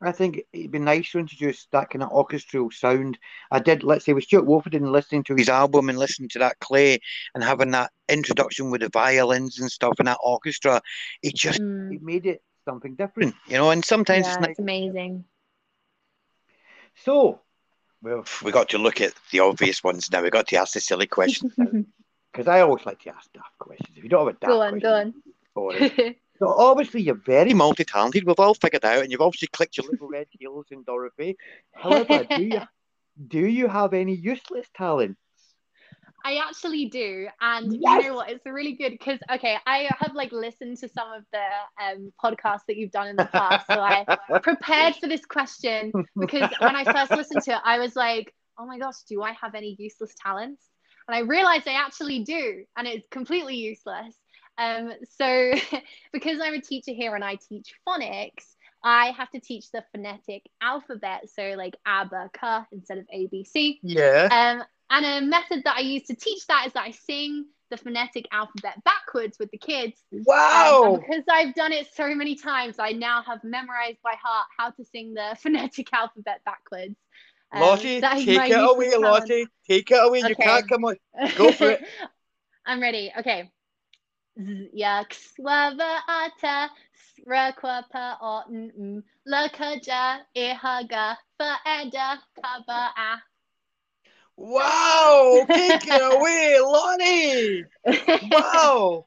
I 0.00 0.12
think 0.12 0.42
it'd 0.52 0.70
be 0.70 0.78
nice 0.78 1.10
to 1.12 1.18
introduce 1.18 1.66
that 1.72 1.90
kind 1.90 2.02
of 2.02 2.10
orchestral 2.10 2.70
sound. 2.70 3.18
I 3.50 3.58
did, 3.58 3.82
let's 3.82 4.04
say, 4.04 4.12
with 4.12 4.24
Stuart 4.24 4.46
Wolfenden 4.46 4.90
listening 4.90 5.24
to 5.24 5.34
his 5.34 5.48
album 5.48 5.88
and 5.88 5.98
listening 5.98 6.28
to 6.30 6.38
that 6.40 6.58
clay 6.60 6.98
and 7.34 7.42
having 7.42 7.70
that 7.70 7.90
introduction 8.08 8.70
with 8.70 8.82
the 8.82 8.90
violins 8.90 9.60
and 9.60 9.70
stuff 9.70 9.94
and 9.98 10.08
that 10.08 10.18
orchestra, 10.22 10.82
it 11.22 11.34
just 11.34 11.60
mm. 11.60 11.94
it 11.94 12.02
made 12.02 12.26
it 12.26 12.42
something 12.64 12.94
different, 12.96 13.34
you 13.46 13.56
know. 13.56 13.70
And 13.70 13.84
sometimes 13.84 14.26
yeah, 14.26 14.32
it's, 14.32 14.40
nice. 14.40 14.50
it's 14.50 14.58
amazing. 14.58 15.24
So, 16.96 17.40
well, 18.02 18.24
we 18.42 18.52
got 18.52 18.70
to 18.70 18.78
look 18.78 19.00
at 19.00 19.14
the 19.30 19.40
obvious 19.40 19.82
ones 19.82 20.10
now. 20.10 20.22
We 20.22 20.30
got 20.30 20.48
to 20.48 20.56
ask 20.56 20.74
the 20.74 20.80
silly 20.80 21.06
questions 21.06 21.54
because 22.32 22.48
I 22.48 22.60
always 22.60 22.84
like 22.84 23.00
to 23.00 23.10
ask 23.10 23.32
daft 23.32 23.58
questions. 23.58 23.96
If 23.96 24.02
you 24.02 24.10
don't 24.10 24.26
have 24.26 24.36
a 24.36 24.38
daft 24.38 24.50
go 24.50 24.62
on, 24.62 24.80
question, 24.80 25.14
go 25.54 25.70
on. 25.70 26.14
so 26.38 26.48
obviously 26.48 27.02
you're 27.02 27.14
very 27.14 27.54
multi-talented. 27.54 28.24
We've 28.24 28.38
all 28.38 28.54
figured 28.54 28.84
out, 28.84 29.02
and 29.02 29.12
you've 29.12 29.20
obviously 29.20 29.48
clicked 29.48 29.76
your 29.76 29.86
little 29.90 30.08
red 30.08 30.26
heels 30.30 30.66
in 30.70 30.82
Dorothy. 30.82 31.36
However, 31.74 32.24
do 32.24 32.42
you 32.42 32.60
do 33.28 33.46
you 33.46 33.68
have 33.68 33.94
any 33.94 34.14
useless 34.14 34.66
talent? 34.74 35.16
I 36.26 36.36
actually 36.36 36.86
do, 36.86 37.28
and 37.40 37.70
yes! 37.78 38.02
you 38.02 38.08
know 38.08 38.14
what? 38.14 38.30
It's 38.30 38.46
really 38.46 38.72
good 38.72 38.92
because 38.92 39.18
okay, 39.30 39.58
I 39.66 39.90
have 39.98 40.14
like 40.14 40.32
listened 40.32 40.78
to 40.78 40.88
some 40.88 41.12
of 41.12 41.22
the 41.32 41.84
um, 41.84 42.12
podcasts 42.22 42.62
that 42.66 42.76
you've 42.76 42.90
done 42.90 43.08
in 43.08 43.16
the 43.16 43.26
past, 43.26 43.66
so 43.66 43.78
I 43.78 44.06
prepared 44.42 44.96
for 44.96 45.06
this 45.06 45.24
question 45.26 45.92
because 46.18 46.50
when 46.60 46.74
I 46.74 46.84
first 46.84 47.10
listened 47.10 47.42
to 47.42 47.52
it, 47.52 47.60
I 47.62 47.78
was 47.78 47.94
like, 47.94 48.34
oh 48.58 48.66
my 48.66 48.78
gosh, 48.78 49.02
do 49.08 49.22
I 49.22 49.32
have 49.32 49.54
any 49.54 49.76
useless 49.78 50.14
talents? 50.20 50.64
And 51.06 51.14
I 51.14 51.20
realized 51.20 51.68
I 51.68 51.74
actually 51.74 52.24
do, 52.24 52.64
and 52.76 52.88
it's 52.88 53.06
completely 53.10 53.56
useless. 53.56 54.16
Um, 54.58 54.92
so 55.18 55.52
because 56.12 56.40
I'm 56.42 56.54
a 56.54 56.60
teacher 56.60 56.92
here 56.92 57.14
and 57.14 57.24
I 57.24 57.36
teach 57.36 57.74
phonics, 57.86 58.54
I 58.82 59.12
have 59.12 59.30
to 59.30 59.40
teach 59.40 59.70
the 59.70 59.82
phonetic 59.92 60.42
alphabet, 60.60 61.30
so 61.34 61.54
like 61.56 61.76
a, 61.86 62.04
b, 62.04 62.16
c 62.38 62.46
instead 62.72 62.98
of 62.98 63.06
a, 63.10 63.26
b, 63.26 63.44
c. 63.44 63.80
Yeah. 63.82 64.28
Um, 64.30 64.64
and 64.90 65.06
a 65.06 65.26
method 65.26 65.62
that 65.64 65.76
I 65.76 65.80
use 65.80 66.04
to 66.04 66.14
teach 66.14 66.46
that 66.46 66.66
is 66.66 66.74
that 66.74 66.84
I 66.84 66.90
sing 66.90 67.46
the 67.70 67.78
phonetic 67.78 68.26
alphabet 68.30 68.82
backwards 68.84 69.38
with 69.40 69.50
the 69.50 69.58
kids. 69.58 70.00
Wow. 70.12 70.84
Um, 70.84 71.00
because 71.00 71.24
I've 71.30 71.54
done 71.54 71.72
it 71.72 71.88
so 71.94 72.14
many 72.14 72.36
times, 72.36 72.76
I 72.78 72.92
now 72.92 73.22
have 73.22 73.42
memorized 73.42 73.98
by 74.04 74.14
heart 74.22 74.46
how 74.56 74.70
to 74.70 74.84
sing 74.84 75.14
the 75.14 75.36
phonetic 75.42 75.92
alphabet 75.92 76.42
backwards. 76.44 76.96
Um, 77.52 77.62
Lottie, 77.62 78.00
take 78.00 78.50
it 78.50 78.52
away, 78.52 78.90
talent. 78.90 79.02
Lottie. 79.02 79.46
Take 79.68 79.90
it 79.90 79.94
away. 79.94 80.18
Okay. 80.18 80.28
You 80.28 80.36
can't 80.36 80.68
come 80.68 80.84
on. 80.84 80.96
Go 81.36 81.52
for 81.52 81.70
it. 81.70 81.82
I'm 82.66 82.80
ready. 82.80 83.12
Okay. 83.18 83.50
Jak 84.72 85.14
sława 85.14 86.02
ata, 86.08 86.70
srakwa 86.94 87.84
pa 87.92 88.18
o 88.20 88.42
n 88.50 89.02
lakaja 89.26 90.26
ihaga 90.34 91.16
faeda 91.38 92.18
kaba'a. 92.34 93.22
Wow, 94.36 95.46
take 95.46 95.86
it 95.86 96.02
away, 96.02 96.58
Lottie. 96.60 97.64
Wow. 98.30 99.06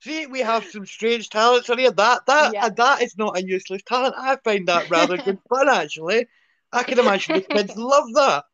See, 0.00 0.26
we 0.26 0.40
have 0.40 0.64
some 0.64 0.86
strange 0.86 1.28
talents 1.28 1.68
on 1.68 1.78
here. 1.78 1.90
That 1.90 2.24
that 2.26 2.54
yeah. 2.54 2.68
that 2.68 3.02
is 3.02 3.18
not 3.18 3.36
a 3.36 3.44
useless 3.44 3.82
talent. 3.82 4.14
I 4.16 4.36
find 4.44 4.68
that 4.68 4.90
rather 4.90 5.16
good 5.24 5.40
fun, 5.48 5.68
actually. 5.68 6.26
I 6.72 6.84
can 6.84 7.00
imagine 7.00 7.34
the 7.34 7.40
kids 7.40 7.76
love 7.76 8.12
that. 8.14 8.44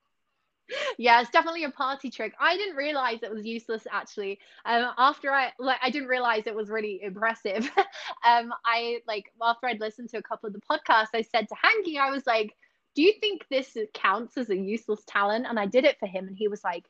Yeah, 0.99 1.21
it's 1.21 1.31
definitely 1.31 1.65
a 1.65 1.71
party 1.71 2.11
trick. 2.11 2.35
I 2.41 2.57
didn't 2.57 2.77
realize 2.77 3.23
it 3.23 3.31
was 3.33 3.45
useless 3.47 3.87
actually. 3.91 4.39
Um, 4.65 4.91
after 4.99 5.31
I 5.31 5.53
like, 5.59 5.79
I 5.83 5.91
didn't 5.91 6.09
realize 6.09 6.47
it 6.47 6.55
was 6.55 6.71
really 6.71 7.01
impressive. 7.03 7.71
um, 8.27 8.53
I 8.65 9.01
like 9.07 9.27
after 9.43 9.67
I'd 9.67 9.81
listened 9.81 10.11
to 10.11 10.19
a 10.19 10.23
couple 10.23 10.47
of 10.49 10.53
the 10.55 10.61
podcasts, 10.61 11.09
I 11.15 11.23
said 11.23 11.49
to 11.49 11.55
Hangi, 11.55 11.99
I 11.99 12.11
was 12.11 12.27
like, 12.27 12.55
do 12.95 13.03
you 13.03 13.13
think 13.21 13.47
this 13.51 13.77
counts 13.93 14.37
as 14.37 14.51
a 14.51 14.57
useless 14.57 15.03
talent? 15.07 15.47
And 15.49 15.59
I 15.59 15.67
did 15.67 15.85
it 15.85 15.99
for 15.99 16.07
him. 16.07 16.29
And 16.29 16.37
he 16.37 16.49
was 16.49 16.63
like, 16.65 16.85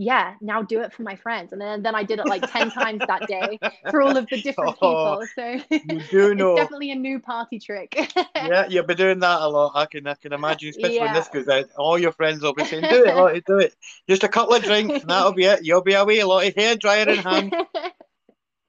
yeah, 0.00 0.34
now 0.40 0.62
do 0.62 0.80
it 0.80 0.92
for 0.92 1.02
my 1.02 1.16
friends. 1.16 1.52
And 1.52 1.60
then, 1.60 1.82
then 1.82 1.96
I 1.96 2.04
did 2.04 2.20
it 2.20 2.26
like 2.26 2.48
10 2.50 2.70
times 2.70 3.02
that 3.08 3.26
day 3.26 3.58
for 3.90 4.00
all 4.00 4.16
of 4.16 4.28
the 4.28 4.40
different 4.40 4.76
oh, 4.80 5.18
people. 5.18 5.26
So 5.34 5.60
you 5.70 6.00
do 6.10 6.34
know. 6.36 6.52
it's 6.52 6.62
definitely 6.62 6.92
a 6.92 6.94
new 6.94 7.18
party 7.18 7.58
trick. 7.58 7.94
yeah, 8.36 8.66
you'll 8.68 8.86
be 8.86 8.94
doing 8.94 9.18
that 9.18 9.40
a 9.40 9.48
lot. 9.48 9.72
I 9.74 9.86
can 9.86 10.06
I 10.06 10.14
can 10.14 10.32
imagine, 10.32 10.70
especially 10.70 10.96
yeah. 10.96 11.06
when 11.06 11.14
this 11.14 11.28
goes 11.28 11.48
out. 11.48 11.66
All 11.76 11.98
your 11.98 12.12
friends 12.12 12.42
will 12.42 12.54
be 12.54 12.64
saying, 12.64 12.84
do 12.88 13.04
it, 13.04 13.14
Lottie, 13.14 13.42
do 13.44 13.58
it. 13.58 13.74
Just 14.08 14.22
a 14.22 14.28
couple 14.28 14.54
of 14.54 14.62
drinks 14.62 15.00
and 15.00 15.10
that'll 15.10 15.32
be 15.32 15.44
it. 15.44 15.64
You'll 15.64 15.82
be 15.82 15.94
away, 15.94 16.22
Lottie, 16.22 16.54
hair 16.56 16.76
dryer 16.76 17.08
in 17.08 17.18
hand. 17.18 17.54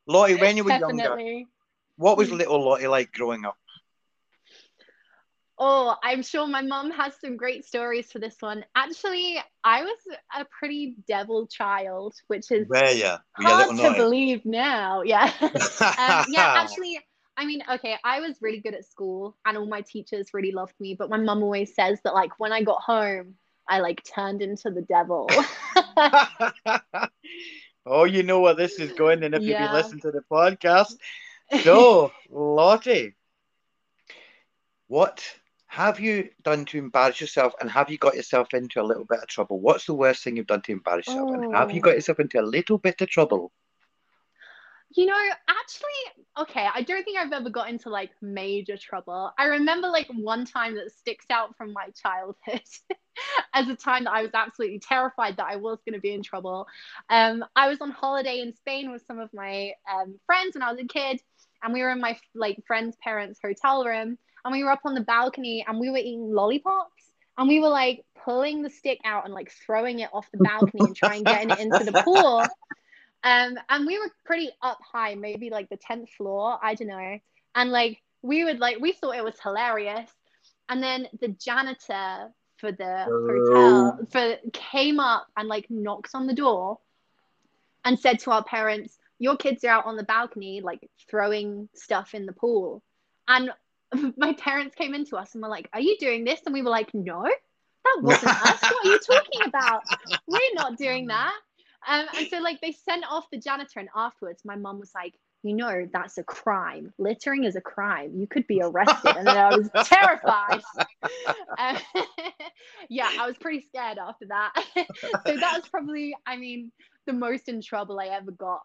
Lottie, 0.07 0.35
when 0.35 0.57
you 0.57 0.63
were 0.63 0.71
definitely. 0.71 1.03
younger, 1.03 1.49
what 1.97 2.17
was 2.17 2.29
mm. 2.29 2.39
little 2.39 2.63
Lottie 2.63 2.87
like 2.87 3.11
growing 3.11 3.45
up? 3.45 3.58
Oh, 5.61 5.97
I'm 6.01 6.23
sure 6.23 6.47
my 6.47 6.61
mom 6.61 6.89
has 6.91 7.19
some 7.19 7.35
great 7.35 7.65
stories 7.65 8.09
for 8.09 8.19
this 8.19 8.37
one. 8.39 8.63
Actually, 8.75 9.39
I 9.63 9.83
was 9.83 9.97
a 10.37 10.45
pretty 10.45 10.95
devil 11.05 11.47
child, 11.47 12.15
which 12.27 12.49
is 12.49 12.69
Where 12.69 12.91
yeah, 12.91 13.17
hard 13.33 13.75
to 13.75 13.93
believe 13.95 14.45
now. 14.45 15.01
Yeah. 15.01 15.33
um, 15.41 16.25
yeah, 16.29 16.55
actually, 16.57 16.97
I 17.35 17.45
mean, 17.45 17.61
okay, 17.73 17.97
I 18.05 18.21
was 18.21 18.37
really 18.41 18.61
good 18.61 18.73
at 18.73 18.85
school 18.85 19.35
and 19.45 19.57
all 19.57 19.65
my 19.65 19.81
teachers 19.81 20.29
really 20.33 20.53
loved 20.53 20.75
me, 20.79 20.95
but 20.97 21.09
my 21.09 21.17
mom 21.17 21.43
always 21.43 21.75
says 21.75 21.99
that 22.05 22.13
like 22.13 22.39
when 22.39 22.53
I 22.53 22.63
got 22.63 22.81
home, 22.81 23.35
I 23.69 23.79
like 23.79 24.03
turned 24.03 24.41
into 24.41 24.71
the 24.71 24.81
devil. 24.81 25.29
oh, 27.85 28.05
you 28.05 28.23
know 28.23 28.39
where 28.39 28.55
this 28.55 28.79
is 28.79 28.91
going, 28.93 29.23
and 29.23 29.35
if 29.35 29.43
yeah. 29.43 29.61
you've 29.61 29.69
been 29.69 29.77
listening 29.77 30.01
to 30.01 30.11
the 30.11 30.23
podcast. 30.31 30.95
So, 31.63 32.11
Lottie, 32.29 33.15
what 34.87 35.23
have 35.69 35.99
you 35.99 36.29
done 36.41 36.65
to 36.65 36.79
embarrass 36.79 37.21
yourself 37.21 37.53
and 37.61 37.69
have 37.69 37.91
you 37.91 37.97
got 37.99 38.15
yourself 38.15 38.55
into 38.55 38.81
a 38.81 38.83
little 38.83 39.05
bit 39.05 39.19
of 39.19 39.27
trouble? 39.27 39.59
What's 39.59 39.85
the 39.85 39.93
worst 39.93 40.23
thing 40.23 40.35
you've 40.35 40.47
done 40.47 40.63
to 40.63 40.71
embarrass 40.71 41.05
yourself? 41.05 41.29
Oh. 41.29 41.33
And 41.35 41.55
have 41.55 41.71
you 41.71 41.79
got 41.79 41.91
oh. 41.91 41.93
yourself 41.93 42.19
into 42.19 42.39
a 42.39 42.41
little 42.41 42.79
bit 42.79 42.99
of 43.01 43.07
trouble? 43.07 43.51
You 44.95 45.05
know, 45.05 45.29
actually, 45.47 46.23
okay, 46.39 46.67
I 46.73 46.81
don't 46.81 47.03
think 47.03 47.19
I've 47.19 47.31
ever 47.31 47.51
got 47.51 47.69
into 47.69 47.89
like 47.89 48.09
major 48.19 48.77
trouble. 48.77 49.31
I 49.37 49.45
remember 49.45 49.89
like 49.89 50.07
one 50.11 50.43
time 50.43 50.73
that 50.73 50.91
sticks 50.91 51.27
out 51.29 51.55
from 51.55 51.71
my 51.71 51.89
childhood 52.01 52.63
as 53.53 53.67
a 53.67 53.75
time 53.75 54.05
that 54.05 54.13
I 54.13 54.23
was 54.23 54.31
absolutely 54.33 54.79
terrified 54.79 55.37
that 55.37 55.45
I 55.51 55.57
was 55.57 55.77
going 55.85 55.93
to 55.93 56.01
be 56.01 56.13
in 56.13 56.23
trouble. 56.23 56.65
Um, 57.11 57.45
I 57.55 57.69
was 57.69 57.79
on 57.79 57.91
holiday 57.91 58.39
in 58.39 58.55
Spain 58.55 58.91
with 58.91 59.03
some 59.05 59.19
of 59.19 59.31
my 59.35 59.73
um, 59.87 60.19
friends 60.25 60.55
when 60.55 60.63
I 60.63 60.71
was 60.71 60.81
a 60.81 60.87
kid, 60.87 61.21
and 61.61 61.73
we 61.73 61.83
were 61.83 61.91
in 61.91 62.01
my 62.01 62.17
like 62.33 62.57
friend's 62.65 62.97
parents' 63.03 63.39
hotel 63.43 63.85
room, 63.85 64.17
and 64.43 64.51
we 64.51 64.63
were 64.63 64.71
up 64.71 64.81
on 64.85 64.93
the 64.93 65.01
balcony, 65.01 65.65
and 65.67 65.79
we 65.79 65.89
were 65.89 65.97
eating 65.97 66.31
lollipops, 66.31 67.11
and 67.37 67.47
we 67.47 67.59
were 67.59 67.69
like 67.69 68.05
pulling 68.23 68.61
the 68.61 68.69
stick 68.69 68.99
out 69.05 69.25
and 69.25 69.33
like 69.33 69.51
throwing 69.65 69.99
it 69.99 70.09
off 70.13 70.29
the 70.31 70.37
balcony 70.37 70.85
and 70.85 70.95
trying 70.95 71.23
getting 71.23 71.49
it 71.49 71.59
into 71.59 71.83
the 71.83 72.03
pool. 72.03 72.43
Um, 73.21 73.59
and 73.67 73.85
we 73.85 73.99
were 73.99 74.09
pretty 74.23 74.49
up 74.61 74.79
high, 74.81 75.15
maybe 75.15 75.49
like 75.49 75.67
the 75.67 75.77
10th 75.77 76.09
floor, 76.11 76.57
I 76.63 76.75
don't 76.75 76.87
know. 76.87 77.19
And 77.53 77.69
like 77.69 78.01
we 78.21 78.45
would 78.45 78.59
like 78.59 78.79
we 78.79 78.93
thought 78.93 79.15
it 79.15 79.23
was 79.23 79.39
hilarious. 79.41 80.09
And 80.69 80.81
then 80.81 81.07
the 81.19 81.29
janitor 81.29 82.31
for 82.57 82.71
the 82.71 83.05
oh. 83.09 83.27
hotel 83.27 84.07
for 84.09 84.35
came 84.53 84.99
up 84.99 85.27
and 85.35 85.47
like 85.47 85.69
knocked 85.69 86.11
on 86.13 86.27
the 86.27 86.33
door 86.33 86.79
and 87.85 87.99
said 87.99 88.19
to 88.19 88.31
our 88.31 88.43
parents, 88.43 88.97
Your 89.17 89.35
kids 89.35 89.63
are 89.63 89.69
out 89.69 89.85
on 89.85 89.97
the 89.97 90.03
balcony, 90.03 90.61
like 90.61 90.89
throwing 91.09 91.69
stuff 91.73 92.13
in 92.13 92.25
the 92.25 92.33
pool. 92.33 92.83
And 93.27 93.51
my 94.17 94.33
parents 94.33 94.75
came 94.75 94.93
into 94.93 95.17
us 95.17 95.33
and 95.33 95.43
were 95.43 95.49
like, 95.49 95.69
Are 95.73 95.81
you 95.81 95.97
doing 95.99 96.23
this? 96.23 96.39
And 96.45 96.53
we 96.53 96.61
were 96.61 96.69
like, 96.69 96.93
No, 96.93 97.23
that 97.23 97.97
wasn't 98.01 98.45
us. 98.45 98.61
What 98.61 98.85
are 98.85 98.89
you 98.89 98.99
talking 98.99 99.41
about? 99.45 99.83
We're 100.27 100.53
not 100.53 100.77
doing 100.77 101.07
that. 101.07 101.33
Um, 101.87 102.05
and 102.17 102.27
so 102.27 102.39
like 102.39 102.59
they 102.61 102.71
sent 102.71 103.05
off 103.09 103.25
the 103.31 103.39
janitor, 103.39 103.79
and 103.79 103.89
afterwards, 103.95 104.41
my 104.43 104.57
mom 104.57 104.79
was 104.79 104.91
like, 104.93 105.13
"You 105.43 105.55
know, 105.55 105.87
that's 105.91 106.17
a 106.17 106.23
crime. 106.23 106.93
Littering 106.97 107.45
is 107.45 107.55
a 107.55 107.61
crime. 107.61 108.15
You 108.17 108.27
could 108.27 108.45
be 108.47 108.61
arrested." 108.61 109.15
And 109.15 109.25
then 109.25 109.37
I 109.37 109.55
was 109.55 109.69
terrified. 109.85 110.61
Um, 111.57 111.77
yeah, 112.89 113.09
I 113.17 113.25
was 113.25 113.37
pretty 113.37 113.61
scared 113.61 113.97
after 113.97 114.25
that. 114.27 114.51
so 114.75 115.37
that 115.37 115.53
was 115.55 115.69
probably, 115.69 116.15
I 116.25 116.35
mean, 116.35 116.73
the 117.07 117.13
most 117.13 117.47
in 117.47 117.61
trouble 117.61 117.97
I 117.99 118.07
ever 118.07 118.31
got 118.31 118.61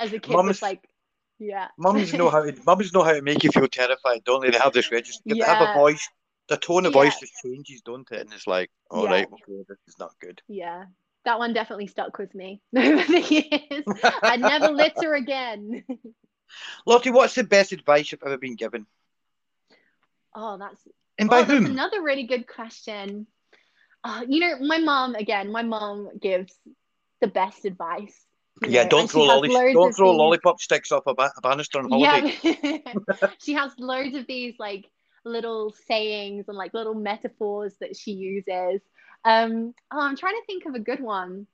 as 0.00 0.12
a 0.12 0.18
kid. 0.18 0.32
Mums, 0.32 0.48
was 0.48 0.62
like, 0.62 0.82
yeah. 1.42 1.68
mums 1.76 2.12
know 2.14 2.30
how 2.30 2.42
to 2.42 2.54
mums 2.66 2.92
know 2.92 3.02
how 3.02 3.12
to 3.12 3.22
make 3.22 3.42
you 3.42 3.50
feel 3.50 3.68
terrified, 3.68 4.22
don't 4.24 4.42
they? 4.42 4.50
They 4.50 4.58
have 4.58 4.72
this 4.72 4.90
register. 4.92 5.22
Yeah. 5.26 5.34
They 5.44 5.52
have 5.52 5.76
a 5.76 5.78
voice. 5.78 6.08
The 6.48 6.56
tone 6.56 6.86
of 6.86 6.92
voice 6.92 7.18
just 7.18 7.32
changes, 7.42 7.82
don't 7.82 8.10
it? 8.10 8.20
And 8.20 8.32
it's 8.32 8.46
like, 8.46 8.70
all 8.90 9.04
yeah. 9.04 9.10
right, 9.10 9.26
okay, 9.26 9.64
this 9.68 9.78
is 9.88 9.98
not 9.98 10.10
good. 10.20 10.42
Yeah, 10.48 10.84
that 11.24 11.38
one 11.38 11.52
definitely 11.52 11.86
stuck 11.86 12.18
with 12.18 12.34
me 12.34 12.60
over 12.76 13.04
the 13.04 13.20
years. 13.20 13.84
I'd 14.22 14.40
never 14.40 14.68
litter 14.68 15.14
again. 15.14 15.84
Lottie, 16.86 17.10
what's 17.10 17.34
the 17.34 17.44
best 17.44 17.72
advice 17.72 18.12
you've 18.12 18.22
ever 18.24 18.38
been 18.38 18.56
given? 18.56 18.86
Oh, 20.34 20.58
that's 20.58 20.80
and 21.18 21.28
by 21.28 21.40
oh, 21.40 21.44
whom? 21.44 21.66
another 21.66 22.02
really 22.02 22.24
good 22.24 22.46
question. 22.46 23.26
Uh, 24.04 24.22
you 24.28 24.40
know, 24.40 24.58
my 24.60 24.78
mom 24.78 25.14
again. 25.14 25.52
My 25.52 25.62
mom 25.62 26.10
gives 26.20 26.52
the 27.20 27.28
best 27.28 27.64
advice. 27.64 28.18
Yeah, 28.66 28.84
know, 28.84 28.88
don't 28.88 29.10
throw 29.10 29.24
lolly, 29.24 29.48
don't 29.72 29.92
throw 29.92 30.12
lollipop 30.12 30.60
sticks 30.60 30.92
off 30.92 31.04
a, 31.06 31.14
ba- 31.14 31.32
a 31.36 31.40
banister 31.40 31.78
on 31.78 31.90
holiday. 31.90 32.36
Yeah. 32.42 33.28
she 33.42 33.54
has 33.54 33.72
loads 33.78 34.14
of 34.14 34.26
these 34.26 34.54
like 34.58 34.86
little 35.24 35.74
sayings 35.86 36.46
and 36.48 36.56
like 36.56 36.74
little 36.74 36.94
metaphors 36.94 37.74
that 37.80 37.96
she 37.96 38.12
uses 38.12 38.80
um, 39.24 39.74
oh, 39.92 40.00
I'm 40.00 40.16
trying 40.16 40.34
to 40.34 40.46
think 40.46 40.66
of 40.66 40.74
a 40.74 40.80
good 40.80 41.00
one. 41.00 41.46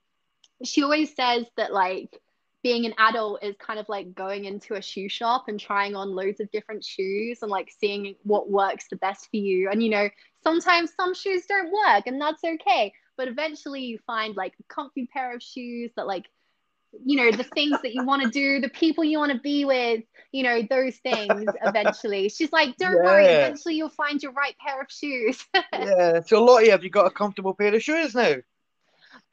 She 0.63 0.83
always 0.83 1.15
says 1.15 1.45
that 1.57 1.71
like 1.71 2.19
being 2.63 2.85
an 2.85 2.93
adult 2.97 3.43
is 3.43 3.55
kind 3.57 3.79
of 3.79 3.87
like 3.87 4.13
going 4.13 4.45
into 4.45 4.73
a 4.73 4.81
shoe 4.81 5.07
shop 5.07 5.45
and 5.47 5.59
trying 5.59 5.95
on 5.95 6.15
loads 6.15 6.41
of 6.41 6.51
different 6.51 6.83
shoes 6.83 7.39
and 7.41 7.49
like 7.49 7.71
seeing 7.79 8.15
what 8.23 8.49
works 8.49 8.87
the 8.89 8.97
best 8.97 9.29
for 9.29 9.37
you. 9.37 9.69
And 9.69 9.81
you 9.81 9.89
know, 9.89 10.09
sometimes 10.43 10.91
some 10.93 11.13
shoes 11.13 11.45
don't 11.47 11.71
work 11.71 12.07
and 12.07 12.19
that's 12.19 12.43
okay. 12.43 12.91
But 13.15 13.27
eventually 13.27 13.81
you 13.81 13.99
find 14.05 14.35
like 14.35 14.53
a 14.59 14.73
comfy 14.73 15.07
pair 15.13 15.33
of 15.35 15.43
shoes 15.43 15.91
that 15.95 16.07
like 16.07 16.25
you 17.05 17.15
know 17.17 17.31
the 17.31 17.43
things 17.43 17.79
that 17.81 17.93
you 17.93 18.03
want 18.03 18.21
to 18.21 18.29
do 18.29 18.59
the 18.59 18.69
people 18.69 19.03
you 19.03 19.19
want 19.19 19.31
to 19.31 19.39
be 19.39 19.65
with 19.65 20.03
you 20.31 20.43
know 20.43 20.61
those 20.69 20.95
things 20.97 21.45
eventually. 21.63 22.29
She's 22.29 22.51
like 22.51 22.75
don't 22.77 22.97
yeah. 22.97 23.03
worry 23.03 23.25
eventually 23.25 23.75
you'll 23.75 23.89
find 23.89 24.21
your 24.21 24.31
right 24.31 24.55
pair 24.57 24.81
of 24.81 24.87
shoes. 24.89 25.45
Yeah 25.73 26.21
so 26.21 26.43
lottie 26.43 26.69
have 26.69 26.83
you 26.83 26.89
got 26.89 27.05
a 27.05 27.11
comfortable 27.11 27.53
pair 27.53 27.73
of 27.73 27.83
shoes 27.83 28.15
now? 28.15 28.35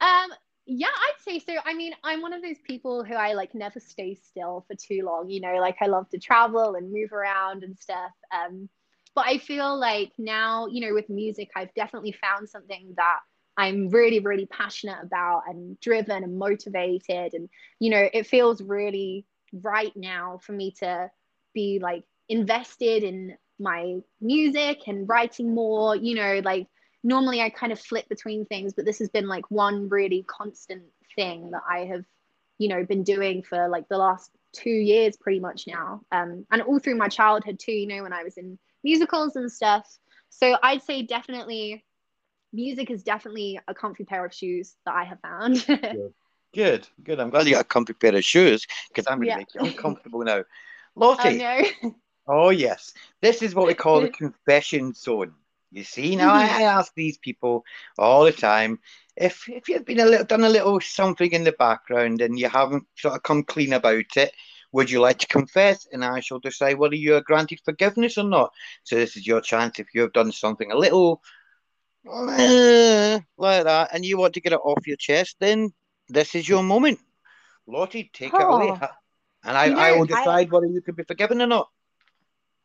Um 0.01 0.31
yeah 0.65 0.87
i'd 0.87 1.21
say 1.23 1.39
so. 1.39 1.55
I 1.65 1.73
mean 1.73 1.93
i'm 2.03 2.21
one 2.21 2.33
of 2.33 2.41
those 2.41 2.59
people 2.63 3.03
who 3.03 3.13
i 3.13 3.33
like 3.33 3.55
never 3.55 3.79
stay 3.79 4.15
still 4.15 4.65
for 4.67 4.75
too 4.75 5.03
long 5.05 5.29
you 5.29 5.39
know 5.39 5.55
like 5.55 5.77
i 5.81 5.87
love 5.87 6.09
to 6.09 6.19
travel 6.19 6.75
and 6.75 6.91
move 6.91 7.13
around 7.13 7.63
and 7.63 7.77
stuff 7.77 8.11
um 8.33 8.67
but 9.15 9.25
i 9.25 9.37
feel 9.37 9.79
like 9.79 10.11
now 10.17 10.67
you 10.67 10.85
know 10.85 10.93
with 10.93 11.09
music 11.09 11.49
i've 11.55 11.73
definitely 11.73 12.11
found 12.11 12.49
something 12.49 12.93
that 12.97 13.19
I'm 13.57 13.89
really, 13.89 14.19
really 14.19 14.45
passionate 14.45 14.99
about 15.01 15.43
and 15.47 15.79
driven 15.79 16.23
and 16.23 16.37
motivated. 16.37 17.33
And, 17.33 17.49
you 17.79 17.89
know, 17.89 18.07
it 18.13 18.27
feels 18.27 18.61
really 18.61 19.25
right 19.51 19.95
now 19.95 20.39
for 20.43 20.51
me 20.51 20.71
to 20.79 21.09
be 21.53 21.79
like 21.81 22.03
invested 22.29 23.03
in 23.03 23.35
my 23.59 23.95
music 24.21 24.87
and 24.87 25.09
writing 25.09 25.55
more, 25.55 25.95
you 25.95 26.15
know, 26.15 26.41
like 26.43 26.67
normally 27.03 27.41
I 27.41 27.49
kind 27.49 27.71
of 27.71 27.79
flip 27.79 28.07
between 28.09 28.45
things, 28.45 28.73
but 28.73 28.85
this 28.85 28.99
has 28.99 29.09
been 29.09 29.27
like 29.27 29.49
one 29.49 29.89
really 29.89 30.23
constant 30.27 30.83
thing 31.15 31.51
that 31.51 31.63
I 31.67 31.85
have, 31.85 32.05
you 32.59 32.67
know, 32.67 32.85
been 32.85 33.03
doing 33.03 33.41
for 33.41 33.67
like 33.69 33.87
the 33.89 33.97
last 33.97 34.31
two 34.53 34.69
years 34.69 35.17
pretty 35.17 35.39
much 35.39 35.65
now. 35.65 36.01
Um, 36.11 36.45
and 36.51 36.61
all 36.61 36.79
through 36.79 36.95
my 36.97 37.07
childhood 37.07 37.59
too, 37.59 37.71
you 37.71 37.87
know, 37.87 38.03
when 38.03 38.13
I 38.13 38.23
was 38.23 38.37
in 38.37 38.59
musicals 38.83 39.35
and 39.35 39.51
stuff. 39.51 39.87
So 40.29 40.57
I'd 40.61 40.83
say 40.83 41.01
definitely 41.01 41.83
music 42.53 42.89
is 42.89 43.03
definitely 43.03 43.59
a 43.67 43.73
comfy 43.73 44.03
pair 44.03 44.25
of 44.25 44.33
shoes 44.33 44.75
that 44.85 44.95
I 44.95 45.03
have 45.03 45.19
found. 45.21 45.65
good. 46.53 46.87
good, 47.03 47.19
I'm 47.19 47.29
glad 47.29 47.47
you 47.47 47.53
got 47.53 47.61
a 47.61 47.65
comfy 47.65 47.93
pair 47.93 48.15
of 48.15 48.23
shoes 48.23 48.65
because 48.89 49.05
I'm 49.07 49.17
going 49.17 49.27
to 49.27 49.31
yeah. 49.31 49.37
make 49.37 49.53
you 49.53 49.61
uncomfortable 49.61 50.23
now. 50.23 50.43
Lottie. 50.95 51.43
Oh, 51.43 51.63
no. 51.83 51.95
oh, 52.27 52.49
yes. 52.49 52.93
This 53.21 53.41
is 53.41 53.53
what 53.53 53.67
we 53.67 53.73
call 53.73 54.01
the 54.01 54.09
confession 54.23 54.93
zone. 54.93 55.33
You 55.71 55.83
see, 55.83 56.15
now 56.15 56.33
I, 56.33 56.45
I 56.45 56.61
ask 56.61 56.93
these 56.95 57.17
people 57.17 57.65
all 57.97 58.23
the 58.23 58.31
time 58.31 58.79
if 59.17 59.49
if 59.49 59.67
you've 59.67 59.85
been 59.85 59.99
a 59.99 60.05
little 60.05 60.25
done 60.25 60.43
a 60.43 60.49
little 60.49 60.79
something 60.79 61.31
in 61.31 61.43
the 61.43 61.51
background 61.51 62.21
and 62.21 62.39
you 62.39 62.47
haven't 62.47 62.85
sort 62.95 63.15
of 63.15 63.23
come 63.23 63.43
clean 63.43 63.73
about 63.73 64.15
it, 64.15 64.33
would 64.71 64.89
you 64.89 65.01
like 65.01 65.17
to 65.19 65.27
confess? 65.27 65.87
And 65.91 66.05
I 66.05 66.19
shall 66.19 66.39
decide 66.39 66.77
whether 66.77 66.95
you 66.95 67.15
are 67.15 67.21
granted 67.21 67.59
forgiveness 67.65 68.17
or 68.17 68.23
not. 68.23 68.53
So 68.83 68.95
this 68.95 69.17
is 69.17 69.25
your 69.25 69.41
chance 69.41 69.79
if 69.79 69.87
you 69.93 70.01
have 70.01 70.13
done 70.13 70.31
something 70.31 70.71
a 70.71 70.77
little 70.77 71.21
like 72.07 73.63
that, 73.63 73.89
and 73.93 74.05
you 74.05 74.17
want 74.17 74.33
to 74.33 74.41
get 74.41 74.53
it 74.53 74.59
off 74.63 74.87
your 74.87 74.97
chest, 74.97 75.37
then 75.39 75.71
this 76.09 76.35
is 76.35 76.47
your 76.47 76.63
moment. 76.63 76.99
Lottie, 77.67 78.09
take 78.13 78.33
oh. 78.33 78.39
it 78.39 78.69
away. 78.69 78.79
And 79.43 79.57
I, 79.57 79.65
you 79.65 79.75
know, 79.75 79.79
I 79.79 79.91
will 79.93 80.05
decide 80.05 80.47
I, 80.47 80.49
whether 80.49 80.65
you 80.65 80.81
can 80.81 80.95
be 80.95 81.03
forgiven 81.03 81.41
or 81.41 81.47
not. 81.47 81.69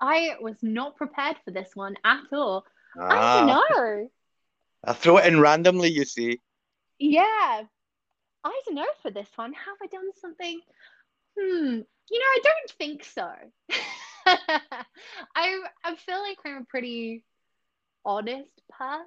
I 0.00 0.36
was 0.40 0.56
not 0.62 0.96
prepared 0.96 1.36
for 1.44 1.52
this 1.52 1.70
one 1.74 1.96
at 2.04 2.24
all. 2.32 2.64
Ah. 2.98 3.08
I 3.08 3.38
don't 3.38 3.46
know. 3.46 4.10
I 4.84 4.92
throw 4.92 5.18
it 5.18 5.26
in 5.26 5.38
randomly, 5.38 5.90
you 5.90 6.04
see. 6.04 6.38
Yeah. 6.98 7.62
I 8.44 8.60
don't 8.66 8.74
know 8.74 8.86
for 9.00 9.12
this 9.12 9.28
one. 9.36 9.52
Have 9.52 9.76
I 9.80 9.86
done 9.86 10.10
something? 10.20 10.60
Hmm. 11.38 11.80
You 12.10 12.18
know, 12.18 12.26
I 12.26 12.40
don't 12.42 12.70
think 12.78 13.04
so. 13.04 13.30
I 14.26 15.60
I 15.84 15.96
feel 15.96 16.20
like 16.20 16.38
I'm 16.44 16.62
a 16.62 16.64
pretty 16.64 17.24
honest 18.04 18.62
person. 18.70 19.06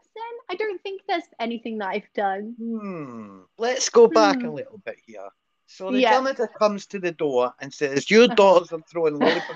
I 0.49 0.55
don't 0.55 0.81
think 0.81 1.01
there's 1.07 1.23
anything 1.39 1.79
that 1.79 1.89
I've 1.89 2.13
done. 2.13 2.55
Hmm. 2.59 3.39
Let's 3.57 3.89
go 3.89 4.07
back 4.07 4.39
hmm. 4.39 4.47
a 4.47 4.53
little 4.53 4.79
bit 4.85 4.97
here. 5.05 5.29
So 5.67 5.91
the 5.91 5.99
yeah. 5.99 6.11
janitor 6.11 6.47
comes 6.47 6.85
to 6.87 6.99
the 6.99 7.11
door 7.11 7.53
and 7.59 7.73
says, 7.73 8.09
Your 8.09 8.27
daughters 8.35 8.71
are 8.71 8.81
throwing 8.91 9.19
lollipop 9.19 9.55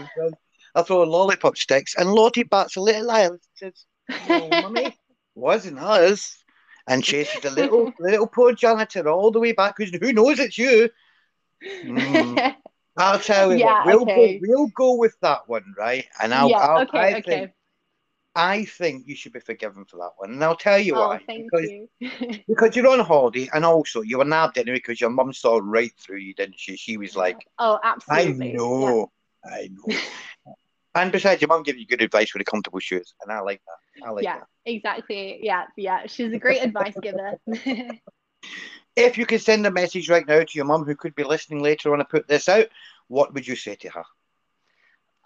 are 0.75 0.83
throwing 0.83 1.09
lollipop 1.09 1.57
sticks 1.57 1.95
and 1.95 2.11
Lottie 2.11 2.43
bats 2.43 2.75
a 2.75 2.81
little 2.81 3.09
eye 3.09 3.21
and 3.21 3.39
says, 3.55 3.85
No, 4.27 4.49
mummy, 4.61 4.97
wasn't 5.35 5.79
us. 5.79 6.35
And 6.87 7.03
chases 7.03 7.41
the 7.41 7.51
little 7.51 7.93
little 7.99 8.25
poor 8.25 8.53
janitor 8.53 9.07
all 9.09 9.29
the 9.29 9.39
way 9.39 9.51
back. 9.51 9.75
Who 9.77 10.13
knows 10.13 10.39
it's 10.39 10.57
you? 10.57 10.89
Mm. 11.63 12.55
I'll 12.97 13.19
tell 13.19 13.53
you 13.53 13.59
Yeah, 13.59 13.85
what, 13.85 13.85
we'll 13.85 14.01
okay. 14.01 14.39
go 14.39 14.47
we'll 14.47 14.67
go 14.75 14.95
with 14.95 15.15
that 15.21 15.47
one, 15.47 15.75
right? 15.77 16.05
And 16.21 16.33
I'll, 16.33 16.49
yeah. 16.49 16.57
I'll 16.57 16.81
okay. 16.81 16.97
I 16.97 17.13
okay. 17.13 17.21
think 17.21 17.51
I 18.35 18.65
think 18.65 19.07
you 19.07 19.15
should 19.15 19.33
be 19.33 19.39
forgiven 19.39 19.85
for 19.85 19.97
that 19.97 20.11
one. 20.17 20.31
And 20.31 20.43
I'll 20.43 20.55
tell 20.55 20.79
you 20.79 20.95
oh, 20.95 21.07
why. 21.09 21.19
thank 21.25 21.49
because 21.51 21.69
you. 21.69 21.89
because 22.47 22.75
you're 22.75 22.87
on 22.87 22.99
holiday 22.99 23.49
and 23.53 23.65
also 23.65 24.01
you 24.01 24.19
were 24.19 24.25
nabbed 24.25 24.57
anyway 24.57 24.77
because 24.77 25.01
your 25.01 25.09
mum 25.09 25.33
saw 25.33 25.59
right 25.61 25.91
through 25.99 26.19
you, 26.19 26.33
didn't 26.33 26.59
she? 26.59 26.77
She 26.77 26.97
was 26.97 27.15
like, 27.15 27.37
oh, 27.57 27.79
I 27.83 27.91
absolutely. 27.91 28.51
Yeah. 28.51 28.57
know, 28.57 29.11
I 29.43 29.69
know. 29.71 29.97
and 30.95 31.11
besides, 31.11 31.41
your 31.41 31.49
mum 31.49 31.63
gave 31.63 31.77
you 31.77 31.87
good 31.87 32.01
advice 32.01 32.33
with 32.33 32.41
the 32.41 32.49
comfortable 32.49 32.79
shoes, 32.79 33.13
and 33.21 33.31
I 33.31 33.39
like 33.39 33.61
that. 33.65 34.07
I 34.07 34.11
like 34.11 34.23
yeah, 34.23 34.39
that. 34.39 34.47
exactly. 34.65 35.39
Yeah, 35.41 35.65
yeah. 35.75 36.05
She's 36.07 36.31
a 36.31 36.39
great 36.39 36.63
advice 36.63 36.95
giver. 37.01 37.39
If 38.95 39.17
you 39.17 39.25
could 39.25 39.41
send 39.41 39.65
a 39.65 39.71
message 39.71 40.09
right 40.09 40.27
now 40.27 40.39
to 40.39 40.51
your 40.55 40.65
mum 40.65 40.83
who 40.83 40.93
could 40.93 41.15
be 41.15 41.23
listening 41.23 41.63
later 41.63 41.93
on, 41.93 42.01
I 42.01 42.03
put 42.03 42.27
this 42.27 42.49
out. 42.49 42.65
What 43.07 43.33
would 43.33 43.47
you 43.47 43.55
say 43.55 43.75
to 43.75 43.89
her? 43.89 44.03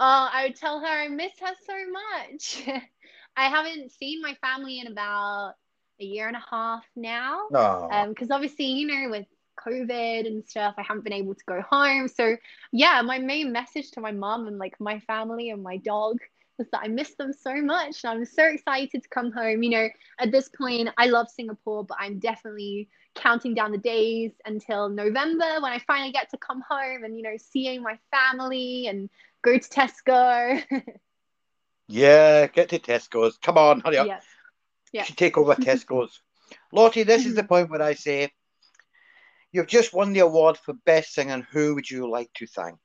Oh, 0.06 0.30
I 0.34 0.48
would 0.48 0.58
tell 0.58 0.82
her 0.82 0.86
I 0.86 1.08
miss 1.08 1.32
her 1.40 1.54
so 1.66 1.74
much. 1.90 2.68
I 3.38 3.48
haven't 3.48 3.90
seen 3.94 4.22
my 4.22 4.36
family 4.42 4.82
in 4.82 4.88
about 4.88 5.54
a 6.02 6.04
year 6.04 6.28
and 6.28 6.36
a 6.36 6.44
half 6.52 6.84
now. 6.98 7.44
No. 7.50 7.88
Um, 7.90 8.10
because 8.10 8.30
obviously, 8.30 8.66
you 8.66 8.86
know, 8.86 9.10
with 9.12 9.28
COVID 9.66 10.28
and 10.28 10.46
stuff, 10.46 10.76
I 10.78 10.82
haven't 10.82 11.06
been 11.06 11.14
able 11.14 11.36
to 11.36 11.44
go 11.46 11.62
home. 11.62 12.10
So 12.10 12.36
yeah, 12.74 13.02
my 13.02 13.18
main 13.18 13.54
message 13.54 13.92
to 13.92 14.02
my 14.02 14.12
mom 14.12 14.46
and 14.48 14.58
like 14.58 14.78
my 14.78 15.00
family 15.00 15.52
and 15.52 15.64
my 15.64 15.78
dog 15.78 16.18
was 16.58 16.68
that 16.72 16.82
I 16.84 16.90
miss 16.90 17.16
them 17.16 17.32
so 17.32 17.62
much. 17.62 18.04
And 18.04 18.12
I'm 18.12 18.26
so 18.26 18.44
excited 18.44 19.04
to 19.04 19.10
come 19.10 19.32
home. 19.32 19.64
You 19.64 19.70
know, 19.70 19.90
at 20.20 20.34
this 20.34 20.50
point, 20.50 20.90
I 20.98 21.06
love 21.06 21.30
Singapore, 21.30 21.86
but 21.86 21.98
I'm 21.98 22.20
definitely 22.20 22.90
counting 23.16 23.54
down 23.54 23.72
the 23.72 23.78
days 23.78 24.34
until 24.46 24.90
November 24.90 25.62
when 25.62 25.72
I 25.72 25.80
finally 25.88 26.12
get 26.12 26.30
to 26.32 26.38
come 26.38 26.62
home 26.68 27.06
and, 27.06 27.16
you 27.16 27.24
know, 27.24 27.38
seeing 27.38 27.82
my 27.82 27.98
family 28.12 28.88
and 28.88 29.10
go 29.44 29.58
to 29.58 29.70
Tesco. 29.70 30.64
yeah, 31.88 32.48
get 32.48 32.70
to 32.70 32.80
Tesco's. 32.80 33.38
Come 33.38 33.58
on, 33.58 33.82
hurry 33.82 33.98
up. 33.98 34.08
yeah. 34.08 34.20
Yeah. 34.92 35.04
Should 35.04 35.18
take 35.18 35.38
over 35.38 35.56
Tesco's. 35.56 36.22
Lottie, 36.72 37.04
this 37.04 37.26
is 37.26 37.36
the 37.36 37.42
mm-hmm. 37.42 37.48
point 37.48 37.70
where 37.70 37.82
I 37.82 37.94
say 37.94 38.32
you've 39.52 39.68
just 39.68 39.94
won 39.94 40.14
the 40.14 40.20
award 40.20 40.58
for 40.58 40.74
best 40.86 41.14
singer. 41.14 41.46
Who 41.52 41.76
would 41.76 41.90
you 41.90 42.10
like 42.10 42.32
to 42.36 42.48
thank? 42.48 42.80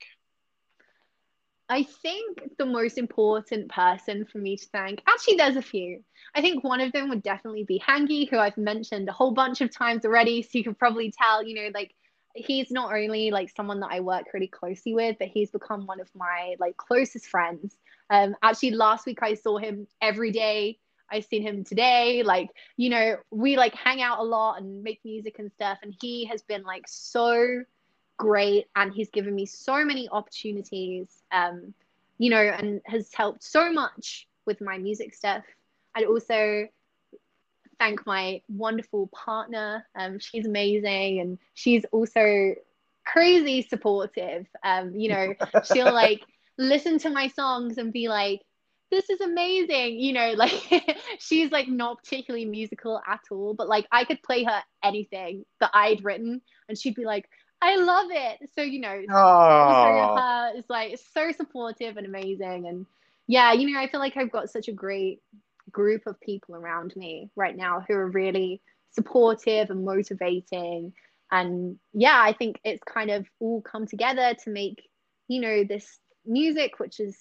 I 1.71 1.83
think 1.83 2.39
the 2.57 2.65
most 2.65 2.97
important 2.97 3.71
person 3.71 4.25
for 4.25 4.39
me 4.39 4.57
to 4.57 4.67
thank, 4.73 5.03
actually, 5.07 5.37
there's 5.37 5.57
a 5.57 5.63
few. 5.63 6.03
I 6.35 6.41
think 6.41 6.65
one 6.65 6.81
of 6.81 6.93
them 6.93 7.11
would 7.11 7.23
definitely 7.23 7.65
be 7.65 7.83
Hangi, 7.87 8.29
who 8.29 8.39
I've 8.39 8.57
mentioned 8.57 9.09
a 9.09 9.13
whole 9.13 9.33
bunch 9.33 9.61
of 9.61 9.71
times 9.71 10.07
already. 10.07 10.41
So 10.43 10.51
you 10.53 10.65
can 10.65 10.75
probably 10.75 11.13
tell, 11.13 11.45
you 11.45 11.55
know, 11.55 11.69
like 11.75 11.95
he's 12.41 12.71
not 12.71 12.93
only 12.93 13.31
like 13.31 13.51
someone 13.55 13.81
that 13.81 13.91
I 13.91 14.01
work 14.01 14.27
really 14.35 14.49
closely 14.49 14.95
with, 14.95 15.17
but 15.19 15.29
he's 15.29 15.51
become 15.51 15.87
one 15.87 16.01
of 16.01 16.09
my 16.15 16.57
like 16.59 16.77
closest 16.77 17.27
friends. 17.27 17.77
Um, 18.11 18.35
actually, 18.43 18.73
last 18.73 19.07
week 19.07 19.19
I 19.23 19.35
saw 19.35 19.59
him 19.59 19.87
every 20.01 20.31
day. 20.31 20.79
I've 21.11 21.25
seen 21.25 21.43
him 21.43 21.65
today. 21.65 22.23
Like, 22.23 22.51
you 22.77 22.91
know, 22.91 23.17
we 23.31 23.57
like 23.57 23.75
hang 23.75 24.03
out 24.03 24.19
a 24.19 24.23
lot 24.23 24.61
and 24.61 24.83
make 24.83 25.01
music 25.05 25.39
and 25.39 25.51
stuff. 25.53 25.79
And 25.83 25.95
he 26.01 26.27
has 26.27 26.43
been 26.43 26.63
like 26.63 26.85
so 26.87 27.65
great 28.19 28.67
and 28.77 28.93
he's 28.93 29.09
given 29.09 29.35
me 29.35 29.47
so 29.47 29.85
many 29.85 30.09
opportunities 30.11 31.23
um 31.33 31.73
you 32.19 32.29
know 32.29 32.43
and 32.43 32.83
has 32.85 33.15
helped 33.15 33.43
so 33.43 33.73
much 33.73 34.27
with 34.45 34.61
my 34.61 34.77
music 34.77 35.15
stuff 35.15 35.45
i'd 35.95 36.05
also 36.05 36.67
thank 37.79 38.07
my 38.07 38.41
wonderful 38.49 39.09
partner 39.09 39.87
um 39.99 40.19
she's 40.19 40.47
amazing 40.47 41.21
and 41.21 41.39
she's 41.55 41.85
also 41.93 42.55
crazy 43.07 43.63
supportive 43.63 44.47
um 44.65 44.95
you 44.97 45.09
know 45.09 45.35
she'll 45.65 45.93
like 45.95 46.21
listen 46.59 46.99
to 46.99 47.11
my 47.11 47.29
songs 47.29 47.79
and 47.79 47.93
be 47.93 48.09
like 48.09 48.41
this 48.91 49.09
is 49.11 49.21
amazing 49.21 49.99
you 49.99 50.13
know 50.13 50.33
like 50.33 50.53
she's 51.19 51.51
like 51.51 51.69
not 51.69 51.99
particularly 52.03 52.45
musical 52.45 53.01
at 53.07 53.21
all 53.31 53.55
but 53.55 53.69
like 53.69 53.87
i 53.93 54.05
could 54.05 54.23
play 54.23 54.45
her 54.45 54.63
anything 54.83 55.45
that 55.61 55.71
i'd 55.75 56.05
written 56.05 56.41
and 56.69 56.79
she'd 56.79 56.95
be 56.95 57.05
like 57.05 57.29
I 57.61 57.77
love 57.77 58.07
it. 58.11 58.51
So, 58.55 58.63
you 58.63 58.81
know, 58.81 59.03
her 60.17 60.53
is 60.57 60.65
like 60.69 60.99
so 61.13 61.33
supportive 61.33 61.97
and 61.97 62.07
amazing. 62.07 62.67
And 62.69 62.87
yeah, 63.27 63.53
you 63.53 63.71
know, 63.71 63.81
I 63.81 63.89
feel 63.89 64.01
like 64.01 64.17
I've 64.17 64.31
got 64.31 64.51
such 64.51 64.69
a 64.69 64.73
great 64.73 65.21
group 65.73 66.07
of 66.07 66.21
people 66.21 66.55
around 66.55 66.95
me 66.97 67.31
right 67.37 67.57
now 67.57 67.85
who 67.87 67.95
are 67.95 68.11
really 68.11 68.61
supportive 68.91 69.71
and 69.71 69.85
motivating. 69.85 70.93
And 71.31 71.79
yeah, 71.93 72.21
I 72.21 72.33
think 72.33 72.61
it's 72.65 72.83
kind 72.85 73.11
of 73.11 73.27
all 73.39 73.61
come 73.61 73.87
together 73.87 74.35
to 74.45 74.51
make, 74.51 74.89
you 75.29 75.41
know, 75.41 75.65
this 75.65 75.99
music, 76.25 76.79
which 76.79 77.01
is 77.01 77.17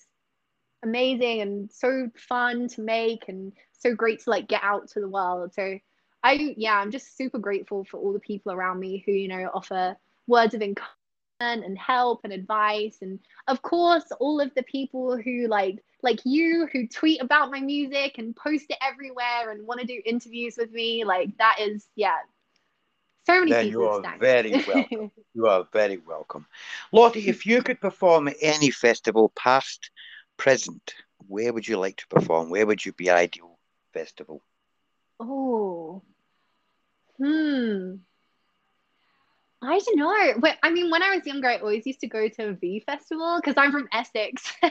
amazing 0.84 1.41
and 1.41 1.72
so 1.72 2.10
fun 2.16 2.68
to 2.70 2.82
make 2.82 3.26
and 3.28 3.52
so 3.74 3.93
great 3.93 4.24
to 4.24 4.30
like 4.30 4.48
get 4.48 4.64
out 4.64 4.88
to 4.89 5.00
the 5.00 5.10
world. 5.10 5.54
So 5.54 5.78
I, 6.24 6.54
yeah, 6.58 6.78
I'm 6.78 6.91
just 6.91 7.18
super 7.18 7.39
grateful 7.39 7.86
for 7.86 8.00
all 8.00 8.14
the 8.14 8.20
people 8.20 8.52
around 8.52 8.80
me 8.80 9.04
who, 9.06 9.12
you 9.12 9.28
know, 9.28 9.50
offer 9.54 9.98
words 10.28 10.54
of 10.54 10.62
encouragement 10.62 10.93
and 11.39 11.78
help 11.78 12.22
and 12.24 12.34
advice 12.34 12.98
and 13.02 13.20
of 13.48 13.62
course 13.62 14.06
all 14.20 14.41
of 14.41 14.54
the 14.56 14.64
people 14.64 15.18
who 15.18 15.48
like 15.48 15.84
like 16.04 16.20
you 16.26 16.68
who 16.72 16.88
tweet 16.88 17.22
about 17.22 17.52
my 17.52 17.60
music 17.60 18.18
and 18.18 18.36
post 18.36 18.66
it 18.70 18.78
everywhere 18.82 19.52
and 19.52 19.66
want 19.68 19.80
to 19.80 19.86
do 19.88 20.02
interviews 20.06 20.56
with 20.58 20.72
me 20.72 21.04
like 21.06 21.38
that 21.38 21.58
is 21.60 21.88
yeah 21.95 22.18
so 23.26 23.39
many 23.39 23.54
Then 23.54 23.68
people 23.68 23.82
you 23.82 23.86
are 23.86 24.04
very 24.20 24.56
welcome. 24.66 25.12
you 25.34 25.48
are 25.48 25.64
very 25.74 25.98
welcome. 25.98 26.48
Lottie, 26.91 27.28
if 27.28 27.45
you 27.45 27.62
could 27.62 27.80
perform 27.82 28.28
at 28.28 28.38
any 28.41 28.70
festival, 28.72 29.30
past, 29.30 29.89
present, 30.38 30.95
where 31.28 31.54
would 31.54 31.68
you 31.68 31.78
like 31.78 31.98
to 31.98 32.08
perform? 32.08 32.50
Where 32.50 32.66
would 32.66 32.86
you 32.86 32.93
be 32.93 33.10
ideal 33.10 33.58
festival? 33.93 34.41
oh 35.20 36.02
hmm 37.18 38.00
I 39.62 39.80
don't 39.80 39.97
know. 39.97 40.49
I 40.62 40.70
mean, 40.70 40.91
when 40.91 41.01
I 41.01 41.16
was 41.16 41.26
younger, 41.26 41.47
I 41.47 41.58
always 41.58 41.86
used 41.88 42.01
to 42.01 42.08
go 42.08 42.30
to 42.30 42.53
V 42.53 42.84
Festival 42.86 43.39
because 43.41 43.55
I'm 43.58 43.72
from 43.72 43.88
Essex. 43.91 44.53
so 44.62 44.70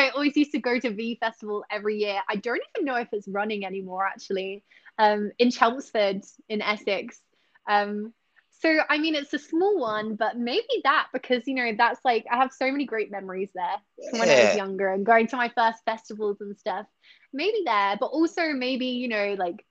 I 0.00 0.10
always 0.10 0.36
used 0.36 0.52
to 0.52 0.58
go 0.58 0.78
to 0.78 0.90
V 0.90 1.16
Festival 1.18 1.64
every 1.70 1.96
year. 1.96 2.20
I 2.28 2.36
don't 2.36 2.60
even 2.76 2.84
know 2.84 2.96
if 2.96 3.08
it's 3.12 3.26
running 3.28 3.64
anymore, 3.64 4.06
actually, 4.06 4.62
um, 4.98 5.30
in 5.38 5.50
Chelmsford 5.50 6.22
in 6.50 6.60
Essex. 6.60 7.20
Um, 7.66 8.12
so, 8.60 8.78
I 8.88 8.98
mean, 8.98 9.14
it's 9.14 9.32
a 9.32 9.38
small 9.38 9.78
one, 9.78 10.16
but 10.16 10.36
maybe 10.38 10.82
that 10.84 11.08
because, 11.14 11.46
you 11.46 11.54
know, 11.54 11.72
that's 11.76 12.04
like, 12.04 12.26
I 12.30 12.36
have 12.36 12.52
so 12.52 12.70
many 12.70 12.84
great 12.84 13.10
memories 13.10 13.50
there 13.54 14.10
from 14.10 14.20
when 14.20 14.28
I 14.28 14.44
was 14.44 14.56
younger 14.56 14.92
and 14.92 15.04
going 15.04 15.28
to 15.28 15.36
my 15.36 15.50
first 15.54 15.84
festivals 15.84 16.40
and 16.40 16.56
stuff. 16.58 16.86
Maybe 17.32 17.62
there, 17.64 17.96
but 17.98 18.06
also 18.06 18.52
maybe, 18.52 18.86
you 18.86 19.08
know, 19.08 19.34
like 19.38 19.64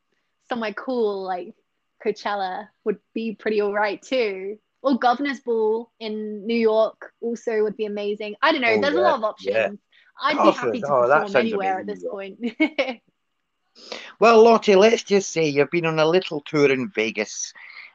somewhere 0.50 0.74
cool 0.74 1.24
like 1.24 1.56
Coachella 2.06 2.68
would 2.84 3.00
be 3.14 3.36
pretty 3.36 3.62
all 3.62 3.74
right 3.74 4.02
too. 4.02 4.58
Or 4.82 5.00
Governor's 5.00 5.40
Ball 5.40 5.92
in 6.00 6.46
New 6.46 6.58
York 6.58 7.12
also 7.20 7.64
would 7.64 7.76
be 7.76 7.86
amazing. 7.86 8.36
I 8.42 8.52
don't 8.52 8.62
know. 8.62 8.74
Oh, 8.74 8.82
there's 8.82 8.96
a 8.96 9.02
lot 9.02 9.18
of 9.18 9.24
options. 9.24 9.56
yeah. 9.56 9.70
I'd 10.22 10.38
be 10.38 10.52
happy 10.52 10.82
to 10.82 10.88
perform 10.88 11.36
anywhere 11.36 11.80
at 11.80 11.88
this 11.88 12.04
point. 12.04 12.40
Well, 14.20 14.44
Lottie, 14.44 14.76
let's 14.76 15.04
just 15.04 15.32
say 15.32 15.48
you've 15.50 15.70
been 15.72 15.86
on 15.86 16.00
a 16.00 16.06
little 16.06 16.42
tour 16.42 16.72
in 16.72 16.90
Vegas 16.90 17.54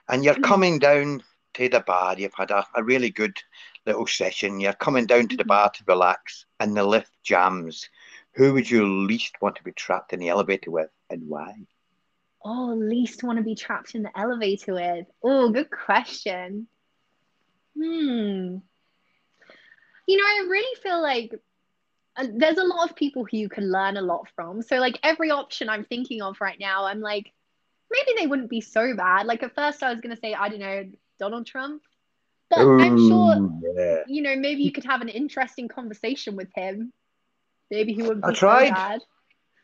and 0.08 0.22
you're 0.22 0.34
Mhm. 0.34 0.42
coming 0.42 0.78
down 0.78 1.22
to 1.54 1.68
the 1.68 1.80
bar. 1.80 2.16
You've 2.18 2.34
had 2.34 2.50
a, 2.50 2.66
a 2.74 2.84
really 2.84 3.10
good 3.10 3.38
little 3.86 4.06
session. 4.06 4.60
You're 4.60 4.74
coming 4.74 5.06
down 5.06 5.28
to 5.28 5.36
the 5.36 5.44
Mhm. 5.44 5.48
bar 5.48 5.70
to 5.70 5.84
relax 5.86 6.44
and 6.58 6.76
the 6.76 6.84
lift 6.84 7.10
jams. 7.22 7.88
Who 8.34 8.52
would 8.52 8.70
you 8.70 8.86
least 9.06 9.40
want 9.40 9.56
to 9.56 9.62
be 9.64 9.72
trapped 9.72 10.12
in 10.12 10.20
the 10.20 10.28
elevator 10.28 10.70
with 10.70 10.90
and 11.08 11.26
why? 11.28 11.54
Oh, 12.42 12.74
least 12.74 13.22
want 13.22 13.38
to 13.38 13.44
be 13.44 13.54
trapped 13.54 13.94
in 13.94 14.02
the 14.02 14.18
elevator 14.18 14.74
with. 14.74 15.06
Oh, 15.22 15.50
good 15.50 15.70
question. 15.70 16.66
Hmm. 17.76 18.56
You 20.06 20.16
know, 20.16 20.24
I 20.24 20.46
really 20.48 20.80
feel 20.82 21.00
like 21.00 21.34
uh, 22.16 22.26
there's 22.34 22.58
a 22.58 22.64
lot 22.64 22.90
of 22.90 22.96
people 22.96 23.24
who 23.24 23.36
you 23.36 23.48
can 23.48 23.70
learn 23.70 23.96
a 23.96 24.02
lot 24.02 24.26
from. 24.34 24.62
So, 24.62 24.76
like, 24.76 24.98
every 25.02 25.30
option 25.30 25.68
I'm 25.68 25.84
thinking 25.84 26.22
of 26.22 26.40
right 26.40 26.58
now, 26.58 26.86
I'm 26.86 27.00
like, 27.00 27.32
maybe 27.90 28.18
they 28.18 28.26
wouldn't 28.26 28.50
be 28.50 28.60
so 28.60 28.94
bad. 28.96 29.26
Like, 29.26 29.42
at 29.42 29.54
first, 29.54 29.82
I 29.82 29.92
was 29.92 30.00
going 30.00 30.14
to 30.14 30.20
say, 30.20 30.34
I 30.34 30.48
don't 30.48 30.60
know, 30.60 30.84
Donald 31.18 31.46
Trump. 31.46 31.82
But 32.48 32.66
I'm 32.66 32.98
sure, 32.98 33.60
yeah. 33.76 33.98
you 34.08 34.22
know, 34.22 34.34
maybe 34.34 34.64
you 34.64 34.72
could 34.72 34.84
have 34.84 35.02
an 35.02 35.08
interesting 35.08 35.68
conversation 35.68 36.34
with 36.34 36.48
him. 36.52 36.92
Maybe 37.70 37.92
he 37.92 38.02
wouldn't 38.02 38.24
I 38.24 38.32
tried. 38.32 38.68
so 38.68 38.74
bad. 38.74 39.00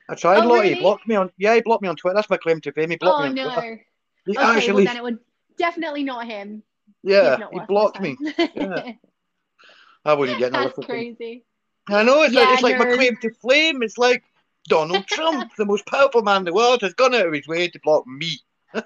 I 0.09 0.15
tried, 0.15 0.45
Oh, 0.45 0.55
really? 0.55 0.75
He 0.75 0.81
blocked 0.81 1.07
me 1.09 1.17
on. 1.17 1.31
Yeah, 1.37 1.55
he 1.55 1.61
blocked 1.63 1.83
me 1.83 1.89
on 1.89 1.97
Twitter. 1.97 2.15
That's 2.15 2.31
my 2.31 2.37
claim 2.37 2.61
to 2.63 2.73
fame. 2.73 2.91
He 2.91 2.97
blocked 2.97 3.19
Oh, 3.19 3.23
me 3.23 3.29
on 3.29 3.35
no. 3.35 3.53
Twitter. 3.53 3.85
He 4.25 4.33
Okay, 4.33 4.39
well, 4.45 4.57
actually, 4.57 4.85
then 4.85 4.97
it 4.97 5.03
would 5.03 5.19
definitely 5.59 6.05
not 6.05 6.27
him. 6.27 6.63
yeah, 7.03 7.37
not 7.41 7.53
he 7.53 7.61
blocked 7.69 8.01
me. 8.01 8.17
Yeah. 8.55 8.93
I 10.05 10.15
wouldn't 10.15 10.39
get 10.39 10.53
no 10.53 10.61
That's 10.61 10.79
lift 10.79 10.79
with 10.79 10.87
him. 10.87 11.17
crazy. 11.17 11.45
I 11.89 12.03
know 12.05 12.23
it's 12.23 12.35
like 12.35 12.45
Yeah, 12.49 12.53
it's 12.55 12.63
like 12.63 12.79
my 12.79 12.95
claim 12.95 13.17
to 13.23 13.31
fame. 13.49 13.83
It's 13.83 13.99
like 13.99 14.23
Donald 14.69 15.07
Trump, 15.09 15.51
the 15.57 15.65
most 15.65 15.87
powerful 15.87 16.23
man 16.23 16.39
in 16.39 16.45
the 16.45 16.53
world, 16.53 16.83
has 16.83 16.95
gone 16.95 17.15
out 17.15 17.27
of 17.27 17.33
his 17.33 17.47
way 17.49 17.69
to 17.69 17.81
block 17.83 18.07
me. 18.07 18.39
and 18.75 18.85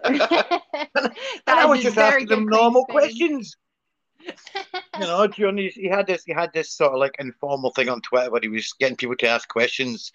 I 1.47 1.67
was 1.67 1.83
just 1.83 1.99
asking 1.99 2.29
them 2.29 2.47
normal 2.47 2.85
questions. 2.87 3.57
you 4.23 5.01
know, 5.01 5.27
Johnny, 5.27 5.69
he 5.75 5.89
had 5.89 6.07
this, 6.07 6.25
he 6.25 6.33
had 6.33 6.53
this 6.53 6.71
sort 6.73 6.93
of 6.93 6.99
like 6.99 7.17
informal 7.19 7.71
thing 7.73 7.89
on 7.89 8.01
Twitter 8.03 8.31
where 8.31 8.41
he 8.43 8.49
was 8.49 8.73
getting 8.79 8.97
people 8.97 9.17
to 9.17 9.27
ask 9.29 9.49
questions, 9.49 10.13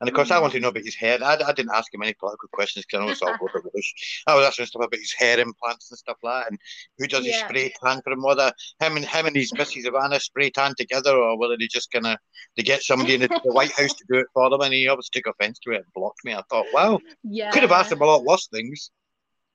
and 0.00 0.08
of 0.08 0.14
course, 0.14 0.28
mm. 0.28 0.32
I 0.32 0.40
wanted 0.40 0.54
to 0.54 0.60
know 0.60 0.68
about 0.68 0.84
his 0.84 0.94
hair. 0.94 1.18
I, 1.22 1.34
I 1.34 1.52
didn't 1.52 1.74
ask 1.74 1.92
him 1.92 2.02
any 2.02 2.14
political 2.14 2.48
questions 2.52 2.84
because 2.84 3.00
I 3.00 3.04
know 3.04 3.12
it's 3.12 3.22
all 3.22 3.30
over 3.40 3.62
bush. 3.74 4.22
I 4.26 4.34
was 4.34 4.46
asking 4.46 4.66
stuff 4.66 4.84
about 4.84 4.98
his 4.98 5.12
hair 5.12 5.38
implants 5.38 5.90
and 5.90 5.98
stuff 5.98 6.18
like 6.22 6.44
that, 6.44 6.50
and 6.50 6.58
who 6.98 7.06
does 7.06 7.24
yeah. 7.24 7.32
his 7.32 7.40
spray 7.42 7.72
tan 7.82 8.00
for 8.02 8.12
him, 8.12 8.22
whether 8.22 8.52
him 8.80 8.96
and 8.96 9.04
him 9.04 9.26
and 9.26 9.36
his 9.36 9.52
Mrs. 9.52 9.86
Ivana 9.86 10.20
spray 10.20 10.50
tan 10.50 10.74
together, 10.76 11.16
or 11.16 11.38
whether 11.38 11.56
they 11.56 11.66
just 11.66 11.90
kind 11.90 12.06
of 12.06 12.18
they 12.56 12.62
get 12.62 12.82
somebody 12.82 13.14
in 13.14 13.20
the, 13.22 13.28
the, 13.28 13.52
White 13.52 13.72
House 13.72 13.94
to 13.94 14.04
do 14.08 14.18
it 14.18 14.26
for 14.34 14.50
them. 14.50 14.60
And 14.60 14.72
he 14.72 14.88
obviously 14.88 15.20
took 15.20 15.34
offence 15.34 15.58
to 15.60 15.72
it 15.72 15.76
and 15.76 15.92
blocked 15.94 16.24
me. 16.24 16.34
I 16.34 16.42
thought, 16.50 16.66
wow, 16.72 17.00
yeah, 17.22 17.50
could 17.50 17.62
have 17.62 17.72
asked 17.72 17.92
him 17.92 18.00
a 18.00 18.06
lot 18.06 18.24
worse 18.24 18.48
things. 18.48 18.90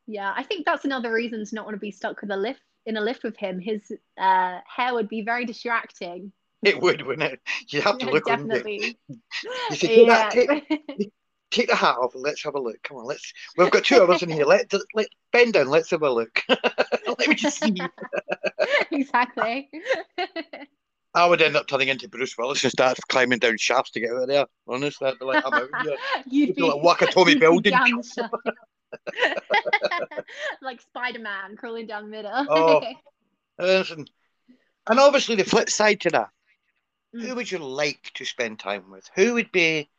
Yeah, 0.07 0.33
I 0.35 0.43
think 0.43 0.65
that's 0.65 0.85
another 0.85 1.11
reason 1.11 1.45
to 1.45 1.55
not 1.55 1.65
want 1.65 1.75
to 1.75 1.79
be 1.79 1.91
stuck 1.91 2.21
with 2.21 2.31
a 2.31 2.37
lift 2.37 2.61
in 2.85 2.95
a 2.95 3.01
lift 3.01 3.23
with 3.23 3.37
him. 3.37 3.59
His 3.59 3.91
uh, 4.17 4.59
hair 4.65 4.93
would 4.93 5.09
be 5.09 5.21
very 5.21 5.45
distracting. 5.45 6.31
It 6.63 6.81
would, 6.81 7.01
wouldn't 7.03 7.33
it? 7.33 7.39
You 7.69 7.81
have 7.81 7.97
to 7.99 8.05
Yeah, 8.05 8.11
look, 8.11 8.25
definitely. 8.25 8.97
You 9.09 9.75
say, 9.75 9.87
take, 9.87 10.07
Yeah. 10.07 10.29
that, 10.29 10.31
take, 10.31 11.11
take 11.51 11.67
the 11.67 11.75
hat 11.75 11.97
off 11.97 12.15
and 12.15 12.23
let's 12.23 12.43
have 12.43 12.55
a 12.55 12.59
look. 12.59 12.81
Come 12.83 12.97
on, 12.97 13.05
let's. 13.05 13.31
We've 13.57 13.69
got 13.69 13.83
two 13.83 14.01
of 14.01 14.09
us 14.09 14.23
in 14.23 14.29
here. 14.29 14.45
Let, 14.45 14.71
let 14.93 15.07
bend 15.31 15.53
down. 15.53 15.69
Let's 15.69 15.91
have 15.91 16.01
a 16.01 16.09
look. 16.09 16.41
let 16.49 17.27
me 17.27 17.35
just 17.35 17.61
see. 17.61 17.75
exactly. 18.91 19.69
I 21.13 21.25
would 21.25 21.41
end 21.41 21.55
up 21.55 21.67
turning 21.67 21.87
into 21.89 22.09
Bruce 22.09 22.35
Willis 22.37 22.63
and 22.63 22.71
start 22.71 22.97
climbing 23.07 23.39
down 23.39 23.57
shafts 23.57 23.91
to 23.91 23.99
get 23.99 24.11
out 24.11 24.23
of 24.23 24.27
there. 24.27 24.45
Honestly, 24.67 25.07
I'd 25.07 25.19
be 25.19 25.25
like, 25.25 25.43
I'm 25.45 25.53
out 25.53 25.69
here. 25.83 25.95
You'd 26.25 26.55
be 26.55 26.61
like 26.63 26.81
Nakatomi 26.81 27.39
building. 27.39 27.71
down 27.71 27.91
the 27.91 28.03
shaft. 28.03 28.33
like 30.61 30.81
Spider 30.81 31.19
Man 31.19 31.55
crawling 31.55 31.87
down 31.87 32.03
the 32.03 32.09
middle. 32.09 32.31
Oh. 32.33 32.83
Listen, 33.59 34.05
and 34.87 34.99
obviously 34.99 35.35
the 35.35 35.43
flip 35.43 35.69
side 35.69 36.01
to 36.01 36.09
that. 36.11 36.29
Who 37.19 37.35
would 37.35 37.51
you 37.51 37.59
like 37.59 38.11
to 38.15 38.25
spend 38.25 38.59
time 38.59 38.89
with? 38.91 39.09
Who 39.15 39.33
would 39.35 39.51
be 39.51 39.89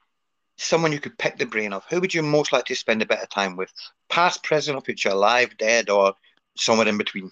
someone 0.56 0.92
you 0.92 1.00
could 1.00 1.18
pick 1.18 1.38
the 1.38 1.46
brain 1.46 1.72
of? 1.72 1.84
Who 1.90 2.00
would 2.00 2.14
you 2.14 2.22
most 2.22 2.52
like 2.52 2.66
to 2.66 2.74
spend 2.76 3.02
a 3.02 3.06
bit 3.06 3.20
of 3.22 3.28
time 3.30 3.56
with? 3.56 3.72
Past, 4.08 4.42
present, 4.42 4.76
or 4.76 4.82
future, 4.82 5.10
alive, 5.10 5.56
dead, 5.58 5.90
or 5.90 6.14
somewhere 6.56 6.88
in 6.88 6.98
between? 6.98 7.30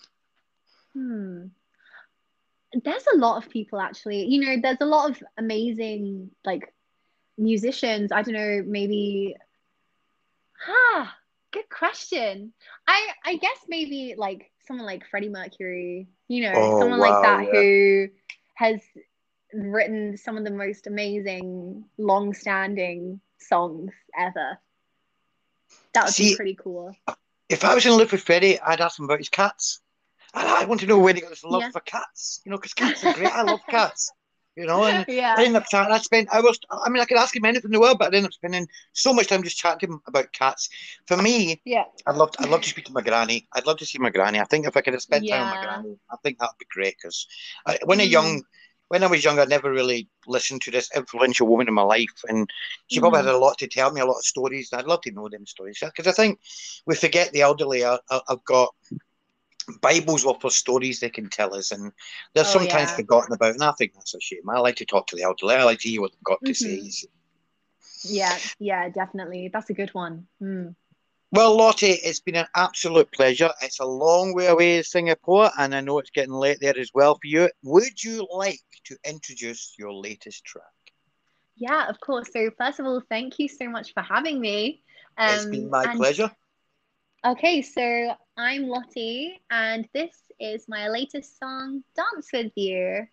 Hmm. 0.95 1.51
There's 2.84 3.07
a 3.14 3.16
lot 3.18 3.43
of 3.43 3.51
people 3.51 3.80
actually. 3.80 4.24
You 4.26 4.41
know, 4.45 4.57
there's 4.62 4.80
a 4.80 4.87
lot 4.87 5.11
of 5.11 5.22
amazing 5.39 6.30
like 6.45 6.74
musicians. 7.39 8.12
I 8.12 8.22
don't 8.22 8.34
know, 8.34 8.62
maybe 8.66 9.37
Ah, 10.68 11.16
good 11.53 11.68
question. 11.70 12.53
I 12.87 13.09
I 13.24 13.37
guess 13.37 13.64
maybe 13.68 14.14
like 14.16 14.51
someone 14.66 14.87
like 14.87 15.07
Freddie 15.11 15.28
Mercury, 15.28 16.09
you 16.28 16.43
know, 16.43 16.68
Oh, 16.68 16.76
someone 16.76 17.01
wow, 17.01 17.01
like 17.01 17.20
that 17.22 17.47
yeah. 17.47 17.51
who 17.51 18.09
has 18.57 18.80
written 19.53 20.17
some 20.17 20.37
of 20.37 20.45
the 20.45 20.51
most 20.51 20.87
amazing 20.87 21.85
long-standing 21.99 23.21
songs 23.39 23.93
ever. 24.19 24.59
That 25.95 26.05
would 26.07 26.15
See- 26.15 26.31
be 26.31 26.37
pretty 26.37 26.55
cool. 26.55 26.95
If 27.49 27.65
I 27.65 27.75
was 27.75 27.87
in 27.87 27.97
love 27.97 28.11
with 28.11 28.23
Freddie, 28.23 28.59
I'd 28.61 28.81
ask 28.81 28.99
him 28.99 29.05
about 29.05 29.19
his 29.19 29.29
cats. 29.29 29.81
And 30.35 30.47
I 30.49 30.65
want 30.65 30.81
to 30.81 30.87
know 30.87 30.99
where 30.99 31.15
he 31.15 31.21
got 31.21 31.31
this 31.31 31.45
love 31.45 31.63
Yeah. 31.63 31.71
for 31.71 31.81
cats. 31.81 32.41
You 32.45 32.51
know, 32.51 32.59
because 32.59 32.75
cats 32.75 33.05
are 33.05 33.13
great. 33.15 33.33
I 33.33 33.43
love 33.43 33.61
cats. 33.71 34.11
You 34.57 34.67
know, 34.67 34.85
and 34.85 35.05
Yeah. 35.07 35.35
I 35.37 35.45
ended 35.45 35.63
up 35.63 35.69
chatting. 35.69 35.93
I 35.93 35.99
spent 35.99 36.29
hours. 36.33 36.59
I 36.71 36.89
mean, 36.89 37.01
I 37.01 37.05
could 37.05 37.19
ask 37.19 37.37
him 37.37 37.45
anything 37.45 37.69
in 37.69 37.73
the 37.73 37.81
world, 37.81 37.99
but 37.99 38.07
I 38.13 38.17
ended 38.17 38.25
up 38.25 38.33
spending 38.33 38.67
so 38.95 39.13
much 39.13 39.29
time 39.29 39.43
just 39.43 39.59
chatting 39.59 39.81
to 39.81 39.95
him 39.95 40.03
about 40.07 40.33
cats. 40.33 40.69
For 41.07 41.17
me, 41.17 41.61
Yeah. 41.65 41.85
I'd 42.07 42.17
love 42.17 42.33
to, 42.33 42.43
I'd 42.43 42.49
love 42.49 42.63
to 42.63 42.69
speak 42.69 42.87
to 42.87 42.93
my 42.93 43.03
granny. 43.03 43.47
I'd 43.53 43.67
love 43.67 43.79
to 43.79 43.87
see 43.87 43.99
my 43.99 44.11
granny. 44.11 44.41
I 44.41 44.45
think 44.45 44.67
if 44.67 44.77
I 44.77 44.81
could 44.81 44.95
have 44.95 45.03
spent 45.03 45.29
time 45.29 45.41
with 45.43 45.55
my 45.55 45.63
granny, 45.65 45.99
I 46.11 46.17
think 46.23 46.39
that'd 46.39 46.59
be 46.59 46.67
great. 46.71 46.97
Because 47.01 47.27
when 47.85 48.01
a 48.01 48.05
Mm. 48.07 48.11
young, 48.11 48.43
when 48.89 49.03
I 49.03 49.07
was 49.09 49.24
young, 49.24 49.39
I 49.39 49.45
never 49.45 49.70
really 49.70 50.09
listened 50.26 50.62
to 50.62 50.70
this 50.70 50.91
influential 50.95 51.47
woman 51.47 51.68
in 51.68 51.74
my 51.74 51.82
life, 51.82 52.22
and 52.28 52.49
she 52.87 53.01
probably 53.01 53.20
Mhm. 53.20 53.26
had 53.26 53.34
a 53.34 53.39
lot 53.39 53.59
to 53.59 53.66
tell 53.68 53.91
me, 53.93 54.01
a 54.01 54.07
lot 54.07 54.18
of 54.18 54.24
stories. 54.24 54.70
And 54.72 54.80
I'd 54.80 54.87
love 54.87 55.01
to 55.03 55.11
know 55.12 55.28
them 55.28 55.47
stories 55.47 55.78
because 55.80 56.07
I 56.07 56.12
think 56.12 56.41
we 56.87 56.95
forget 56.95 57.32
the 57.32 57.43
elderly. 57.43 57.84
I, 57.84 57.99
I've 58.28 58.45
got 58.45 58.74
Bibles 59.80 60.24
worth 60.24 60.45
of 60.45 60.53
stories 60.53 61.01
they 61.01 61.11
can 61.11 61.28
tell 61.28 61.55
us, 61.55 61.72
and 61.72 61.93
they're 62.34 62.45
Oh, 62.45 62.53
sometimes 62.53 62.91
yeah. 62.91 62.97
forgotten 62.97 63.32
about. 63.34 63.55
And 63.55 63.64
I 63.64 63.72
think 63.72 63.95
that's 63.95 64.14
a 64.14 64.20
shame. 64.20 64.49
I 64.49 64.59
like 64.61 64.76
to 64.76 64.84
talk 64.87 65.09
to 65.09 65.16
the 65.16 65.22
elderly. 65.24 65.57
I 65.57 65.64
like 65.64 65.80
to 65.80 65.89
hear 65.89 66.01
what 66.01 66.12
they've 66.12 66.22
got 66.24 66.45
to 66.45 66.55
say. 66.55 66.80
Yeah, 68.05 68.39
yeah, 68.61 68.89
definitely. 68.89 69.51
That's 69.53 69.70
a 69.70 69.74
good 69.74 69.93
one. 69.95 70.28
Mm. 70.41 70.76
Well, 71.37 71.55
Lottie, 71.55 71.99
it's 72.03 72.20
been 72.20 72.37
an 72.37 72.47
absolute 72.55 73.12
pleasure. 73.12 73.51
It's 73.61 73.80
a 73.80 73.84
long 73.84 74.32
way 74.32 74.47
away 74.47 74.78
in 74.78 74.84
Singapore, 74.84 75.51
and 75.59 75.74
I 75.74 75.82
know 75.82 75.99
it's 75.99 76.09
getting 76.09 76.32
late 76.32 76.57
there 76.62 76.78
as 76.78 76.91
well 76.95 77.16
for 77.16 77.26
you. 77.26 77.51
Would 77.62 78.03
you 78.03 78.26
like 78.32 78.62
to 78.84 78.97
introduce 79.05 79.74
your 79.78 79.93
latest 79.93 80.47
track? 80.47 80.64
Yeah, 81.55 81.91
of 81.91 82.01
course. 82.01 82.30
So 82.32 82.51
first 82.57 82.80
of 82.80 82.87
all, 82.87 83.03
thank 83.11 83.39
you 83.39 83.49
so 83.49 83.68
much 83.68 83.93
for 83.93 84.03
having 84.03 84.41
me. 84.41 84.82
Um, 85.18 85.28
it's 85.34 85.45
been 85.45 85.68
my 85.68 85.84
and- 85.84 85.99
pleasure. 85.99 86.30
Okay, 87.22 87.61
so 87.61 88.14
I'm 88.39 88.68
Lottie, 88.68 89.39
and 89.51 89.87
this 89.93 90.16
is 90.41 90.64
my 90.68 90.89
latest 90.89 91.39
song, 91.39 91.84
Dance 91.95 92.28
With 92.32 92.53
You. 92.55 93.07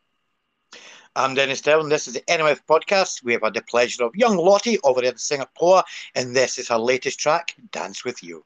I'm 1.15 1.35
Dennis 1.35 1.61
Dillon. 1.61 1.89
This 1.89 2.07
is 2.07 2.15
the 2.15 2.21
NMF 2.21 2.61
podcast. 2.67 3.23
We 3.23 3.33
have 3.33 3.43
had 3.43 3.53
the 3.53 3.61
pleasure 3.61 4.03
of 4.03 4.15
young 4.15 4.35
Lottie 4.35 4.79
over 4.83 5.03
in 5.03 5.17
Singapore, 5.17 5.83
and 6.15 6.35
this 6.35 6.57
is 6.57 6.69
her 6.69 6.77
latest 6.77 7.19
track, 7.19 7.55
Dance 7.71 8.03
With 8.03 8.23
You. 8.23 8.43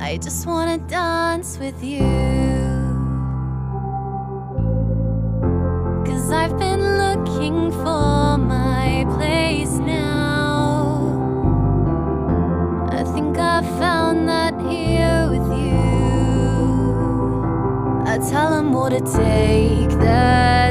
I 0.00 0.16
just 0.16 0.46
wanna 0.46 0.78
dance 0.78 1.58
with 1.58 1.82
you. 1.82 2.06
Cause 6.06 6.30
I've 6.30 6.56
been 6.56 6.80
looking 6.80 7.72
for 7.72 8.38
my 8.38 9.04
place 9.16 9.72
now. 9.72 11.10
I 12.90 13.02
think 13.02 13.38
I 13.38 13.60
found 13.78 14.28
that 14.28 14.54
here 14.70 15.28
with 15.30 15.48
you. 15.64 15.78
I 18.06 18.18
tell 18.30 18.50
them 18.50 18.72
what 18.72 18.90
to 18.90 19.00
take 19.00 19.90
the 19.98 20.67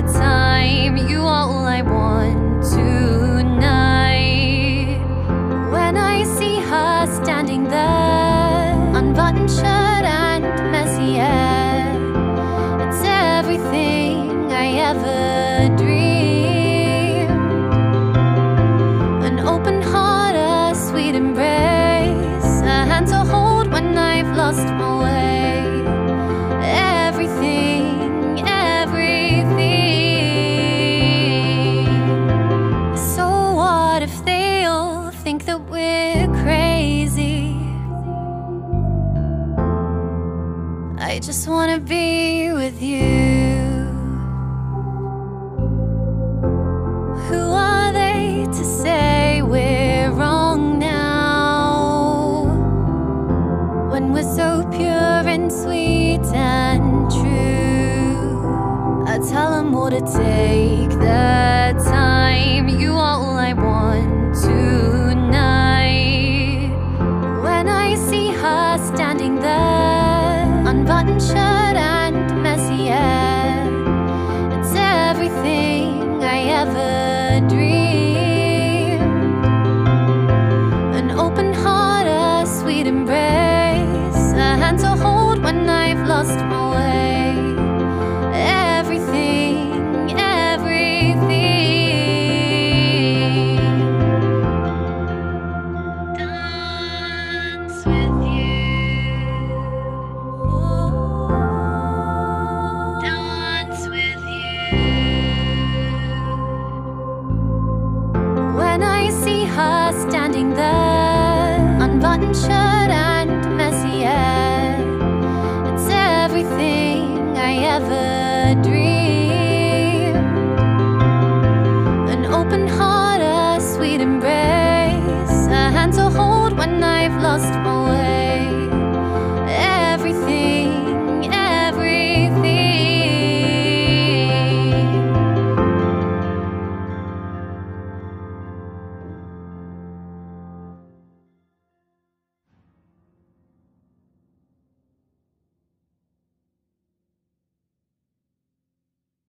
just 41.47 41.55
wanna 41.55 41.79
be 41.79 42.51
with 42.51 42.81
you. 42.81 43.07